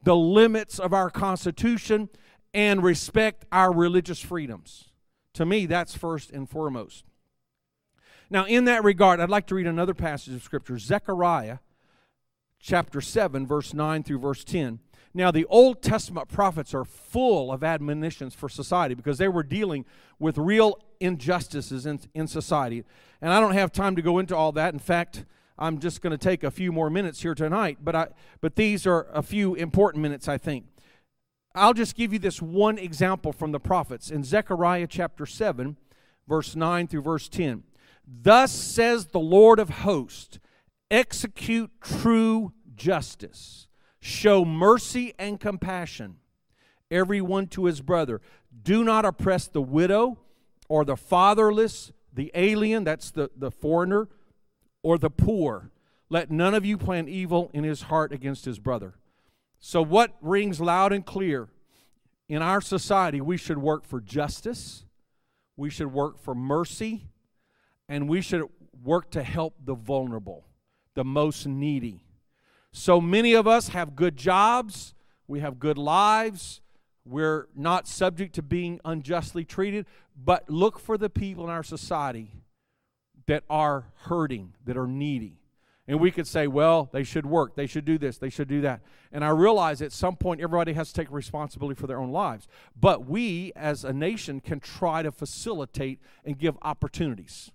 the 0.03 0.16
limits 0.16 0.78
of 0.78 0.93
our 0.93 1.11
constitution 1.11 2.09
and 2.55 2.83
respect 2.83 3.45
our 3.53 3.72
religious 3.72 4.20
freedoms. 4.20 4.89
To 5.35 5.45
me, 5.45 5.66
that's 5.66 5.97
first 5.97 6.31
and 6.31 6.49
foremost. 6.49 7.05
Now, 8.31 8.47
in 8.47 8.64
that 8.66 8.85
regard, 8.85 9.18
I'd 9.18 9.28
like 9.28 9.49
to 9.49 9.57
read 9.57 9.66
another 9.66 9.95
passage 9.95 10.35
of 10.35 10.43
Scripture 10.43 10.78
Zechariah 10.78 11.59
chapter 12.61 13.01
7, 13.01 13.45
verse 13.45 13.74
9 13.74 14.05
through 14.05 14.20
verse 14.20 14.45
10. 14.45 14.78
Now, 15.12 15.33
the 15.33 15.45
Old 15.47 15.83
Testament 15.83 16.28
prophets 16.28 16.72
are 16.72 16.85
full 16.85 17.51
of 17.51 17.64
admonitions 17.64 18.33
for 18.33 18.49
society 18.49 18.95
because 18.95 19.18
they 19.18 19.26
were 19.26 19.43
dealing 19.43 19.85
with 20.20 20.39
real 20.39 20.78
injustices 21.01 21.87
in, 21.87 21.99
in 22.14 22.28
society. 22.28 22.85
And 23.20 23.33
I 23.33 23.41
don't 23.41 23.55
have 23.55 23.72
time 23.72 23.97
to 23.97 24.03
go 24.03 24.20
into 24.20 24.37
all 24.37 24.53
that. 24.53 24.72
In 24.72 24.78
fact, 24.78 25.24
I'm 25.59 25.81
just 25.81 26.01
going 26.01 26.12
to 26.12 26.18
take 26.18 26.45
a 26.45 26.51
few 26.53 26.70
more 26.70 26.89
minutes 26.89 27.22
here 27.22 27.35
tonight, 27.35 27.78
but, 27.83 27.97
I, 27.97 28.09
but 28.41 28.55
these 28.55 28.87
are 28.87 29.09
a 29.12 29.22
few 29.22 29.57
important 29.57 30.03
minutes, 30.03 30.28
I 30.28 30.39
think. 30.39 30.66
I'll 31.57 31.74
just 31.74 31.97
give 31.97 32.12
you 32.12 32.20
this 32.20 32.41
one 32.41 32.78
example 32.78 33.33
from 33.33 33.51
the 33.51 33.59
prophets. 33.59 34.11
In 34.11 34.22
Zechariah 34.22 34.87
chapter 34.87 35.26
7, 35.26 35.76
verse 36.28 36.55
9 36.55 36.87
through 36.87 37.03
verse 37.03 37.28
10. 37.28 37.64
Thus 38.12 38.50
says 38.50 39.06
the 39.06 39.20
Lord 39.20 39.61
of 39.61 39.70
hosts 39.70 40.40
execute 40.90 41.70
true 41.80 42.52
justice, 42.74 43.68
show 44.00 44.44
mercy 44.44 45.14
and 45.16 45.38
compassion, 45.38 46.16
everyone 46.90 47.46
to 47.48 47.66
his 47.66 47.80
brother. 47.80 48.20
Do 48.62 48.82
not 48.82 49.04
oppress 49.04 49.46
the 49.46 49.62
widow 49.62 50.18
or 50.68 50.84
the 50.84 50.96
fatherless, 50.96 51.92
the 52.12 52.32
alien, 52.34 52.82
that's 52.82 53.12
the, 53.12 53.30
the 53.36 53.52
foreigner, 53.52 54.08
or 54.82 54.98
the 54.98 55.11
poor. 55.11 55.70
Let 56.08 56.32
none 56.32 56.54
of 56.54 56.66
you 56.66 56.76
plan 56.76 57.08
evil 57.08 57.48
in 57.54 57.62
his 57.62 57.82
heart 57.82 58.12
against 58.12 58.44
his 58.44 58.58
brother. 58.58 58.94
So, 59.61 59.82
what 59.82 60.16
rings 60.20 60.61
loud 60.61 60.92
and 60.92 61.06
clear 61.06 61.48
in 62.28 62.42
our 62.42 62.61
society? 62.61 63.20
We 63.20 63.36
should 63.36 63.58
work 63.58 63.84
for 63.84 64.00
justice, 64.00 64.84
we 65.56 65.70
should 65.70 65.92
work 65.92 66.18
for 66.18 66.34
mercy, 66.34 67.09
and 67.91 68.09
we 68.09 68.22
should 68.22 68.49
work 68.82 69.11
to 69.11 69.22
help 69.22 69.57
the 69.62 69.74
vulnerable, 69.74 70.47
the 70.95 71.05
most 71.05 71.45
needy. 71.45 72.07
So 72.72 73.01
many 73.01 73.34
of 73.34 73.49
us 73.49 73.68
have 73.68 73.97
good 73.97 74.16
jobs, 74.16 74.95
we 75.26 75.41
have 75.41 75.59
good 75.59 75.76
lives, 75.76 76.61
we're 77.05 77.49
not 77.57 77.88
subject 77.88 78.36
to 78.36 78.43
being 78.43 78.80
unjustly 78.84 79.45
treated, 79.45 79.86
but 80.16 80.49
look 80.49 80.78
for 80.78 80.97
the 80.97 81.11
people 81.11 81.45
in 81.45 81.51
our 81.51 81.64
society 81.64 82.30
that 83.26 83.43
are 83.51 83.86
hurting, 84.03 84.55
that 84.64 84.76
are 84.76 84.86
needy. 84.86 85.41
And 85.88 85.99
we 85.99 86.12
could 86.12 86.28
say, 86.28 86.47
well, 86.47 86.88
they 86.93 87.03
should 87.03 87.26
work, 87.26 87.57
they 87.57 87.66
should 87.66 87.84
do 87.84 87.99
this, 87.99 88.18
they 88.18 88.30
should 88.30 88.47
do 88.47 88.61
that. 88.61 88.82
And 89.11 89.24
I 89.24 89.30
realize 89.30 89.82
at 89.82 89.91
some 89.91 90.14
point 90.14 90.41
everybody 90.41 90.74
has 90.74 90.93
to 90.93 90.95
take 90.95 91.11
responsibility 91.11 91.74
for 91.74 91.88
their 91.88 91.99
own 91.99 92.12
lives. 92.12 92.47
But 92.78 93.07
we 93.07 93.51
as 93.57 93.84
a 93.84 93.93
nation 93.93 94.38
can 94.38 94.61
try 94.61 95.03
to 95.03 95.11
facilitate 95.11 95.99
and 96.24 96.38
give 96.38 96.57
opportunities. 96.62 97.51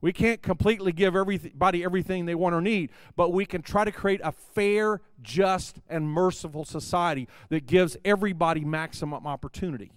We 0.00 0.12
can't 0.12 0.40
completely 0.40 0.92
give 0.92 1.14
everybody 1.14 1.84
everything 1.84 2.24
they 2.24 2.34
want 2.34 2.54
or 2.54 2.60
need, 2.60 2.90
but 3.16 3.32
we 3.32 3.44
can 3.44 3.60
try 3.60 3.84
to 3.84 3.92
create 3.92 4.20
a 4.24 4.32
fair, 4.32 5.02
just, 5.22 5.80
and 5.88 6.08
merciful 6.08 6.64
society 6.64 7.28
that 7.50 7.66
gives 7.66 7.96
everybody 8.04 8.64
maximum 8.64 9.26
opportunity. 9.26 9.92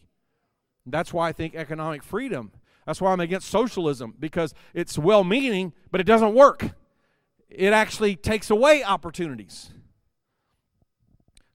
That's 0.86 1.14
why 1.14 1.30
I 1.30 1.32
think 1.32 1.56
economic 1.56 2.04
freedom, 2.04 2.52
that's 2.86 3.00
why 3.00 3.14
I'm 3.14 3.22
against 3.22 3.48
socialism, 3.48 4.14
because 4.20 4.54
it's 4.74 4.98
well 4.98 5.24
meaning, 5.24 5.72
but 5.90 6.02
it 6.02 6.06
doesn't 6.06 6.34
work. 6.34 6.72
It 7.50 7.72
actually 7.72 8.16
takes 8.18 8.50
away 8.50 8.84
opportunities. 8.84 9.70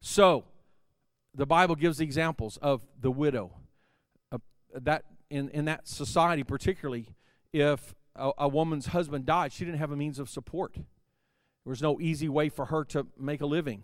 So, 0.00 0.44
the 1.34 1.44
Bible 1.44 1.74
gives 1.74 1.98
the 1.98 2.04
examples 2.04 2.56
of 2.62 2.82
the 3.00 3.10
widow. 3.10 3.52
Uh, 4.32 4.38
that 4.74 5.04
in, 5.28 5.50
in 5.50 5.66
that 5.66 5.86
society, 5.86 6.44
particularly, 6.44 7.08
if 7.52 7.94
a, 8.18 8.32
a 8.38 8.48
woman's 8.48 8.86
husband 8.86 9.24
died, 9.26 9.52
she 9.52 9.64
didn't 9.64 9.78
have 9.78 9.92
a 9.92 9.96
means 9.96 10.18
of 10.18 10.28
support. 10.28 10.74
There 10.74 11.70
was 11.70 11.82
no 11.82 12.00
easy 12.00 12.28
way 12.28 12.48
for 12.48 12.66
her 12.66 12.84
to 12.86 13.06
make 13.18 13.40
a 13.40 13.46
living. 13.46 13.82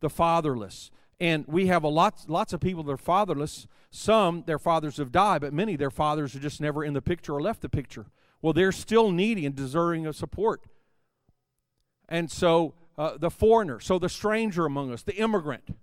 The 0.00 0.10
fatherless. 0.10 0.90
And 1.20 1.44
we 1.46 1.66
have 1.68 1.84
a 1.84 1.88
lot, 1.88 2.24
lots 2.28 2.52
of 2.52 2.60
people 2.60 2.82
that 2.84 2.92
are 2.92 2.96
fatherless. 2.96 3.66
Some, 3.90 4.44
their 4.46 4.58
fathers 4.58 4.96
have 4.96 5.12
died, 5.12 5.40
but 5.40 5.52
many, 5.52 5.76
their 5.76 5.90
fathers 5.90 6.34
are 6.34 6.40
just 6.40 6.60
never 6.60 6.84
in 6.84 6.94
the 6.94 7.02
picture 7.02 7.34
or 7.34 7.40
left 7.40 7.62
the 7.62 7.68
picture. 7.68 8.06
Well, 8.40 8.52
they're 8.52 8.72
still 8.72 9.12
needy 9.12 9.46
and 9.46 9.54
deserving 9.54 10.06
of 10.06 10.16
support. 10.16 10.62
And 12.08 12.30
so 12.30 12.74
uh, 12.98 13.16
the 13.16 13.30
foreigner, 13.30 13.80
so 13.80 13.98
the 13.98 14.08
stranger 14.08 14.66
among 14.66 14.92
us, 14.92 15.02
the 15.02 15.14
immigrant, 15.14 15.76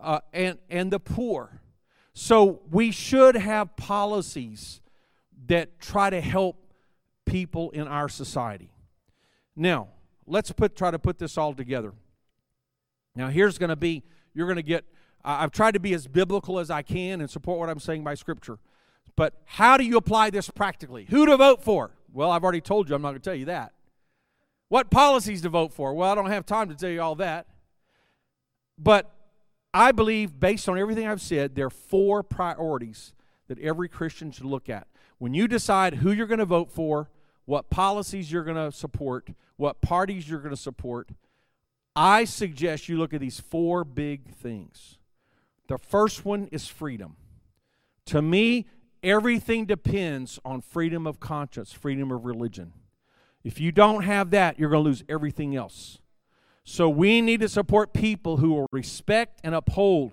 uh, 0.00 0.20
and, 0.32 0.58
and 0.68 0.92
the 0.92 1.00
poor. 1.00 1.62
So 2.12 2.60
we 2.70 2.90
should 2.90 3.36
have 3.36 3.76
policies 3.76 4.82
that 5.46 5.80
try 5.80 6.10
to 6.10 6.20
help 6.20 6.69
people 7.30 7.70
in 7.70 7.86
our 7.86 8.08
society. 8.08 8.70
Now, 9.54 9.88
let's 10.26 10.50
put 10.52 10.76
try 10.76 10.90
to 10.90 10.98
put 10.98 11.18
this 11.18 11.38
all 11.38 11.54
together. 11.54 11.92
Now, 13.14 13.28
here's 13.28 13.58
going 13.58 13.70
to 13.70 13.76
be 13.76 14.02
you're 14.34 14.46
going 14.46 14.56
to 14.56 14.62
get 14.62 14.84
I've 15.24 15.52
tried 15.52 15.74
to 15.74 15.80
be 15.80 15.92
as 15.92 16.06
biblical 16.06 16.58
as 16.58 16.70
I 16.70 16.82
can 16.82 17.20
and 17.20 17.30
support 17.30 17.58
what 17.58 17.68
I'm 17.68 17.80
saying 17.80 18.04
by 18.04 18.14
scripture. 18.14 18.58
But 19.16 19.34
how 19.44 19.76
do 19.76 19.84
you 19.84 19.96
apply 19.96 20.30
this 20.30 20.48
practically? 20.48 21.06
Who 21.10 21.26
to 21.26 21.36
vote 21.36 21.62
for? 21.62 21.90
Well, 22.12 22.30
I've 22.30 22.42
already 22.42 22.62
told 22.62 22.88
you, 22.88 22.94
I'm 22.94 23.02
not 23.02 23.10
going 23.10 23.20
to 23.20 23.24
tell 23.24 23.34
you 23.34 23.44
that. 23.46 23.72
What 24.68 24.90
policies 24.90 25.42
to 25.42 25.48
vote 25.48 25.72
for? 25.72 25.92
Well, 25.94 26.10
I 26.10 26.14
don't 26.14 26.30
have 26.30 26.46
time 26.46 26.68
to 26.68 26.74
tell 26.74 26.88
you 26.88 27.02
all 27.02 27.16
that. 27.16 27.46
But 28.78 29.10
I 29.74 29.92
believe, 29.92 30.40
based 30.40 30.68
on 30.68 30.78
everything 30.78 31.06
I've 31.06 31.20
said, 31.20 31.54
there 31.54 31.66
are 31.66 31.70
four 31.70 32.22
priorities 32.22 33.12
that 33.48 33.58
every 33.58 33.88
Christian 33.88 34.30
should 34.30 34.46
look 34.46 34.70
at. 34.70 34.86
When 35.18 35.34
you 35.34 35.48
decide 35.48 35.96
who 35.96 36.12
you're 36.12 36.26
going 36.26 36.38
to 36.38 36.46
vote 36.46 36.70
for, 36.70 37.10
what 37.44 37.70
policies 37.70 38.30
you're 38.30 38.44
going 38.44 38.56
to 38.56 38.76
support, 38.76 39.30
what 39.56 39.80
parties 39.80 40.28
you're 40.28 40.40
going 40.40 40.54
to 40.54 40.60
support, 40.60 41.10
I 41.96 42.24
suggest 42.24 42.88
you 42.88 42.98
look 42.98 43.12
at 43.12 43.20
these 43.20 43.40
four 43.40 43.84
big 43.84 44.32
things. 44.34 44.98
The 45.68 45.78
first 45.78 46.24
one 46.24 46.48
is 46.52 46.66
freedom. 46.66 47.16
To 48.06 48.22
me, 48.22 48.66
everything 49.02 49.66
depends 49.66 50.38
on 50.44 50.60
freedom 50.60 51.06
of 51.06 51.20
conscience, 51.20 51.72
freedom 51.72 52.10
of 52.10 52.24
religion. 52.24 52.72
If 53.44 53.60
you 53.60 53.72
don't 53.72 54.02
have 54.02 54.30
that, 54.30 54.58
you're 54.58 54.70
going 54.70 54.84
to 54.84 54.88
lose 54.88 55.04
everything 55.08 55.56
else. 55.56 55.98
So 56.64 56.88
we 56.88 57.20
need 57.20 57.40
to 57.40 57.48
support 57.48 57.92
people 57.92 58.36
who 58.36 58.50
will 58.50 58.66
respect 58.70 59.40
and 59.42 59.54
uphold 59.54 60.12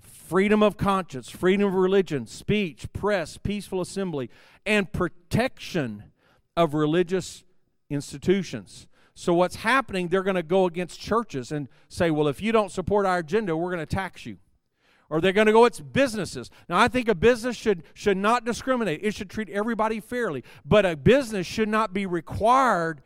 freedom 0.00 0.62
of 0.62 0.76
conscience, 0.76 1.30
freedom 1.30 1.66
of 1.66 1.74
religion, 1.74 2.26
speech, 2.26 2.86
press, 2.92 3.38
peaceful 3.38 3.80
assembly, 3.80 4.28
and 4.64 4.92
protection 4.92 6.04
of 6.56 6.74
religious 6.74 7.44
institutions. 7.90 8.86
So, 9.14 9.32
what's 9.32 9.56
happening, 9.56 10.08
they're 10.08 10.22
going 10.22 10.36
to 10.36 10.42
go 10.42 10.66
against 10.66 11.00
churches 11.00 11.50
and 11.50 11.68
say, 11.88 12.10
well, 12.10 12.28
if 12.28 12.42
you 12.42 12.52
don't 12.52 12.70
support 12.70 13.06
our 13.06 13.18
agenda, 13.18 13.56
we're 13.56 13.70
going 13.70 13.86
to 13.86 13.94
tax 13.94 14.26
you. 14.26 14.38
Or 15.08 15.20
they're 15.20 15.32
going 15.32 15.46
to 15.46 15.52
go 15.52 15.64
it's 15.64 15.80
businesses. 15.80 16.50
Now, 16.68 16.78
I 16.78 16.88
think 16.88 17.08
a 17.08 17.14
business 17.14 17.56
should, 17.56 17.84
should 17.94 18.16
not 18.16 18.44
discriminate, 18.44 19.00
it 19.02 19.14
should 19.14 19.30
treat 19.30 19.48
everybody 19.48 20.00
fairly. 20.00 20.44
But 20.64 20.84
a 20.84 20.96
business 20.96 21.46
should 21.46 21.68
not 21.68 21.94
be 21.94 22.06
required 22.06 23.02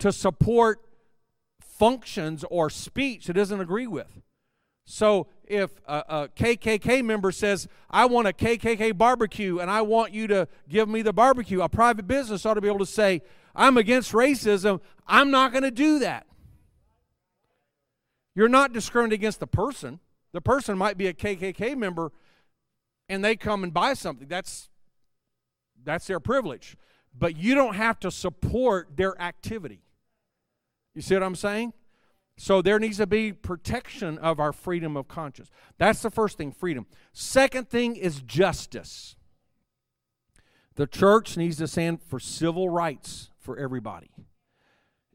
to 0.00 0.12
support 0.12 0.80
functions 1.60 2.44
or 2.50 2.70
speech 2.70 3.28
it 3.28 3.34
doesn't 3.34 3.60
agree 3.60 3.86
with. 3.86 4.22
So 4.86 5.26
if 5.44 5.80
a, 5.86 6.04
a, 6.08 6.28
KKK 6.28 7.04
member 7.04 7.32
says, 7.32 7.68
I 7.90 8.06
want 8.06 8.28
a 8.28 8.32
KKK 8.32 8.96
barbecue 8.96 9.58
and 9.58 9.68
I 9.68 9.82
want 9.82 10.12
you 10.12 10.28
to 10.28 10.48
give 10.68 10.88
me 10.88 11.02
the 11.02 11.12
barbecue, 11.12 11.60
a 11.60 11.68
private 11.68 12.06
business 12.06 12.46
ought 12.46 12.54
to 12.54 12.60
be 12.60 12.68
able 12.68 12.78
to 12.78 12.86
say, 12.86 13.20
I'm 13.54 13.76
against 13.76 14.12
racism. 14.12 14.80
I'm 15.06 15.30
not 15.32 15.50
going 15.50 15.64
to 15.64 15.72
do 15.72 15.98
that. 15.98 16.26
You're 18.36 18.48
not 18.48 18.72
discriminating 18.72 19.20
against 19.20 19.40
the 19.40 19.46
person. 19.46 19.98
The 20.32 20.40
person 20.40 20.78
might 20.78 20.96
be 20.96 21.08
a 21.08 21.14
KKK 21.14 21.76
member 21.76 22.12
and 23.08 23.24
they 23.24 23.34
come 23.34 23.64
and 23.64 23.74
buy 23.74 23.94
something. 23.94 24.28
That's, 24.28 24.68
that's 25.82 26.06
their 26.06 26.20
privilege. 26.20 26.76
But 27.18 27.36
you 27.36 27.56
don't 27.56 27.74
have 27.74 27.98
to 28.00 28.10
support 28.10 28.96
their 28.96 29.20
activity. 29.20 29.80
You 30.94 31.02
see 31.02 31.14
what 31.14 31.24
I'm 31.24 31.34
saying? 31.34 31.72
So 32.38 32.60
there 32.60 32.78
needs 32.78 32.98
to 32.98 33.06
be 33.06 33.32
protection 33.32 34.18
of 34.18 34.38
our 34.38 34.52
freedom 34.52 34.96
of 34.96 35.08
conscience. 35.08 35.50
That's 35.78 36.02
the 36.02 36.10
first 36.10 36.36
thing, 36.36 36.52
freedom. 36.52 36.86
Second 37.12 37.70
thing 37.70 37.96
is 37.96 38.20
justice. 38.20 39.16
The 40.74 40.86
church 40.86 41.38
needs 41.38 41.56
to 41.56 41.66
stand 41.66 42.02
for 42.02 42.20
civil 42.20 42.68
rights 42.68 43.30
for 43.38 43.56
everybody. 43.56 44.10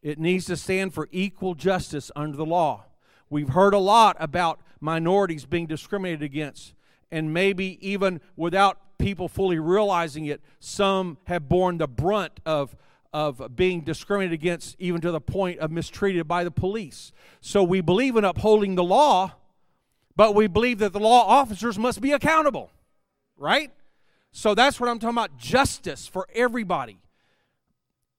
It 0.02 0.18
needs 0.18 0.46
to 0.46 0.58
stand 0.58 0.96
for 0.96 1.08
equal 1.12 1.54
justice 1.54 2.10
under 2.16 2.36
the 2.36 2.46
law. 2.46 2.86
We've 3.30 3.50
heard 3.50 3.76
a 3.76 3.80
lot 3.80 4.18
about 4.20 4.62
minorities 4.80 5.46
being 5.46 5.68
discriminated 5.68 6.24
against. 6.24 6.74
and 7.12 7.34
maybe 7.34 7.78
even 7.88 8.22
without 8.36 8.98
people 8.98 9.28
fully 9.28 9.60
realizing 9.60 10.26
it, 10.26 10.42
some 10.60 11.18
have 11.26 11.50
borne 11.50 11.78
the 11.78 11.88
brunt 11.88 12.40
of 12.46 12.76
of 13.14 13.56
being 13.56 13.82
discriminated 13.82 14.34
against, 14.34 14.76
even 14.80 15.02
to 15.02 15.12
the 15.12 15.20
point 15.20 15.60
of 15.60 15.72
mistreated 15.72 16.28
by 16.28 16.44
the 16.44 16.52
police. 16.52 17.12
So 17.42 17.64
we 17.64 17.82
believe 17.82 18.16
in 18.16 18.24
upholding 18.24 18.76
the 18.76 18.84
law, 18.84 19.34
but 20.16 20.34
we 20.34 20.48
believe 20.48 20.80
that 20.80 20.94
the 20.94 21.00
law 21.00 21.26
officers 21.28 21.78
must 21.78 22.00
be 22.00 22.12
accountable, 22.14 22.72
right? 23.38 23.72
So 24.32 24.56
that's 24.56 24.80
what 24.80 24.90
I'm 24.90 25.00
talking 25.00 25.18
about 25.18 25.38
justice 25.38 26.08
for 26.08 26.26
everybody. 26.34 27.00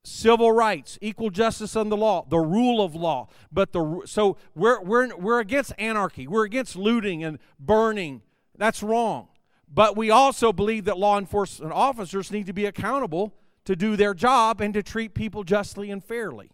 Civil 0.05 0.53
rights, 0.53 0.99
equal 1.01 1.30
justice 1.30 1.76
under 1.76 1.90
the 1.90 1.97
law, 1.97 2.26
the 2.28 2.38
rule 2.38 2.84
of 2.84 2.95
law. 2.95 3.28
But 3.53 3.72
the 3.72 4.03
so 4.05 4.36
we're 4.55 4.80
we're 4.82 5.16
we're 5.16 5.38
against 5.38 5.72
anarchy. 5.78 6.26
We're 6.26 6.45
against 6.45 6.74
looting 6.74 7.22
and 7.22 7.38
burning. 7.59 8.22
That's 8.59 8.82
wrong. 8.82 9.28
But 9.72 9.97
we 9.97 10.11
also 10.11 10.53
believe 10.53 10.84
that 10.86 10.99
law 10.99 11.18
enforcement 11.18 11.72
officers 11.72 12.32
need 12.32 12.47
to 12.47 12.53
be 12.53 12.66
accountable 12.66 13.32
to 13.65 13.77
do 13.77 13.97
their 13.97 14.15
job 14.15 14.61
and 14.61 14.75
to 14.75 14.83
treat 14.83 15.15
people 15.15 15.45
justly 15.45 15.91
and 15.91 16.03
fairly. 16.03 16.51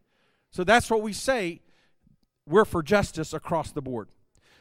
So 0.51 0.65
that's 0.65 0.91
what 0.91 1.03
we 1.03 1.13
say. 1.13 1.61
We're 2.47 2.65
for 2.65 2.83
justice 2.83 3.33
across 3.33 3.73
the 3.73 3.83
board. 3.83 4.09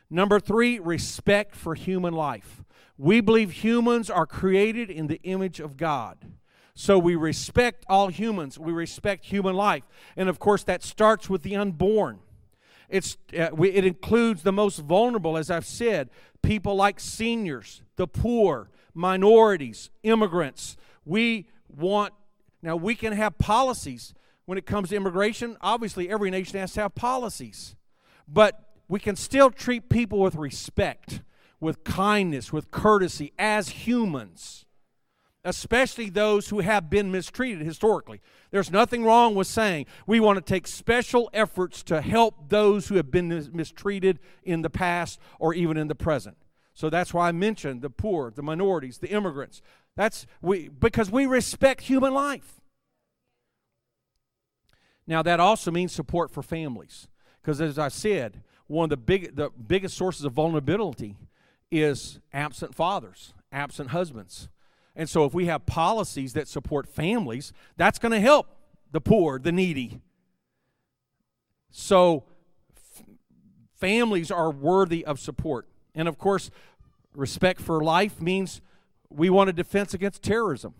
Number 0.09 0.39
three, 0.39 0.79
respect 0.79 1.55
for 1.55 1.75
human 1.75 2.13
life. 2.13 2.63
We 2.97 3.21
believe 3.21 3.51
humans 3.51 4.09
are 4.09 4.25
created 4.25 4.89
in 4.89 5.07
the 5.07 5.21
image 5.23 5.59
of 5.59 5.77
God. 5.77 6.17
So 6.73 6.97
we 6.97 7.15
respect 7.15 7.85
all 7.89 8.09
humans. 8.09 8.59
We 8.59 8.71
respect 8.71 9.25
human 9.25 9.55
life. 9.55 9.83
And 10.15 10.29
of 10.29 10.39
course, 10.39 10.63
that 10.63 10.83
starts 10.83 11.29
with 11.29 11.43
the 11.43 11.55
unborn. 11.55 12.19
It's, 12.89 13.17
uh, 13.37 13.49
we, 13.51 13.71
it 13.71 13.85
includes 13.85 14.43
the 14.43 14.53
most 14.53 14.79
vulnerable, 14.79 15.37
as 15.37 15.51
I've 15.51 15.65
said, 15.65 16.09
people 16.41 16.75
like 16.75 16.99
seniors, 16.99 17.81
the 17.95 18.07
poor, 18.07 18.69
minorities, 18.93 19.89
immigrants. 20.03 20.77
We 21.03 21.49
want, 21.67 22.13
now 22.67 22.75
we 22.75 22.95
can 22.95 23.13
have 23.13 23.37
policies 23.37 24.13
when 24.45 24.57
it 24.57 24.65
comes 24.65 24.89
to 24.89 24.95
immigration. 24.95 25.57
Obviously, 25.61 26.09
every 26.09 26.29
nation 26.29 26.59
has 26.59 26.73
to 26.73 26.81
have 26.81 26.95
policies. 26.95 27.75
But 28.27 28.59
we 28.87 28.99
can 28.99 29.15
still 29.15 29.51
treat 29.51 29.89
people 29.89 30.19
with 30.19 30.35
respect, 30.35 31.21
with 31.59 31.83
kindness, 31.83 32.51
with 32.51 32.69
courtesy 32.69 33.33
as 33.39 33.69
humans, 33.69 34.65
especially 35.43 36.09
those 36.09 36.49
who 36.49 36.59
have 36.59 36.89
been 36.89 37.11
mistreated 37.11 37.65
historically. 37.65 38.21
There's 38.51 38.71
nothing 38.71 39.03
wrong 39.03 39.33
with 39.33 39.47
saying 39.47 39.85
we 40.05 40.19
want 40.19 40.37
to 40.37 40.41
take 40.41 40.67
special 40.67 41.29
efforts 41.33 41.83
to 41.83 42.01
help 42.01 42.49
those 42.49 42.87
who 42.87 42.95
have 42.95 43.11
been 43.11 43.49
mistreated 43.53 44.19
in 44.43 44.61
the 44.61 44.69
past 44.69 45.19
or 45.39 45.53
even 45.53 45.77
in 45.77 45.87
the 45.87 45.95
present. 45.95 46.37
So 46.73 46.89
that's 46.89 47.13
why 47.13 47.29
I 47.29 47.31
mentioned 47.31 47.81
the 47.81 47.89
poor, 47.89 48.29
the 48.29 48.43
minorities, 48.43 48.99
the 48.99 49.09
immigrants. 49.09 49.61
That's 49.97 50.27
we 50.41 50.69
because 50.69 51.11
we 51.11 51.25
respect 51.25 51.81
human 51.81 52.13
life. 52.13 52.61
Now 55.07 55.23
that 55.23 55.39
also 55.39 55.71
means 55.71 55.91
support 55.91 56.31
for 56.31 56.43
families. 56.43 57.07
Because 57.41 57.59
as 57.59 57.79
I 57.79 57.87
said, 57.87 58.43
one 58.67 58.85
of 58.85 58.89
the 58.91 58.97
big 58.97 59.35
the 59.35 59.49
biggest 59.49 59.97
sources 59.97 60.23
of 60.23 60.33
vulnerability 60.33 61.17
is 61.71 62.19
absent 62.31 62.75
fathers, 62.75 63.33
absent 63.51 63.89
husbands. 63.89 64.49
And 64.95 65.09
so 65.09 65.25
if 65.25 65.33
we 65.33 65.45
have 65.45 65.65
policies 65.65 66.33
that 66.33 66.47
support 66.47 66.87
families, 66.87 67.51
that's 67.75 67.97
going 67.97 68.11
to 68.11 68.19
help 68.19 68.47
the 68.91 69.01
poor, 69.01 69.39
the 69.39 69.51
needy. 69.51 69.99
So 71.71 72.23
families 73.75 74.29
are 74.29 74.51
worthy 74.51 75.03
of 75.03 75.19
support. 75.19 75.67
And 75.95 76.07
of 76.07 76.19
course, 76.19 76.51
respect 77.15 77.61
for 77.61 77.83
life 77.83 78.21
means 78.21 78.61
we 79.09 79.29
want 79.29 79.49
a 79.49 79.53
defense 79.53 79.93
against 79.93 80.21
terrorism 80.21 80.73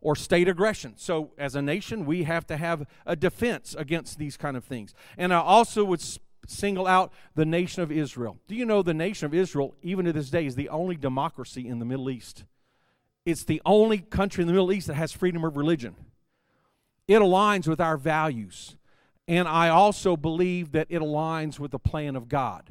or 0.00 0.16
state 0.16 0.48
aggression. 0.48 0.94
So 0.96 1.30
as 1.38 1.54
a 1.54 1.62
nation, 1.62 2.04
we 2.04 2.24
have 2.24 2.46
to 2.48 2.56
have 2.56 2.86
a 3.06 3.14
defense 3.16 3.74
against 3.78 4.18
these 4.18 4.36
kind 4.36 4.56
of 4.56 4.64
things. 4.64 4.94
And 5.16 5.32
I 5.32 5.38
also 5.38 5.84
would 5.84 6.02
single 6.46 6.86
out 6.86 7.12
the 7.34 7.44
nation 7.44 7.82
of 7.82 7.92
Israel. 7.92 8.38
Do 8.48 8.54
you 8.54 8.66
know 8.66 8.82
the 8.82 8.94
nation 8.94 9.26
of 9.26 9.34
Israel, 9.34 9.74
even 9.82 10.04
to 10.06 10.12
this 10.12 10.28
day, 10.28 10.44
is 10.44 10.56
the 10.56 10.68
only 10.68 10.96
democracy 10.96 11.66
in 11.66 11.78
the 11.78 11.84
Middle 11.84 12.10
East? 12.10 12.44
It's 13.24 13.44
the 13.44 13.62
only 13.64 13.98
country 13.98 14.42
in 14.42 14.48
the 14.48 14.52
Middle 14.52 14.72
East 14.72 14.88
that 14.88 14.94
has 14.94 15.12
freedom 15.12 15.44
of 15.44 15.56
religion. 15.56 15.94
It 17.06 17.20
aligns 17.20 17.68
with 17.68 17.80
our 17.80 17.96
values. 17.96 18.76
And 19.28 19.46
I 19.46 19.68
also 19.68 20.16
believe 20.16 20.72
that 20.72 20.88
it 20.90 21.00
aligns 21.00 21.60
with 21.60 21.70
the 21.70 21.78
plan 21.78 22.16
of 22.16 22.28
God. 22.28 22.70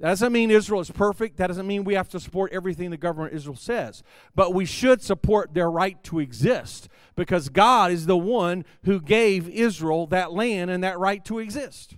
That 0.00 0.08
doesn't 0.08 0.32
mean 0.32 0.50
Israel 0.50 0.80
is 0.80 0.90
perfect. 0.90 1.36
That 1.36 1.46
doesn't 1.46 1.66
mean 1.66 1.84
we 1.84 1.94
have 1.94 2.08
to 2.10 2.20
support 2.20 2.52
everything 2.52 2.90
the 2.90 2.96
government 2.96 3.32
of 3.32 3.36
Israel 3.36 3.56
says. 3.56 4.02
But 4.34 4.52
we 4.52 4.64
should 4.64 5.02
support 5.02 5.54
their 5.54 5.70
right 5.70 6.02
to 6.04 6.18
exist 6.18 6.88
because 7.14 7.48
God 7.48 7.92
is 7.92 8.06
the 8.06 8.16
one 8.16 8.64
who 8.84 9.00
gave 9.00 9.48
Israel 9.48 10.08
that 10.08 10.32
land 10.32 10.70
and 10.70 10.82
that 10.82 10.98
right 10.98 11.24
to 11.26 11.38
exist. 11.38 11.96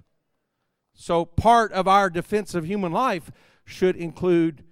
So, 0.93 1.25
part 1.25 1.73
of 1.73 1.89
our 1.89 2.11
defense 2.11 2.55
of 2.55 2.67
human 2.67 2.93
life 2.93 3.31
should 3.65 3.97
include 3.97 4.63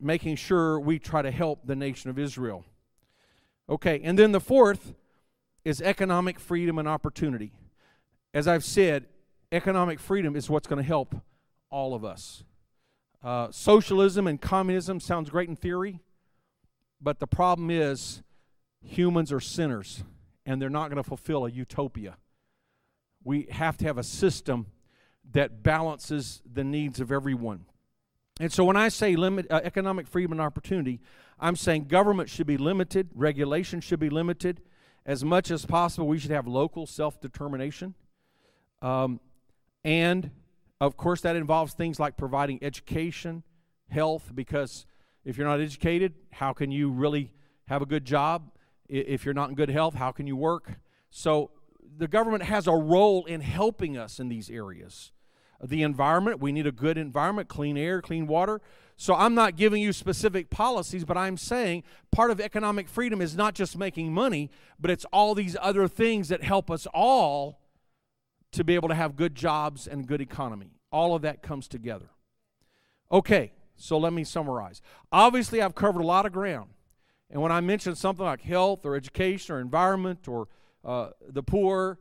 making 0.00 0.36
sure 0.36 0.78
we 0.80 0.98
try 0.98 1.22
to 1.22 1.30
help 1.30 1.66
the 1.66 1.76
nation 1.76 2.10
of 2.10 2.18
Israel. 2.18 2.64
Okay, 3.68 4.00
and 4.04 4.18
then 4.18 4.32
the 4.32 4.40
fourth 4.40 4.94
is 5.64 5.80
economic 5.80 6.38
freedom 6.38 6.78
and 6.78 6.86
opportunity. 6.88 7.52
As 8.34 8.46
I've 8.46 8.64
said, 8.64 9.06
economic 9.52 9.98
freedom 9.98 10.36
is 10.36 10.50
what's 10.50 10.66
going 10.66 10.82
to 10.82 10.86
help 10.86 11.14
all 11.70 11.94
of 11.94 12.04
us. 12.04 12.44
Uh, 13.24 13.50
socialism 13.50 14.26
and 14.26 14.38
communism 14.38 15.00
sounds 15.00 15.30
great 15.30 15.48
in 15.48 15.56
theory, 15.56 15.98
but 17.00 17.20
the 17.20 17.26
problem 17.26 17.70
is 17.70 18.22
humans 18.82 19.32
are 19.32 19.40
sinners 19.40 20.04
and 20.44 20.60
they're 20.60 20.68
not 20.68 20.90
going 20.90 21.02
to 21.02 21.08
fulfill 21.08 21.46
a 21.46 21.50
utopia. 21.50 22.18
We 23.24 23.46
have 23.50 23.78
to 23.78 23.86
have 23.86 23.96
a 23.96 24.02
system 24.02 24.66
that 25.32 25.62
balances 25.62 26.42
the 26.44 26.62
needs 26.62 27.00
of 27.00 27.10
everyone. 27.10 27.64
And 28.40 28.52
so 28.52 28.62
when 28.62 28.76
I 28.76 28.88
say 28.90 29.16
limit 29.16 29.46
uh, 29.50 29.62
economic 29.64 30.06
freedom 30.06 30.32
and 30.32 30.40
opportunity, 30.42 31.00
I'm 31.40 31.56
saying 31.56 31.86
government 31.86 32.28
should 32.28 32.46
be 32.46 32.58
limited, 32.58 33.08
regulation 33.14 33.80
should 33.80 34.00
be 34.00 34.10
limited. 34.10 34.60
As 35.06 35.24
much 35.24 35.50
as 35.50 35.64
possible, 35.64 36.06
we 36.06 36.18
should 36.18 36.30
have 36.30 36.46
local 36.46 36.86
self 36.86 37.22
determination. 37.22 37.94
Um, 38.82 39.18
and 39.82 40.30
of 40.80 40.96
course, 40.96 41.20
that 41.22 41.36
involves 41.36 41.74
things 41.74 41.98
like 41.98 42.16
providing 42.16 42.62
education, 42.62 43.42
health, 43.88 44.32
because 44.34 44.86
if 45.24 45.38
you're 45.38 45.46
not 45.46 45.60
educated, 45.60 46.14
how 46.32 46.52
can 46.52 46.70
you 46.70 46.90
really 46.90 47.32
have 47.66 47.82
a 47.82 47.86
good 47.86 48.04
job? 48.04 48.50
If 48.88 49.24
you're 49.24 49.34
not 49.34 49.48
in 49.48 49.54
good 49.54 49.70
health, 49.70 49.94
how 49.94 50.12
can 50.12 50.26
you 50.26 50.36
work? 50.36 50.78
So 51.10 51.50
the 51.96 52.08
government 52.08 52.44
has 52.44 52.66
a 52.66 52.72
role 52.72 53.24
in 53.24 53.40
helping 53.40 53.96
us 53.96 54.18
in 54.18 54.28
these 54.28 54.50
areas 54.50 55.12
the 55.62 55.82
environment. 55.82 56.40
We 56.40 56.52
need 56.52 56.66
a 56.66 56.72
good 56.72 56.98
environment, 56.98 57.48
clean 57.48 57.76
air, 57.76 58.02
clean 58.02 58.26
water. 58.26 58.60
So 58.96 59.14
I'm 59.14 59.34
not 59.34 59.56
giving 59.56 59.82
you 59.82 59.92
specific 59.92 60.50
policies, 60.50 61.04
but 61.04 61.16
I'm 61.16 61.36
saying 61.36 61.82
part 62.12 62.30
of 62.30 62.40
economic 62.40 62.88
freedom 62.88 63.20
is 63.20 63.36
not 63.36 63.54
just 63.54 63.76
making 63.76 64.12
money, 64.12 64.50
but 64.78 64.90
it's 64.90 65.04
all 65.06 65.34
these 65.34 65.56
other 65.60 65.88
things 65.88 66.28
that 66.28 66.42
help 66.42 66.70
us 66.70 66.86
all 66.92 67.60
to 68.56 68.64
be 68.64 68.74
able 68.74 68.88
to 68.88 68.94
have 68.94 69.16
good 69.16 69.34
jobs 69.34 69.86
and 69.86 70.06
good 70.06 70.20
economy. 70.20 70.70
All 70.90 71.14
of 71.14 71.22
that 71.22 71.42
comes 71.42 71.68
together. 71.68 72.10
Okay, 73.10 73.52
so 73.76 73.98
let 73.98 74.12
me 74.12 74.24
summarize. 74.24 74.80
Obviously, 75.12 75.60
I've 75.60 75.74
covered 75.74 76.00
a 76.00 76.06
lot 76.06 76.26
of 76.26 76.32
ground. 76.32 76.70
And 77.30 77.42
when 77.42 77.52
I 77.52 77.60
mention 77.60 77.94
something 77.94 78.24
like 78.24 78.42
health 78.42 78.84
or 78.84 78.94
education 78.94 79.54
or 79.54 79.60
environment 79.60 80.28
or 80.28 80.48
uh, 80.84 81.10
the 81.28 81.42
poor, 81.42 81.98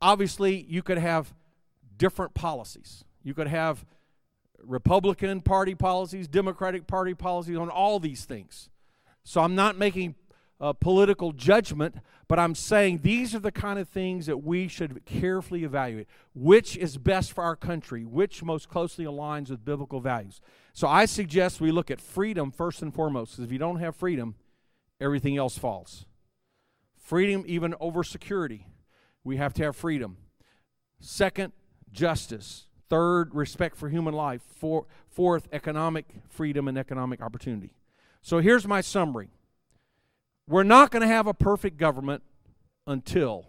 obviously 0.00 0.64
you 0.68 0.82
could 0.82 0.98
have 0.98 1.34
different 1.96 2.34
policies. 2.34 3.04
You 3.22 3.34
could 3.34 3.48
have 3.48 3.84
Republican 4.62 5.40
Party 5.40 5.74
policies, 5.74 6.28
Democratic 6.28 6.86
Party 6.86 7.14
policies 7.14 7.56
on 7.58 7.68
all 7.68 8.00
these 8.00 8.24
things. 8.24 8.70
So 9.24 9.40
I'm 9.40 9.54
not 9.54 9.76
making 9.76 10.14
a 10.64 10.72
political 10.72 11.32
judgment, 11.32 11.96
but 12.26 12.38
I'm 12.38 12.54
saying 12.54 13.00
these 13.02 13.34
are 13.34 13.38
the 13.38 13.52
kind 13.52 13.78
of 13.78 13.86
things 13.86 14.24
that 14.24 14.38
we 14.38 14.66
should 14.66 15.04
carefully 15.04 15.62
evaluate. 15.62 16.08
Which 16.34 16.78
is 16.78 16.96
best 16.96 17.34
for 17.34 17.44
our 17.44 17.54
country? 17.54 18.06
Which 18.06 18.42
most 18.42 18.70
closely 18.70 19.04
aligns 19.04 19.50
with 19.50 19.62
biblical 19.62 20.00
values? 20.00 20.40
So 20.72 20.88
I 20.88 21.04
suggest 21.04 21.60
we 21.60 21.70
look 21.70 21.90
at 21.90 22.00
freedom 22.00 22.50
first 22.50 22.80
and 22.80 22.94
foremost, 22.94 23.32
because 23.32 23.44
if 23.44 23.52
you 23.52 23.58
don't 23.58 23.78
have 23.80 23.94
freedom, 23.94 24.36
everything 25.02 25.36
else 25.36 25.58
falls. 25.58 26.06
Freedom, 26.96 27.44
even 27.46 27.74
over 27.78 28.02
security. 28.02 28.66
We 29.22 29.36
have 29.36 29.52
to 29.54 29.64
have 29.64 29.76
freedom. 29.76 30.16
Second, 30.98 31.52
justice. 31.92 32.68
Third, 32.88 33.34
respect 33.34 33.76
for 33.76 33.90
human 33.90 34.14
life. 34.14 34.40
Four, 34.56 34.86
fourth, 35.10 35.46
economic 35.52 36.06
freedom 36.30 36.68
and 36.68 36.78
economic 36.78 37.20
opportunity. 37.20 37.74
So 38.22 38.38
here's 38.38 38.66
my 38.66 38.80
summary 38.80 39.28
We're 40.46 40.62
not 40.62 40.90
going 40.90 41.02
to 41.02 41.08
have 41.08 41.26
a 41.26 41.34
perfect 41.34 41.78
government 41.78 42.22
until 42.86 43.46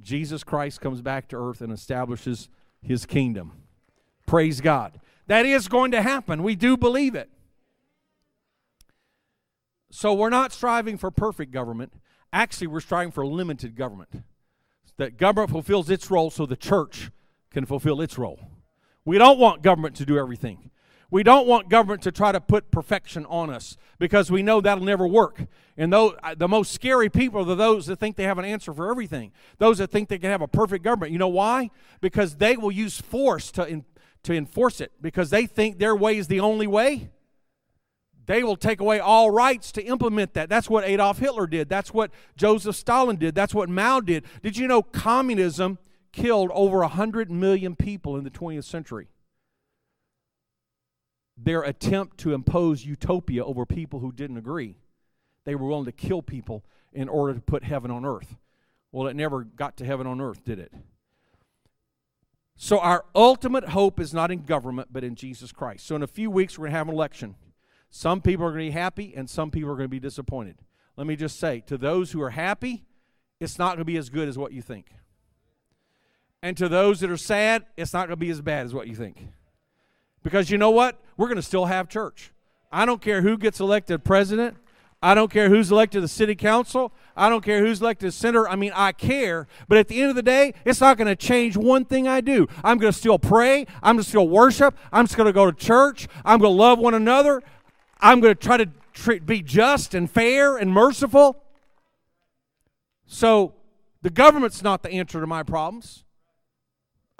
Jesus 0.00 0.44
Christ 0.44 0.80
comes 0.80 1.00
back 1.00 1.28
to 1.28 1.36
earth 1.36 1.60
and 1.60 1.72
establishes 1.72 2.48
his 2.82 3.06
kingdom. 3.06 3.52
Praise 4.26 4.60
God. 4.60 5.00
That 5.26 5.46
is 5.46 5.68
going 5.68 5.90
to 5.92 6.02
happen. 6.02 6.42
We 6.42 6.56
do 6.56 6.76
believe 6.76 7.14
it. 7.14 7.30
So 9.90 10.12
we're 10.12 10.30
not 10.30 10.52
striving 10.52 10.98
for 10.98 11.10
perfect 11.10 11.50
government. 11.52 11.92
Actually, 12.32 12.66
we're 12.66 12.80
striving 12.80 13.10
for 13.10 13.26
limited 13.26 13.74
government. 13.74 14.22
That 14.96 15.16
government 15.16 15.50
fulfills 15.50 15.88
its 15.88 16.10
role 16.10 16.30
so 16.30 16.44
the 16.44 16.56
church 16.56 17.10
can 17.50 17.64
fulfill 17.64 18.00
its 18.00 18.18
role. 18.18 18.40
We 19.04 19.16
don't 19.16 19.38
want 19.38 19.62
government 19.62 19.94
to 19.96 20.04
do 20.04 20.18
everything. 20.18 20.70
We 21.10 21.22
don't 21.22 21.46
want 21.46 21.70
government 21.70 22.02
to 22.02 22.12
try 22.12 22.32
to 22.32 22.40
put 22.40 22.70
perfection 22.70 23.24
on 23.26 23.48
us 23.48 23.78
because 23.98 24.30
we 24.30 24.42
know 24.42 24.60
that'll 24.60 24.84
never 24.84 25.06
work. 25.06 25.46
And 25.76 25.90
though, 25.90 26.10
uh, 26.22 26.34
the 26.34 26.48
most 26.48 26.72
scary 26.72 27.08
people 27.08 27.50
are 27.50 27.54
those 27.54 27.86
that 27.86 27.98
think 27.98 28.16
they 28.16 28.24
have 28.24 28.38
an 28.38 28.44
answer 28.44 28.74
for 28.74 28.90
everything. 28.90 29.32
Those 29.56 29.78
that 29.78 29.90
think 29.90 30.10
they 30.10 30.18
can 30.18 30.30
have 30.30 30.42
a 30.42 30.48
perfect 30.48 30.84
government. 30.84 31.12
You 31.12 31.18
know 31.18 31.28
why? 31.28 31.70
Because 32.02 32.36
they 32.36 32.58
will 32.58 32.70
use 32.70 33.00
force 33.00 33.50
to, 33.52 33.66
in, 33.66 33.86
to 34.24 34.34
enforce 34.34 34.82
it 34.82 34.92
because 35.00 35.30
they 35.30 35.46
think 35.46 35.78
their 35.78 35.96
way 35.96 36.18
is 36.18 36.26
the 36.26 36.40
only 36.40 36.66
way. 36.66 37.10
They 38.26 38.42
will 38.42 38.56
take 38.56 38.80
away 38.80 39.00
all 39.00 39.30
rights 39.30 39.72
to 39.72 39.82
implement 39.82 40.34
that. 40.34 40.50
That's 40.50 40.68
what 40.68 40.84
Adolf 40.84 41.18
Hitler 41.18 41.46
did. 41.46 41.70
That's 41.70 41.94
what 41.94 42.10
Joseph 42.36 42.76
Stalin 42.76 43.16
did. 43.16 43.34
That's 43.34 43.54
what 43.54 43.70
Mao 43.70 44.00
did. 44.00 44.24
Did 44.42 44.58
you 44.58 44.68
know 44.68 44.82
communism 44.82 45.78
killed 46.12 46.50
over 46.52 46.80
100 46.80 47.30
million 47.30 47.74
people 47.76 48.18
in 48.18 48.24
the 48.24 48.30
20th 48.30 48.64
century? 48.64 49.08
Their 51.40 51.62
attempt 51.62 52.18
to 52.18 52.34
impose 52.34 52.84
utopia 52.84 53.44
over 53.44 53.64
people 53.64 54.00
who 54.00 54.10
didn't 54.10 54.38
agree. 54.38 54.76
They 55.44 55.54
were 55.54 55.68
willing 55.68 55.84
to 55.84 55.92
kill 55.92 56.20
people 56.20 56.64
in 56.92 57.08
order 57.08 57.34
to 57.34 57.40
put 57.40 57.62
heaven 57.62 57.90
on 57.90 58.04
earth. 58.04 58.36
Well, 58.90 59.06
it 59.06 59.14
never 59.16 59.44
got 59.44 59.76
to 59.78 59.84
heaven 59.84 60.06
on 60.06 60.20
earth, 60.20 60.44
did 60.44 60.58
it? 60.58 60.72
So, 62.56 62.80
our 62.80 63.04
ultimate 63.14 63.68
hope 63.68 64.00
is 64.00 64.12
not 64.12 64.32
in 64.32 64.42
government, 64.42 64.88
but 64.90 65.04
in 65.04 65.14
Jesus 65.14 65.52
Christ. 65.52 65.86
So, 65.86 65.94
in 65.94 66.02
a 66.02 66.08
few 66.08 66.28
weeks, 66.28 66.58
we're 66.58 66.64
going 66.64 66.72
to 66.72 66.78
have 66.78 66.88
an 66.88 66.94
election. 66.94 67.36
Some 67.90 68.20
people 68.20 68.44
are 68.44 68.50
going 68.50 68.66
to 68.66 68.70
be 68.72 68.78
happy 68.78 69.14
and 69.14 69.30
some 69.30 69.50
people 69.50 69.70
are 69.70 69.76
going 69.76 69.84
to 69.84 69.88
be 69.88 70.00
disappointed. 70.00 70.56
Let 70.96 71.06
me 71.06 71.14
just 71.14 71.38
say 71.38 71.60
to 71.66 71.78
those 71.78 72.10
who 72.10 72.20
are 72.20 72.30
happy, 72.30 72.84
it's 73.40 73.58
not 73.58 73.70
going 73.70 73.78
to 73.78 73.84
be 73.84 73.96
as 73.96 74.10
good 74.10 74.28
as 74.28 74.36
what 74.36 74.52
you 74.52 74.60
think. 74.60 74.90
And 76.42 76.56
to 76.56 76.68
those 76.68 77.00
that 77.00 77.10
are 77.10 77.16
sad, 77.16 77.64
it's 77.76 77.92
not 77.92 78.08
going 78.08 78.10
to 78.10 78.16
be 78.16 78.30
as 78.30 78.40
bad 78.40 78.66
as 78.66 78.74
what 78.74 78.88
you 78.88 78.94
think. 78.94 79.28
Because 80.22 80.50
you 80.50 80.58
know 80.58 80.70
what? 80.70 81.00
We're 81.16 81.26
going 81.26 81.36
to 81.36 81.42
still 81.42 81.66
have 81.66 81.88
church. 81.88 82.32
I 82.70 82.84
don't 82.84 83.00
care 83.00 83.22
who 83.22 83.36
gets 83.38 83.60
elected 83.60 84.04
president. 84.04 84.56
I 85.00 85.14
don't 85.14 85.30
care 85.30 85.48
who's 85.48 85.70
elected 85.70 86.02
the 86.02 86.08
city 86.08 86.34
council. 86.34 86.92
I 87.16 87.28
don't 87.28 87.44
care 87.44 87.64
who's 87.64 87.80
elected 87.80 88.12
senator. 88.12 88.48
I 88.48 88.56
mean, 88.56 88.72
I 88.74 88.90
care. 88.92 89.46
But 89.68 89.78
at 89.78 89.86
the 89.86 90.00
end 90.00 90.10
of 90.10 90.16
the 90.16 90.22
day, 90.22 90.54
it's 90.64 90.80
not 90.80 90.96
going 90.96 91.06
to 91.06 91.14
change 91.14 91.56
one 91.56 91.84
thing 91.84 92.08
I 92.08 92.20
do. 92.20 92.48
I'm 92.64 92.78
going 92.78 92.92
to 92.92 92.98
still 92.98 93.18
pray. 93.18 93.64
I'm 93.80 93.94
going 93.94 94.02
to 94.02 94.08
still 94.08 94.28
worship. 94.28 94.76
I'm 94.92 95.06
just 95.06 95.16
going 95.16 95.28
to 95.28 95.32
go 95.32 95.48
to 95.48 95.56
church. 95.56 96.08
I'm 96.24 96.40
going 96.40 96.52
to 96.52 96.58
love 96.58 96.80
one 96.80 96.94
another. 96.94 97.42
I'm 98.00 98.20
going 98.20 98.34
to 98.34 98.40
try 98.40 98.56
to 98.56 99.20
be 99.20 99.40
just 99.40 99.94
and 99.94 100.10
fair 100.10 100.56
and 100.56 100.72
merciful. 100.72 101.44
So 103.06 103.54
the 104.02 104.10
government's 104.10 104.62
not 104.62 104.82
the 104.82 104.90
answer 104.90 105.20
to 105.20 105.26
my 105.28 105.44
problems. 105.44 106.04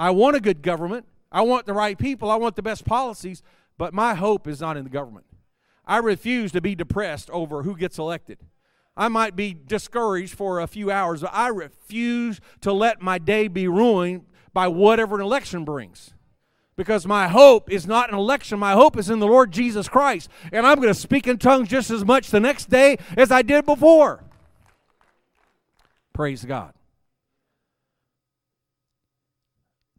I 0.00 0.10
want 0.10 0.34
a 0.34 0.40
good 0.40 0.62
government. 0.62 1.06
I 1.30 1.42
want 1.42 1.66
the 1.66 1.74
right 1.74 1.98
people. 1.98 2.30
I 2.30 2.36
want 2.36 2.56
the 2.56 2.62
best 2.62 2.84
policies. 2.84 3.42
But 3.76 3.94
my 3.94 4.14
hope 4.14 4.48
is 4.48 4.60
not 4.60 4.76
in 4.76 4.84
the 4.84 4.90
government. 4.90 5.26
I 5.86 5.98
refuse 5.98 6.52
to 6.52 6.60
be 6.60 6.74
depressed 6.74 7.30
over 7.30 7.62
who 7.62 7.76
gets 7.76 7.98
elected. 7.98 8.38
I 8.96 9.08
might 9.08 9.36
be 9.36 9.54
discouraged 9.54 10.34
for 10.34 10.60
a 10.60 10.66
few 10.66 10.90
hours, 10.90 11.20
but 11.20 11.30
I 11.32 11.48
refuse 11.48 12.40
to 12.62 12.72
let 12.72 13.00
my 13.00 13.18
day 13.18 13.46
be 13.46 13.68
ruined 13.68 14.26
by 14.52 14.66
whatever 14.66 15.14
an 15.14 15.22
election 15.22 15.64
brings 15.64 16.12
because 16.78 17.06
my 17.06 17.26
hope 17.26 17.70
is 17.70 17.86
not 17.86 18.08
an 18.08 18.16
election. 18.16 18.58
My 18.58 18.72
hope 18.72 18.96
is 18.96 19.10
in 19.10 19.18
the 19.18 19.26
Lord 19.26 19.50
Jesus 19.50 19.88
Christ. 19.88 20.30
And 20.52 20.64
I'm 20.64 20.76
going 20.76 20.88
to 20.88 20.94
speak 20.94 21.26
in 21.26 21.36
tongues 21.36 21.68
just 21.68 21.90
as 21.90 22.04
much 22.04 22.30
the 22.30 22.40
next 22.40 22.70
day 22.70 22.98
as 23.16 23.32
I 23.32 23.42
did 23.42 23.66
before. 23.66 24.24
Praise 26.12 26.44
God. 26.44 26.72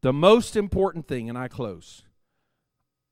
The 0.02 0.14
most 0.14 0.56
important 0.56 1.08
thing, 1.08 1.28
and 1.30 1.38
I 1.38 1.48
close, 1.48 2.04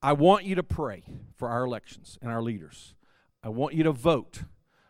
I 0.02 0.12
want 0.12 0.44
you 0.44 0.54
to 0.54 0.62
pray 0.62 1.02
for 1.36 1.48
our 1.48 1.64
elections 1.64 2.18
and 2.22 2.30
our 2.30 2.40
leaders. 2.40 2.94
I 3.42 3.50
want 3.50 3.74
you 3.74 3.82
to 3.84 3.92
vote. 3.92 4.42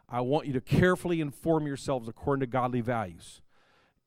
I 0.09 0.21
want 0.21 0.47
you 0.47 0.53
to 0.53 0.61
carefully 0.61 1.21
inform 1.21 1.67
yourselves 1.67 2.09
according 2.09 2.41
to 2.41 2.47
godly 2.47 2.81
values. 2.81 3.41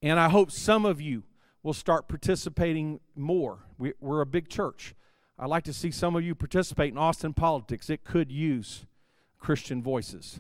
And 0.02 0.20
I 0.20 0.30
hope 0.30 0.52
some 0.52 0.86
of 0.86 1.02
you 1.02 1.24
will 1.64 1.74
start 1.74 2.08
participating 2.08 3.00
more. 3.16 3.60
We, 3.78 3.94
are 4.04 4.22
a 4.22 4.26
big 4.26 4.50
church. 4.50 4.96
I'd 5.38 5.50
like 5.50 5.64
to 5.66 5.74
see 5.74 5.92
some 5.92 6.16
of 6.16 6.24
you 6.24 6.34
participate 6.34 6.92
in 6.92 6.98
Austin 6.98 7.34
politics. 7.34 7.90
It 7.90 8.04
could 8.04 8.32
use 8.32 8.86
Christian 9.40 9.84
voices 9.84 10.40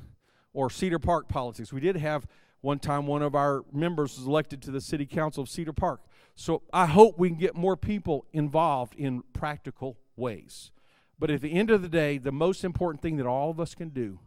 or 0.53 0.69
Cedar 0.69 0.99
Park 0.99 1.27
politics. 1.27 1.73
We 1.73 1.81
did 1.81 1.95
have 1.97 2.27
one 2.61 2.79
time 2.79 3.07
one 3.07 3.21
of 3.21 3.35
our 3.35 3.63
members 3.71 4.17
was 4.17 4.27
elected 4.27 4.61
to 4.63 4.71
the 4.71 4.81
city 4.81 5.05
council 5.05 5.43
of 5.43 5.49
Cedar 5.49 5.73
Park. 5.73 6.01
So 6.35 6.63
I 6.73 6.85
hope 6.85 7.17
we 7.17 7.29
can 7.29 7.37
get 7.37 7.55
more 7.55 7.77
people 7.77 8.25
involved 8.33 8.95
in 8.95 9.23
practical 9.33 9.97
ways. 10.15 10.71
But 11.19 11.29
at 11.29 11.41
the 11.41 11.53
end 11.53 11.69
of 11.69 11.81
the 11.81 11.89
day, 11.89 12.17
the 12.17 12.31
most 12.31 12.63
important 12.63 13.01
thing 13.01 13.17
that 13.17 13.27
all 13.27 13.51
of 13.51 13.59
us 13.59 13.75
can 13.75 13.89
do 13.89 14.19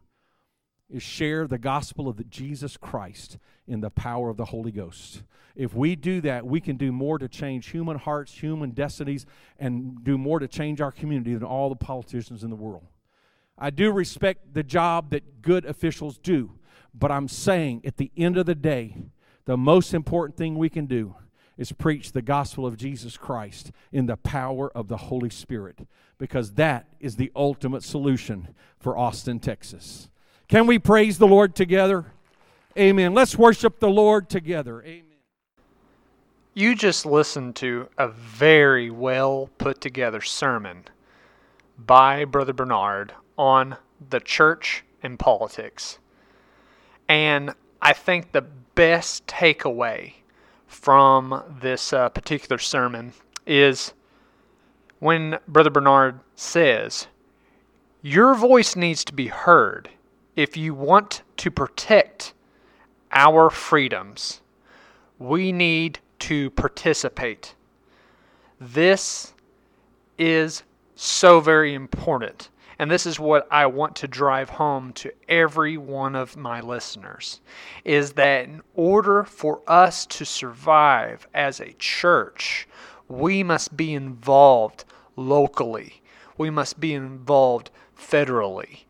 is 0.89 1.03
share 1.03 1.47
the 1.47 1.59
gospel 1.59 2.09
of 2.09 2.17
the 2.17 2.25
Jesus 2.25 2.77
Christ 2.77 3.39
in 3.67 3.81
the 3.81 3.91
power 3.91 4.31
of 4.31 4.37
the 4.37 4.45
Holy 4.47 4.71
Ghost. 4.71 5.23
If 5.57 5.75
we 5.75 5.97
do 5.97 6.21
that, 6.21 6.47
we 6.47 6.61
can 6.61 6.77
do 6.77 6.93
more 6.93 7.19
to 7.19 7.29
change 7.29 7.71
human 7.71 7.99
hearts, 7.99 8.33
human 8.33 8.71
destinies, 8.71 9.25
and 9.59 10.05
do 10.05 10.19
more 10.19 10.39
to 10.39 10.47
change 10.47 10.81
our 10.81 10.93
community 10.93 11.35
than 11.35 11.45
all 11.45 11.69
the 11.69 11.77
politicians 11.77 12.45
in 12.45 12.51
the 12.51 12.57
world. 12.57 12.87
I 13.57 13.71
do 13.71 13.93
respect 13.93 14.55
the 14.55 14.63
job 14.63 15.11
that 15.11 15.43
good 15.43 15.65
officials 15.65 16.19
do, 16.19 16.53
but 16.93 17.11
I'm 17.11 17.29
saying 17.29 17.83
at 17.85 17.97
the 17.97 18.11
end 18.17 18.37
of 18.37 18.47
the 18.47 18.55
day, 18.55 18.97
the 19.45 19.57
most 19.57 19.95
important 19.95 20.37
thing 20.37 20.57
we 20.57 20.69
can 20.69 20.87
do 20.87 21.17
is 21.57 21.73
preach 21.73 22.13
the 22.13 22.23
gospel 22.23 22.67
of 22.67 22.77
Jesus 22.77 23.17
Christ 23.17 23.71
in 23.93 24.07
the 24.07 24.17
power 24.17 24.71
of 24.77 24.89
the 24.89 24.97
Holy 24.97 25.31
Spirit 25.31 25.87
because 26.19 26.53
that 26.53 26.89
is 27.01 27.17
the 27.17 27.31
ultimate 27.35 27.83
solution 27.83 28.55
for 28.79 28.97
Austin, 28.97 29.39
Texas. 29.41 30.09
Can 30.49 30.67
we 30.67 30.79
praise 30.79 31.19
the 31.19 31.27
Lord 31.27 31.55
together? 31.55 32.13
Amen. 32.79 33.15
Let's 33.15 33.37
worship 33.37 33.79
the 33.79 33.89
Lord 33.89 34.29
together. 34.29 34.83
Amen. 34.83 35.05
You 36.55 36.75
just 36.75 37.07
listened 37.07 37.57
to 37.57 37.89
a 37.99 38.09
very 38.09 38.91
well 38.91 39.51
put 39.59 39.81
together 39.81 40.21
sermon 40.21 40.85
by 41.79 42.25
Brother 42.25 42.53
Bernard 42.53 43.13
on 43.37 43.77
the 44.11 44.21
church 44.21 44.85
and 45.03 45.19
politics. 45.19 45.99
And 47.09 47.55
I 47.83 47.93
think 47.93 48.33
the 48.33 48.43
best 48.75 49.27
takeaway 49.27 50.15
from 50.75 51.43
this 51.61 51.93
uh, 51.93 52.09
particular 52.09 52.59
sermon 52.59 53.12
is 53.47 53.95
when 54.99 55.39
Brother 55.47 55.70
Bernard 55.70 56.20
says, 56.35 57.07
Your 58.03 58.35
voice 58.35 58.77
needs 58.77 59.05
to 59.05 59.14
be 59.14 59.29
heard 59.29 59.89
if 60.37 60.57
you 60.57 60.75
want 60.75 61.22
to 61.39 61.51
protect 61.51 62.35
our 63.12 63.51
freedoms, 63.51 64.41
we 65.18 65.53
need 65.53 66.01
to 66.18 66.51
participate. 66.51 67.55
This 68.61 69.33
is 70.18 70.64
so 70.97 71.41
very 71.41 71.72
important. 71.72 72.51
And 72.79 72.91
this 72.91 73.07
is 73.07 73.20
what 73.20 73.47
I 73.51 73.66
want 73.66 73.97
to 73.97 74.09
drive 74.09 74.51
home 74.51 74.93
to 74.95 75.12
every 75.29 75.77
one 75.77 76.14
of 76.14 76.37
my 76.37 76.61
listeners 76.61 77.41
is 77.85 78.12
that 78.14 78.45
in 78.45 78.62
order 78.75 79.25
for 79.25 79.61
us 79.66 80.07
to 80.07 80.25
survive 80.25 81.27
as 81.35 81.61
a 81.61 81.75
church, 81.79 82.66
we 83.09 83.43
must 83.43 83.77
be 83.77 83.95
involved 83.95 84.85
locally. 85.16 86.03
We 86.37 86.51
must 86.51 86.81
be 86.81 86.95
involved 86.95 87.70
federally 87.97 88.85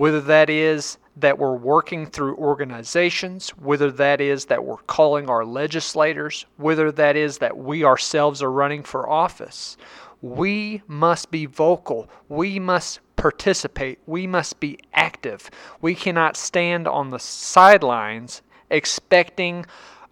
whether 0.00 0.22
that 0.22 0.48
is 0.48 0.96
that 1.14 1.36
we're 1.38 1.54
working 1.54 2.06
through 2.06 2.34
organizations, 2.36 3.50
whether 3.50 3.90
that 3.90 4.18
is 4.18 4.46
that 4.46 4.64
we're 4.64 4.78
calling 4.86 5.28
our 5.28 5.44
legislators, 5.44 6.46
whether 6.56 6.90
that 6.90 7.16
is 7.16 7.36
that 7.36 7.58
we 7.58 7.84
ourselves 7.84 8.42
are 8.42 8.50
running 8.50 8.82
for 8.82 9.06
office. 9.06 9.76
We 10.22 10.82
must 10.86 11.30
be 11.30 11.46
vocal. 11.46 12.08
We 12.28 12.58
must 12.58 13.00
participate. 13.16 13.98
We 14.06 14.26
must 14.26 14.60
be 14.60 14.78
active. 14.92 15.50
We 15.80 15.94
cannot 15.94 16.36
stand 16.36 16.86
on 16.86 17.10
the 17.10 17.18
sidelines 17.18 18.42
expecting 18.70 19.66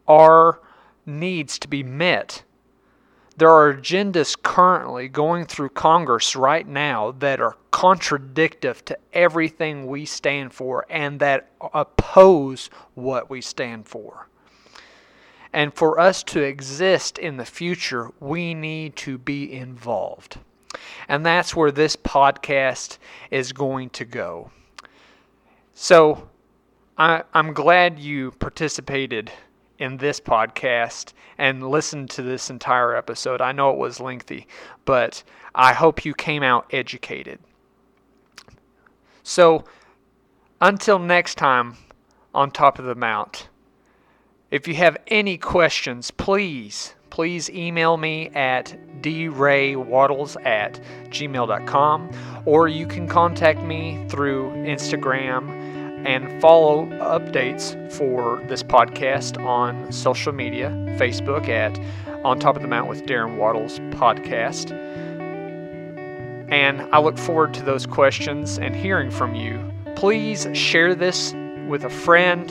our 0.07 0.61
needs 1.07 1.59
to 1.59 1.69
be 1.69 1.83
met 1.83 2.43
there 3.39 3.51
are 3.51 3.73
agendas 3.73 4.37
currently 4.41 5.07
going 5.07 5.47
through 5.47 5.69
Congress 5.69 6.35
right 6.35 6.67
now 6.67 7.13
that 7.21 7.41
are 7.41 7.57
contradictive 7.71 8.85
to 8.85 8.99
everything 9.13 9.87
we 9.87 10.05
stand 10.05 10.53
for 10.53 10.85
and 10.91 11.21
that 11.21 11.49
oppose 11.73 12.69
what 12.95 13.31
we 13.31 13.41
stand 13.41 13.87
for. 13.87 14.29
And 15.53 15.73
for 15.75 15.99
us 15.99 16.23
to 16.25 16.43
exist 16.43 17.19
in 17.19 17.37
the 17.37 17.45
future, 17.45 18.11
we 18.21 18.55
need 18.55 18.97
to 18.97 19.19
be 19.19 19.53
involved. 19.53 20.39
And 21.09 21.25
that's 21.25 21.57
where 21.57 21.71
this 21.71 21.97
podcast 21.97 22.99
is 23.31 23.53
going 23.53 23.91
to 23.91 24.05
go. 24.05 24.51
So 25.75 26.29
I, 26.99 27.23
I'm 27.33 27.55
glad 27.55 27.99
you 27.99 28.33
participated 28.33 29.31
in 29.79 29.97
this 29.97 30.21
podcast 30.21 31.13
and 31.39 31.71
listened 31.71 32.11
to 32.11 32.23
this 32.23 32.51
entire 32.51 32.95
episode. 32.97 33.41
I 33.41 33.53
know 33.53 33.71
it 33.71 33.79
was 33.79 34.01
lengthy, 34.01 34.47
but 34.85 35.23
I 35.55 35.73
hope 35.73 36.05
you 36.05 36.15
came 36.15 36.43
out 36.43 36.67
educated. 36.73 37.39
So 39.23 39.65
until 40.61 40.99
next 40.99 41.37
time 41.37 41.77
on 42.35 42.51
Top 42.51 42.79
of 42.79 42.85
the 42.85 42.95
Mount, 42.95 43.49
if 44.51 44.67
you 44.67 44.75
have 44.75 44.97
any 45.09 45.37
questions, 45.37 46.11
please, 46.11 46.95
please 47.11 47.51
email 47.51 47.99
me 47.99 48.29
at 48.31 48.77
draywaddles 49.03 50.43
at 50.47 50.81
gmail.com 51.11 52.11
or 52.47 52.67
you 52.69 52.87
can 52.87 53.07
contact 53.07 53.63
me 53.63 54.05
through 54.09 54.51
Instagram 54.53 55.51
and 56.07 56.41
follow 56.41 56.87
updates 56.87 57.75
for 57.93 58.43
this 58.49 58.63
podcast 58.63 59.45
on 59.45 59.93
social 59.93 60.33
media 60.33 60.71
Facebook 60.99 61.49
at 61.49 61.79
On 62.25 62.39
Top 62.39 62.57
of 62.57 62.63
the 62.63 62.69
Mount 62.69 62.89
with 62.89 63.05
Darren 63.05 63.37
Waddles 63.37 63.81
podcast. 63.91 64.71
And 66.51 66.81
I 66.95 67.01
look 67.01 67.19
forward 67.19 67.53
to 67.55 67.63
those 67.63 67.85
questions 67.85 68.59
and 68.59 68.75
hearing 68.75 69.11
from 69.11 69.35
you. 69.35 69.61
Please 69.97 70.47
share 70.55 70.95
this 70.95 71.35
with 71.69 71.85
a 71.85 71.91
friend, 71.91 72.49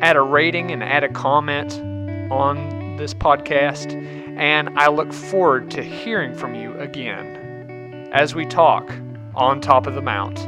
add 0.00 0.16
a 0.16 0.22
rating 0.22 0.70
and 0.70 0.82
add 0.82 1.04
a 1.04 1.08
comment 1.08 1.74
on 2.30 2.96
this 2.96 3.14
podcast. 3.14 3.92
And 4.38 4.70
I 4.78 4.88
look 4.88 5.12
forward 5.12 5.70
to 5.72 5.82
hearing 5.82 6.34
from 6.34 6.54
you 6.54 6.72
again 6.78 8.08
as 8.12 8.34
we 8.34 8.46
talk 8.46 8.90
on 9.34 9.60
top 9.60 9.86
of 9.86 9.94
the 9.94 10.02
mount. 10.02 10.38